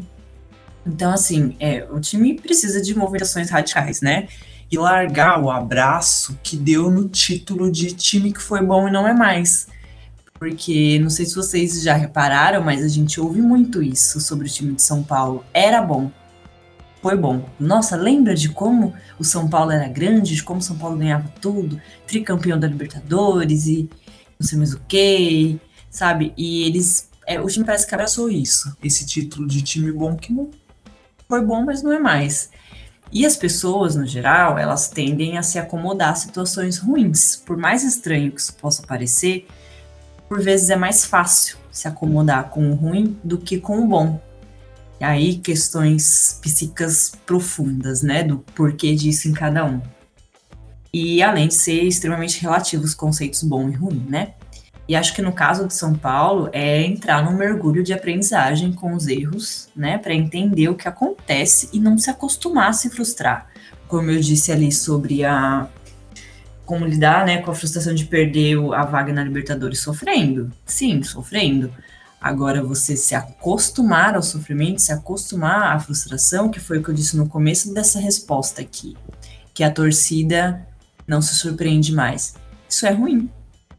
Então, 0.86 1.12
assim, 1.12 1.56
é, 1.58 1.86
o 1.90 1.98
time 1.98 2.34
precisa 2.34 2.82
de 2.82 2.94
movimentações 2.94 3.48
radicais, 3.48 4.02
né? 4.02 4.28
E 4.70 4.76
largar 4.76 5.42
o 5.42 5.50
abraço 5.50 6.38
que 6.42 6.56
deu 6.56 6.90
no 6.90 7.08
título 7.08 7.72
de 7.72 7.92
time 7.94 8.32
que 8.32 8.42
foi 8.42 8.60
bom 8.60 8.86
e 8.86 8.90
não 8.90 9.08
é 9.08 9.14
mais. 9.14 9.66
Porque 10.38 10.98
não 10.98 11.08
sei 11.08 11.24
se 11.24 11.34
vocês 11.34 11.80
já 11.82 11.94
repararam, 11.94 12.62
mas 12.62 12.82
a 12.82 12.88
gente 12.88 13.18
ouve 13.18 13.40
muito 13.40 13.82
isso 13.82 14.20
sobre 14.20 14.46
o 14.46 14.50
time 14.50 14.74
de 14.74 14.82
São 14.82 15.02
Paulo. 15.02 15.42
Era 15.54 15.80
bom, 15.80 16.10
foi 17.04 17.18
bom. 17.18 17.46
Nossa, 17.60 17.96
lembra 17.96 18.34
de 18.34 18.48
como 18.48 18.94
o 19.18 19.24
São 19.24 19.46
Paulo 19.46 19.70
era 19.70 19.86
grande, 19.86 20.34
de 20.34 20.42
como 20.42 20.60
o 20.60 20.62
São 20.62 20.78
Paulo 20.78 20.96
ganhava 20.96 21.28
tudo, 21.38 21.78
tricampeão 22.06 22.58
da 22.58 22.66
Libertadores 22.66 23.66
e 23.66 23.90
não 24.40 24.48
sei 24.48 24.56
mais 24.56 24.72
o 24.72 24.80
que, 24.88 25.60
sabe? 25.90 26.32
E 26.34 26.62
eles. 26.62 27.10
É, 27.26 27.38
o 27.38 27.46
time 27.46 27.66
parece 27.66 27.86
que 27.86 27.94
abraçou 27.94 28.30
isso, 28.30 28.74
esse 28.82 29.04
título 29.04 29.46
de 29.46 29.60
time 29.60 29.92
bom 29.92 30.16
que 30.16 30.32
não 30.32 30.50
foi 31.28 31.44
bom, 31.44 31.62
mas 31.62 31.82
não 31.82 31.92
é 31.92 31.98
mais. 31.98 32.48
E 33.12 33.26
as 33.26 33.36
pessoas, 33.36 33.94
no 33.94 34.06
geral, 34.06 34.56
elas 34.56 34.88
tendem 34.88 35.36
a 35.36 35.42
se 35.42 35.58
acomodar 35.58 36.12
a 36.12 36.14
situações 36.14 36.78
ruins. 36.78 37.36
Por 37.36 37.58
mais 37.58 37.84
estranho 37.84 38.32
que 38.32 38.40
isso 38.40 38.54
possa 38.54 38.82
parecer, 38.82 39.46
por 40.26 40.40
vezes 40.40 40.70
é 40.70 40.76
mais 40.76 41.04
fácil 41.04 41.58
se 41.70 41.86
acomodar 41.86 42.48
com 42.48 42.70
o 42.70 42.74
ruim 42.74 43.18
do 43.22 43.36
que 43.36 43.60
com 43.60 43.80
o 43.80 43.86
bom. 43.86 44.18
Aí 45.04 45.36
questões 45.36 46.38
psíquicas 46.42 47.12
profundas, 47.26 48.02
né, 48.02 48.22
do 48.22 48.38
porquê 48.38 48.94
disso 48.94 49.28
em 49.28 49.32
cada 49.32 49.64
um. 49.64 49.80
E 50.92 51.22
além 51.22 51.48
de 51.48 51.54
ser 51.54 51.82
extremamente 51.82 52.40
relativo 52.40 52.84
os 52.84 52.94
conceitos 52.94 53.42
bom 53.42 53.68
e 53.68 53.72
ruim, 53.72 54.06
né? 54.08 54.34
E 54.86 54.94
acho 54.94 55.14
que 55.14 55.22
no 55.22 55.32
caso 55.32 55.66
de 55.66 55.74
São 55.74 55.94
Paulo 55.94 56.50
é 56.52 56.82
entrar 56.82 57.24
num 57.24 57.36
mergulho 57.36 57.82
de 57.82 57.92
aprendizagem 57.92 58.72
com 58.72 58.94
os 58.94 59.08
erros, 59.08 59.68
né, 59.74 59.96
para 59.96 60.14
entender 60.14 60.68
o 60.68 60.74
que 60.74 60.86
acontece 60.86 61.70
e 61.72 61.80
não 61.80 61.96
se 61.96 62.10
acostumar 62.10 62.68
a 62.68 62.72
se 62.72 62.90
frustrar. 62.90 63.48
Como 63.88 64.10
eu 64.10 64.20
disse 64.20 64.52
ali 64.52 64.70
sobre 64.70 65.24
a 65.24 65.68
como 66.64 66.86
lidar, 66.86 67.26
né, 67.26 67.38
com 67.42 67.50
a 67.50 67.54
frustração 67.54 67.94
de 67.94 68.06
perder 68.06 68.56
a 68.72 68.84
vaga 68.84 69.12
na 69.12 69.22
Libertadores 69.22 69.80
sofrendo. 69.80 70.50
Sim, 70.64 71.02
sofrendo. 71.02 71.70
Agora, 72.24 72.62
você 72.62 72.96
se 72.96 73.14
acostumar 73.14 74.14
ao 74.14 74.22
sofrimento, 74.22 74.80
se 74.80 74.90
acostumar 74.90 75.76
à 75.76 75.78
frustração, 75.78 76.50
que 76.50 76.58
foi 76.58 76.78
o 76.78 76.82
que 76.82 76.88
eu 76.88 76.94
disse 76.94 77.18
no 77.18 77.28
começo 77.28 77.74
dessa 77.74 78.00
resposta 78.00 78.62
aqui, 78.62 78.96
que 79.52 79.62
a 79.62 79.70
torcida 79.70 80.66
não 81.06 81.20
se 81.20 81.34
surpreende 81.34 81.92
mais. 81.92 82.34
Isso 82.66 82.86
é 82.86 82.92
ruim, 82.92 83.30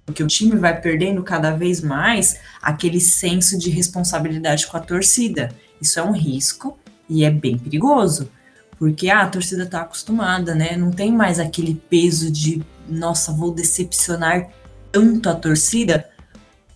porque 0.06 0.22
o 0.22 0.28
time 0.28 0.56
vai 0.58 0.80
perdendo 0.80 1.24
cada 1.24 1.56
vez 1.56 1.82
mais 1.82 2.39
aquele 2.62 3.00
senso 3.02 3.58
de 3.58 3.72
responsabilidade 3.72 4.68
com 4.68 4.78
a 4.78 4.80
torcida. 4.80 5.50
Isso 5.82 6.00
é 6.00 6.04
um 6.04 6.12
risco 6.12 6.78
e 7.10 7.26
é 7.26 7.32
bem 7.32 7.58
perigoso, 7.58 8.30
porque 8.78 9.10
ah, 9.10 9.24
a 9.24 9.28
torcida 9.28 9.64
está 9.64 9.82
acostumada, 9.82 10.54
né? 10.54 10.78
Não 10.78 10.91
tem 10.91 11.12
mais 11.12 11.39
aquele 11.39 11.74
peso 11.89 12.32
de, 12.32 12.64
nossa, 12.88 13.32
vou 13.32 13.50
decepcionar 13.50 14.50
tanto 14.91 15.32
a 15.32 15.34
torcida, 15.34 16.08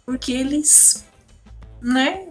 porque 0.04 0.32
eles 0.32 1.08
né, 1.82 2.28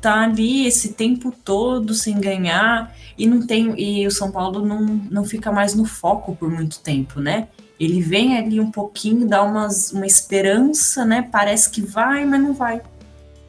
tá 0.00 0.22
ali 0.22 0.66
esse 0.66 0.92
tempo 0.92 1.32
todo 1.32 1.94
sem 1.94 2.20
ganhar 2.20 2.94
e 3.16 3.26
não 3.26 3.46
tem 3.46 3.74
e 3.80 4.06
o 4.06 4.10
São 4.10 4.30
Paulo 4.30 4.64
não, 4.64 4.80
não 5.10 5.24
fica 5.24 5.50
mais 5.50 5.74
no 5.74 5.84
foco 5.84 6.36
por 6.36 6.50
muito 6.50 6.80
tempo, 6.80 7.20
né? 7.20 7.48
Ele 7.78 8.00
vem 8.00 8.36
ali 8.38 8.60
um 8.60 8.70
pouquinho, 8.70 9.26
dá 9.26 9.42
umas, 9.42 9.92
uma 9.92 10.06
esperança, 10.06 11.04
né? 11.04 11.28
Parece 11.30 11.70
que 11.70 11.80
vai, 11.82 12.24
mas 12.24 12.40
não 12.40 12.52
vai. 12.52 12.80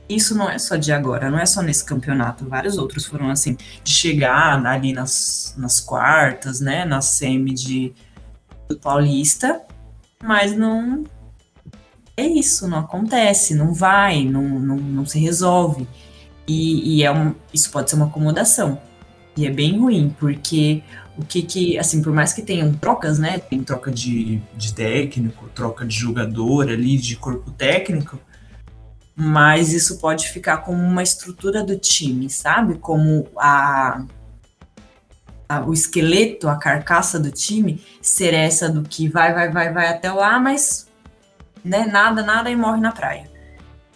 Isso 0.07 0.35
não 0.35 0.49
é 0.49 0.57
só 0.57 0.75
de 0.75 0.91
agora, 0.91 1.29
não 1.31 1.39
é 1.39 1.45
só 1.45 1.61
nesse 1.61 1.83
campeonato. 1.83 2.47
Vários 2.47 2.77
outros 2.77 3.05
foram 3.05 3.29
assim, 3.29 3.57
de 3.83 3.91
chegar 3.91 4.63
ali 4.65 4.93
nas, 4.93 5.53
nas 5.57 5.79
quartas, 5.79 6.59
né? 6.59 6.85
Na 6.85 7.01
semi 7.01 7.53
de, 7.53 7.93
do 8.67 8.77
Paulista, 8.77 9.61
mas 10.23 10.55
não 10.55 11.03
é 12.17 12.25
isso, 12.25 12.67
não 12.67 12.79
acontece, 12.79 13.53
não 13.53 13.73
vai, 13.73 14.23
não, 14.23 14.43
não, 14.43 14.77
não 14.77 15.05
se 15.05 15.19
resolve. 15.19 15.87
E, 16.47 16.97
e 16.97 17.03
é 17.03 17.11
um, 17.11 17.33
isso 17.53 17.71
pode 17.71 17.89
ser 17.89 17.95
uma 17.95 18.05
acomodação. 18.05 18.79
E 19.35 19.45
é 19.45 19.51
bem 19.51 19.79
ruim, 19.79 20.15
porque 20.17 20.81
o 21.17 21.25
que 21.25 21.41
que, 21.41 21.77
assim, 21.77 22.01
por 22.01 22.13
mais 22.13 22.31
que 22.31 22.41
tenham 22.41 22.73
trocas, 22.73 23.19
né? 23.19 23.37
Tem 23.39 23.63
troca 23.63 23.91
de, 23.91 24.41
de 24.55 24.73
técnico, 24.73 25.49
troca 25.49 25.85
de 25.85 25.95
jogador 25.95 26.69
ali, 26.69 26.97
de 26.97 27.15
corpo 27.17 27.51
técnico, 27.51 28.19
mas 29.15 29.73
isso 29.73 29.97
pode 29.99 30.29
ficar 30.29 30.57
como 30.57 30.81
uma 30.81 31.03
estrutura 31.03 31.63
do 31.63 31.77
time, 31.77 32.29
sabe? 32.29 32.75
Como 32.75 33.27
a, 33.37 34.05
a, 35.49 35.61
o 35.65 35.73
esqueleto, 35.73 36.47
a 36.47 36.57
carcaça 36.57 37.19
do 37.19 37.31
time 37.31 37.81
ser 38.01 38.33
essa 38.33 38.69
do 38.69 38.83
que 38.83 39.07
vai, 39.07 39.33
vai, 39.33 39.51
vai, 39.51 39.73
vai 39.73 39.87
até 39.87 40.11
lá, 40.11 40.39
mas 40.39 40.87
né, 41.65 41.85
nada, 41.85 42.23
nada 42.23 42.49
e 42.49 42.55
morre 42.55 42.79
na 42.79 42.91
praia. 42.91 43.29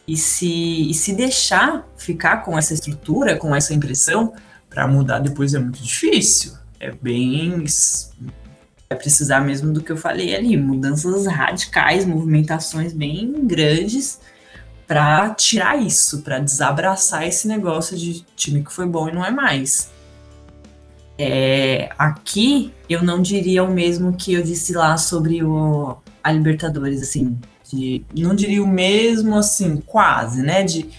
E 0.07 0.17
se, 0.17 0.89
e 0.89 0.93
se 0.93 1.13
deixar 1.13 1.87
ficar 1.95 2.37
com 2.37 2.57
essa 2.57 2.73
estrutura, 2.73 3.37
com 3.37 3.55
essa 3.55 3.73
impressão, 3.73 4.33
para 4.67 4.87
mudar 4.87 5.19
depois 5.19 5.53
é 5.53 5.59
muito 5.59 5.81
difícil. 5.81 6.53
É 6.79 6.91
bem. 6.91 7.63
Vai 8.89 8.97
precisar 8.97 9.41
mesmo 9.41 9.71
do 9.71 9.83
que 9.83 9.91
eu 9.91 9.97
falei 9.97 10.35
ali, 10.35 10.57
mudanças 10.57 11.27
radicais, 11.27 12.05
movimentações 12.05 12.91
bem 12.91 13.45
grandes 13.45 14.19
para 14.87 15.29
tirar 15.35 15.77
isso, 15.79 16.23
para 16.23 16.39
desabraçar 16.39 17.23
esse 17.27 17.47
negócio 17.47 17.95
de 17.95 18.25
time 18.35 18.63
que 18.63 18.73
foi 18.73 18.87
bom 18.87 19.07
e 19.07 19.11
não 19.11 19.23
é 19.23 19.29
mais. 19.29 19.91
É, 21.15 21.89
aqui 21.99 22.73
eu 22.89 23.03
não 23.03 23.21
diria 23.21 23.63
o 23.63 23.71
mesmo 23.71 24.13
que 24.13 24.33
eu 24.33 24.41
disse 24.41 24.73
lá 24.73 24.97
sobre 24.97 25.43
o, 25.43 25.97
a 26.23 26.31
Libertadores, 26.31 27.03
assim, 27.03 27.37
de, 27.69 28.05
não 28.15 28.35
diria 28.35 28.63
o 28.63 28.67
mesmo 28.67 29.35
assim, 29.37 29.77
quase, 29.77 30.41
né? 30.41 30.63
De 30.63 30.89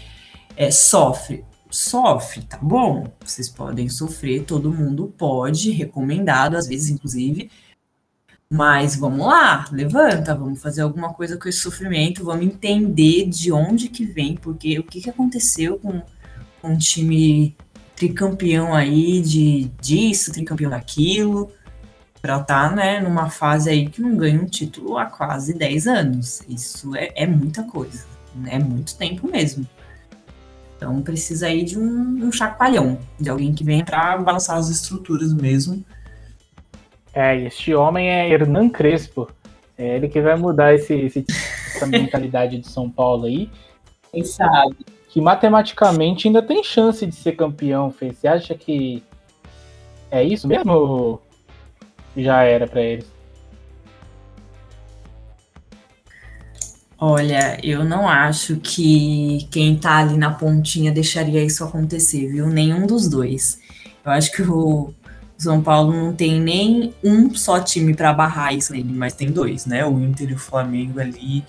é, 0.56 0.70
sofre. 0.70 1.44
Sofre, 1.70 2.42
tá 2.42 2.58
bom? 2.60 3.06
Vocês 3.24 3.48
podem 3.48 3.88
sofrer, 3.88 4.44
todo 4.44 4.72
mundo 4.72 5.12
pode, 5.16 5.70
recomendado, 5.70 6.56
às 6.56 6.66
vezes, 6.66 6.90
inclusive. 6.90 7.50
Mas 8.52 8.96
vamos 8.96 9.24
lá, 9.26 9.66
levanta, 9.70 10.34
vamos 10.34 10.60
fazer 10.60 10.82
alguma 10.82 11.14
coisa 11.14 11.36
com 11.36 11.48
esse 11.48 11.60
sofrimento, 11.60 12.24
vamos 12.24 12.44
entender 12.44 13.26
de 13.28 13.52
onde 13.52 13.88
que 13.88 14.04
vem, 14.04 14.34
porque 14.34 14.78
o 14.80 14.82
que, 14.82 15.00
que 15.00 15.08
aconteceu 15.08 15.78
com, 15.78 16.02
com 16.60 16.72
um 16.72 16.76
time 16.76 17.56
tricampeão 17.94 18.74
aí 18.74 19.20
de 19.20 19.70
disso, 19.80 20.32
tricampeão 20.32 20.70
daquilo 20.70 21.52
estar 22.22 22.44
tá, 22.44 22.70
né, 22.70 23.00
numa 23.00 23.30
fase 23.30 23.70
aí 23.70 23.88
que 23.88 24.02
não 24.02 24.16
ganha 24.16 24.40
um 24.40 24.46
título 24.46 24.98
há 24.98 25.06
quase 25.06 25.54
10 25.54 25.86
anos. 25.86 26.42
Isso 26.48 26.94
é, 26.94 27.10
é 27.14 27.26
muita 27.26 27.62
coisa, 27.62 28.04
né? 28.34 28.54
é 28.54 28.58
muito 28.58 28.96
tempo 28.96 29.26
mesmo. 29.26 29.66
Então 30.76 31.00
precisa 31.02 31.46
aí 31.46 31.62
de 31.62 31.78
um, 31.78 32.26
um 32.26 32.32
chacoalhão, 32.32 32.98
de 33.18 33.28
alguém 33.28 33.52
que 33.52 33.64
venha 33.64 33.84
para 33.84 34.16
balançar 34.18 34.56
as 34.56 34.68
estruturas 34.68 35.32
mesmo. 35.32 35.84
É, 37.12 37.38
este 37.40 37.74
homem 37.74 38.08
é 38.08 38.28
Hernan 38.28 38.68
Crespo. 38.68 39.28
É 39.76 39.96
ele 39.96 40.08
que 40.08 40.20
vai 40.20 40.36
mudar 40.36 40.74
esse, 40.74 40.94
esse 40.94 41.24
essa 41.74 41.86
mentalidade 41.86 42.58
de 42.58 42.68
São 42.68 42.90
Paulo 42.90 43.26
aí. 43.26 43.50
Quem 44.12 44.24
sabe? 44.24 44.76
Que 45.08 45.20
matematicamente 45.20 46.28
ainda 46.28 46.42
tem 46.42 46.62
chance 46.62 47.04
de 47.04 47.14
ser 47.14 47.32
campeão, 47.32 47.90
Fê. 47.90 48.12
Você 48.12 48.28
acha 48.28 48.54
que 48.54 49.02
é 50.10 50.22
isso 50.22 50.46
mesmo? 50.46 51.20
Já 52.16 52.42
era 52.42 52.66
para 52.66 52.80
eles. 52.80 53.06
Olha, 57.02 57.58
eu 57.64 57.82
não 57.82 58.06
acho 58.06 58.56
que 58.56 59.48
quem 59.50 59.74
tá 59.74 59.98
ali 59.98 60.18
na 60.18 60.32
pontinha 60.32 60.92
deixaria 60.92 61.42
isso 61.42 61.64
acontecer, 61.64 62.28
viu? 62.28 62.46
Nenhum 62.48 62.86
dos 62.86 63.08
dois. 63.08 63.58
Eu 64.04 64.12
acho 64.12 64.30
que 64.32 64.42
o 64.42 64.92
São 65.38 65.62
Paulo 65.62 65.94
não 65.94 66.14
tem 66.14 66.38
nem 66.38 66.94
um 67.02 67.34
só 67.34 67.58
time 67.58 67.94
para 67.94 68.12
barrar 68.12 68.52
isso 68.52 68.74
nele, 68.74 68.92
mas 68.92 69.14
tem 69.14 69.30
dois, 69.30 69.64
né? 69.64 69.82
O 69.86 69.98
Inter 69.98 70.30
e 70.30 70.34
o 70.34 70.38
Flamengo 70.38 71.00
ali. 71.00 71.42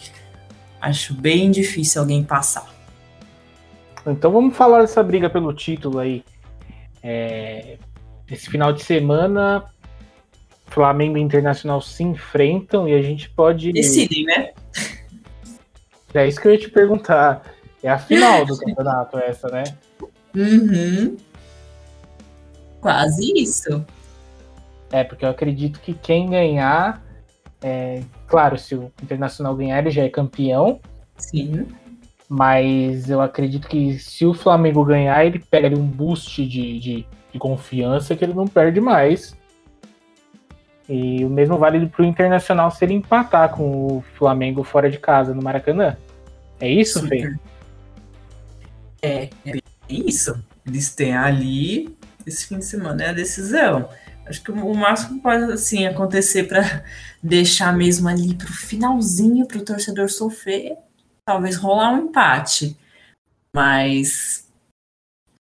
Acho 0.79 1.13
bem 1.13 1.51
difícil 1.51 2.01
alguém 2.01 2.23
passar. 2.23 2.67
Então 4.07 4.31
vamos 4.31 4.55
falar 4.55 4.81
dessa 4.81 5.03
briga 5.03 5.29
pelo 5.29 5.53
título 5.53 5.99
aí. 5.99 6.23
É, 7.03 7.77
esse 8.29 8.49
final 8.49 8.71
de 8.71 8.83
semana, 8.83 9.65
Flamengo 10.71 11.17
e 11.17 11.21
Internacional 11.21 11.81
se 11.81 12.01
enfrentam 12.01 12.87
e 12.87 12.93
a 12.93 13.01
gente 13.01 13.29
pode. 13.29 13.71
Decidem, 13.73 14.23
né? 14.23 14.51
É 16.13 16.27
isso 16.27 16.39
que 16.39 16.47
eu 16.47 16.53
ia 16.53 16.57
te 16.57 16.69
perguntar. 16.69 17.43
É 17.83 17.89
a 17.89 17.99
final 17.99 18.45
do 18.45 18.55
campeonato, 18.57 19.17
essa, 19.17 19.49
né? 19.49 19.63
Uhum. 20.33 21.17
Quase 22.79 23.33
isso. 23.35 23.85
É, 24.91 25.03
porque 25.03 25.25
eu 25.25 25.29
acredito 25.29 25.79
que 25.81 25.93
quem 25.93 26.29
ganhar. 26.29 27.03
É, 27.61 28.01
claro, 28.27 28.57
se 28.57 28.73
o 28.73 28.91
Internacional 29.03 29.55
ganhar, 29.55 29.79
ele 29.79 29.91
já 29.91 30.03
é 30.03 30.09
campeão. 30.09 30.79
Sim. 31.17 31.67
Mas 32.29 33.09
eu 33.09 33.19
acredito 33.21 33.67
que 33.67 33.99
se 33.99 34.25
o 34.25 34.33
Flamengo 34.33 34.85
ganhar, 34.85 35.25
ele 35.25 35.37
pega 35.37 35.67
ali 35.67 35.75
um 35.75 35.85
boost 35.85 36.45
de, 36.47 36.79
de, 36.79 37.05
de 37.33 37.39
confiança 37.39 38.15
que 38.15 38.23
ele 38.23 38.33
não 38.33 38.47
perde 38.47 38.79
mais. 38.79 39.35
E 40.93 41.23
o 41.23 41.29
mesmo 41.29 41.57
vale 41.57 41.87
para 41.87 42.01
o 42.01 42.05
Internacional 42.05 42.69
se 42.69 42.83
ele 42.83 42.93
empatar 42.95 43.55
com 43.55 43.87
o 43.87 44.03
Flamengo 44.17 44.61
fora 44.61 44.91
de 44.91 44.99
casa 44.99 45.33
no 45.33 45.41
Maracanã. 45.41 45.95
É 46.59 46.69
isso, 46.69 47.07
Fê? 47.07 47.33
É, 49.01 49.29
é 49.45 49.59
isso. 49.87 50.43
Eles 50.67 50.93
têm 50.93 51.15
ali 51.15 51.97
esse 52.27 52.45
fim 52.45 52.59
de 52.59 52.65
semana 52.65 53.03
é 53.03 53.09
a 53.09 53.13
decisão. 53.13 53.89
Acho 54.25 54.43
que 54.43 54.51
o 54.51 54.73
máximo 54.73 55.21
pode 55.21 55.45
assim 55.53 55.85
acontecer 55.85 56.43
para 56.43 56.83
deixar 57.23 57.73
mesmo 57.73 58.09
ali 58.09 58.35
pro 58.35 58.51
finalzinho 58.51 59.47
pro 59.47 59.63
torcedor 59.63 60.09
sofrer, 60.09 60.75
talvez 61.25 61.55
rolar 61.55 61.93
um 61.93 62.09
empate. 62.09 62.77
Mas 63.55 64.45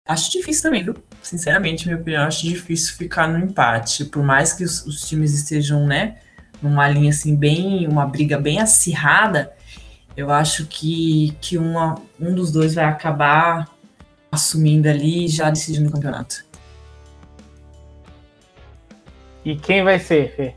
acho 0.08 0.32
difícil 0.32 0.64
também, 0.64 0.82
viu? 0.82 0.94
Sinceramente, 1.26 1.88
minha 1.88 1.98
opinião, 1.98 2.22
acho 2.22 2.46
difícil 2.46 2.94
ficar 2.94 3.26
no 3.26 3.36
empate. 3.36 4.04
Por 4.04 4.22
mais 4.22 4.52
que 4.52 4.62
os, 4.62 4.86
os 4.86 5.00
times 5.08 5.34
estejam, 5.34 5.84
né, 5.84 6.18
numa 6.62 6.88
linha 6.88 7.10
assim 7.10 7.34
bem, 7.34 7.84
uma 7.88 8.06
briga 8.06 8.38
bem 8.38 8.60
acirrada, 8.60 9.52
eu 10.16 10.30
acho 10.30 10.66
que, 10.66 11.36
que 11.40 11.58
uma, 11.58 11.96
um 12.20 12.32
dos 12.32 12.52
dois 12.52 12.76
vai 12.76 12.84
acabar 12.84 13.68
assumindo 14.30 14.88
ali 14.88 15.24
e 15.24 15.28
já 15.28 15.50
decidindo 15.50 15.88
o 15.88 15.92
campeonato. 15.92 16.44
E 19.44 19.56
quem 19.56 19.82
vai 19.82 19.98
ser, 19.98 20.32
Fê? 20.36 20.54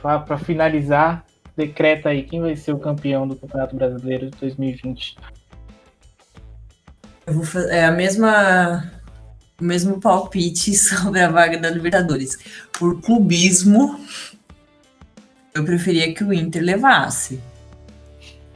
Para 0.00 0.38
finalizar, 0.38 1.26
decreta 1.56 2.10
aí 2.10 2.22
quem 2.22 2.40
vai 2.40 2.54
ser 2.54 2.70
o 2.70 2.78
campeão 2.78 3.26
do 3.26 3.34
Campeonato 3.34 3.74
Brasileiro 3.74 4.30
de 4.30 4.38
2020. 4.38 5.16
Eu 7.26 7.34
vou 7.34 7.44
fazer 7.44 7.74
é 7.74 7.84
a 7.84 7.90
mesma 7.90 8.94
o 9.60 9.64
mesmo 9.64 10.00
palpite 10.00 10.74
sobre 10.76 11.20
a 11.20 11.30
vaga 11.30 11.58
da 11.58 11.70
Libertadores. 11.70 12.38
Por 12.72 13.00
clubismo, 13.00 13.98
eu 15.54 15.64
preferia 15.64 16.12
que 16.14 16.22
o 16.22 16.32
Inter 16.32 16.62
levasse. 16.62 17.40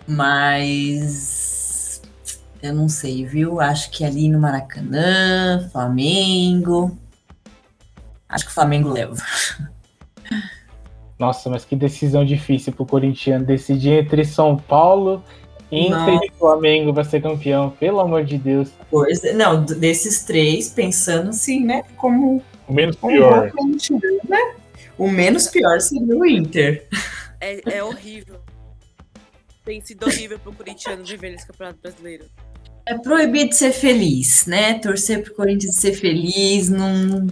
Mas 0.06 2.02
eu 2.62 2.74
não 2.74 2.88
sei, 2.88 3.24
viu? 3.24 3.60
Acho 3.60 3.90
que 3.90 4.04
ali 4.04 4.28
no 4.28 4.38
Maracanã, 4.38 5.68
Flamengo. 5.72 6.96
Acho 8.28 8.44
que 8.44 8.50
o 8.50 8.54
Flamengo 8.54 8.90
leva. 8.90 9.16
Nossa, 11.18 11.50
mas 11.50 11.64
que 11.64 11.76
decisão 11.76 12.24
difícil 12.24 12.72
pro 12.72 12.86
corintiano 12.86 13.44
decidir 13.44 14.04
entre 14.04 14.24
São 14.24 14.56
Paulo, 14.56 15.22
Inter 15.70 16.18
e 16.24 16.32
Flamengo 16.38 16.92
pra 16.92 17.04
ser 17.04 17.22
campeão. 17.22 17.70
Pelo 17.70 18.00
amor 18.00 18.24
de 18.24 18.36
Deus. 18.38 18.70
Pois, 18.90 19.22
não, 19.34 19.64
desses 19.64 20.24
três, 20.24 20.70
pensando 20.70 21.30
assim, 21.30 21.64
né? 21.64 21.82
Como 21.96 22.42
O 22.66 22.72
menos 22.72 22.96
corintiano, 22.96 23.52
né? 24.28 24.54
O 24.98 25.08
menos 25.08 25.46
pior 25.46 25.80
seria 25.80 26.16
o 26.16 26.26
Inter. 26.26 26.86
É, 27.40 27.78
é 27.78 27.84
horrível. 27.84 28.40
Tem 29.64 29.80
sido 29.80 30.04
horrível 30.06 30.38
pro 30.38 30.52
corintiano 30.52 31.04
viver 31.04 31.30
nesse 31.30 31.46
campeonato 31.46 31.78
brasileiro. 31.80 32.24
É 32.84 32.98
proibido 32.98 33.54
ser 33.54 33.72
feliz, 33.72 34.46
né? 34.46 34.74
Torcer 34.78 35.22
pro 35.22 35.34
Corinthians 35.34 35.76
ser 35.76 35.92
feliz, 35.92 36.68
não. 36.68 37.28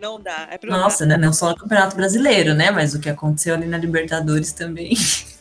Não 0.00 0.20
dá. 0.20 0.48
É 0.50 0.66
Nossa, 0.66 1.06
né? 1.06 1.16
não 1.16 1.32
só 1.32 1.50
no 1.50 1.56
Campeonato 1.56 1.94
Brasileiro, 1.94 2.54
né? 2.54 2.70
Mas 2.70 2.94
o 2.94 3.00
que 3.00 3.08
aconteceu 3.08 3.54
ali 3.54 3.66
na 3.66 3.78
Libertadores 3.78 4.52
também. 4.52 4.94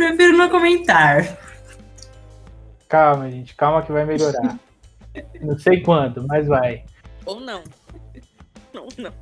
Prefiro 0.00 0.34
não 0.34 0.48
comentar. 0.48 1.36
Calma, 2.88 3.30
gente, 3.30 3.54
calma 3.54 3.82
que 3.82 3.92
vai 3.92 4.06
melhorar. 4.06 4.58
Não 5.42 5.58
sei 5.58 5.82
quando, 5.82 6.26
mas 6.26 6.46
vai. 6.46 6.86
Ou 7.26 7.38
não. 7.38 7.62
Não, 8.72 8.88
não. 8.96 9.12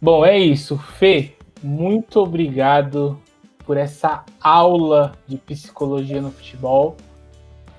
Bom, 0.00 0.24
é 0.24 0.38
isso. 0.38 0.78
Fê, 0.78 1.34
muito 1.60 2.20
obrigado 2.20 3.20
por 3.66 3.76
essa 3.76 4.24
aula 4.40 5.18
de 5.26 5.36
psicologia 5.36 6.22
no 6.22 6.30
futebol. 6.30 6.96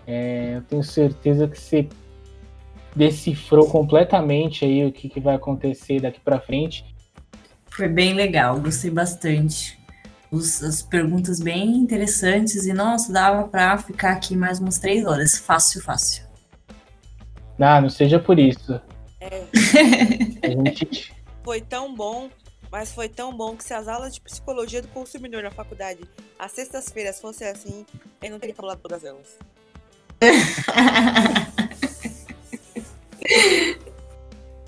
É, 0.06 0.58
eu 0.58 0.62
tenho 0.64 0.84
certeza 0.84 1.48
que 1.48 1.58
você 1.58 1.88
decifrou 2.94 3.70
completamente 3.70 4.66
aí 4.66 4.86
o 4.86 4.92
que, 4.92 5.08
que 5.08 5.22
vai 5.22 5.36
acontecer 5.36 6.02
daqui 6.02 6.20
para 6.20 6.38
frente. 6.38 6.84
Foi 7.80 7.88
bem 7.88 8.14
legal, 8.14 8.60
gostei 8.60 8.92
bastante. 8.92 9.80
Os- 10.30 10.62
as 10.62 10.82
perguntas 10.82 11.40
bem 11.40 11.78
interessantes 11.78 12.66
e, 12.66 12.74
nossa, 12.74 13.10
dava 13.10 13.48
pra 13.48 13.78
ficar 13.78 14.12
aqui 14.12 14.36
mais 14.36 14.60
umas 14.60 14.80
três 14.80 15.06
horas. 15.06 15.38
Fácil, 15.38 15.82
fácil. 15.82 16.26
Ah, 17.58 17.80
não 17.80 17.90
seja 17.90 18.20
por 18.20 18.38
isso. 18.38 18.82
É, 19.22 19.46
gente, 20.44 21.14
foi 21.42 21.62
tão 21.62 21.96
bom, 21.96 22.30
mas 22.70 22.92
foi 22.92 23.08
tão 23.08 23.34
bom 23.34 23.56
que 23.56 23.64
se 23.64 23.74
as 23.74 23.88
aulas 23.88 24.14
de 24.14 24.20
psicologia 24.20 24.82
do 24.82 24.90
consumidor 24.90 25.42
na 25.42 25.50
faculdade, 25.50 26.02
às 26.38 26.52
sextas-feiras, 26.52 27.22
fossem 27.22 27.48
assim, 27.48 27.86
eu 28.22 28.30
não 28.30 28.40
teria 28.40 28.56
falado 28.56 28.80
todas 28.80 29.06
elas. 29.06 29.38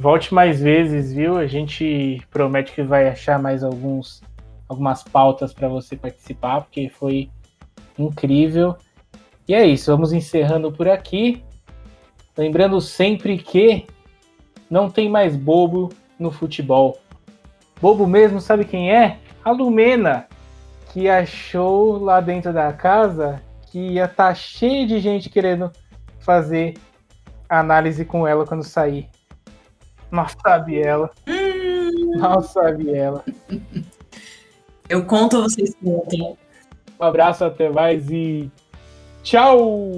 volte 0.01 0.33
mais 0.33 0.59
vezes, 0.59 1.13
viu? 1.13 1.37
A 1.37 1.45
gente 1.45 2.19
promete 2.31 2.73
que 2.73 2.81
vai 2.81 3.07
achar 3.07 3.39
mais 3.39 3.63
alguns 3.63 4.23
algumas 4.67 5.03
pautas 5.03 5.53
para 5.53 5.67
você 5.67 5.95
participar, 5.95 6.61
porque 6.61 6.89
foi 6.89 7.29
incrível. 7.99 8.75
E 9.47 9.53
é 9.53 9.65
isso, 9.65 9.91
vamos 9.91 10.11
encerrando 10.11 10.71
por 10.71 10.87
aqui. 10.87 11.43
Lembrando 12.35 12.79
sempre 12.81 13.37
que 13.37 13.85
não 14.69 14.89
tem 14.89 15.09
mais 15.09 15.35
bobo 15.35 15.89
no 16.17 16.31
futebol. 16.31 16.97
Bobo 17.79 18.07
mesmo, 18.07 18.39
sabe 18.39 18.63
quem 18.63 18.91
é? 18.95 19.19
A 19.43 19.51
Lumena, 19.51 20.25
que 20.91 21.09
achou 21.09 21.97
lá 22.01 22.21
dentro 22.21 22.53
da 22.53 22.71
casa 22.71 23.41
que 23.69 23.77
ia 23.77 24.05
estar 24.05 24.33
cheio 24.35 24.87
de 24.87 24.99
gente 24.99 25.29
querendo 25.29 25.69
fazer 26.19 26.75
análise 27.49 28.05
com 28.05 28.25
ela 28.25 28.47
quando 28.47 28.63
sair. 28.63 29.09
Nossa, 30.11 30.59
Biela. 30.59 31.09
Nossa, 32.17 32.71
Biela. 32.73 33.23
Eu 34.89 35.05
conto, 35.05 35.41
vocês 35.41 35.73
contam. 35.81 36.37
Um 36.99 37.03
abraço, 37.03 37.45
até 37.45 37.69
mais 37.69 38.09
e 38.11 38.51
tchau! 39.23 39.89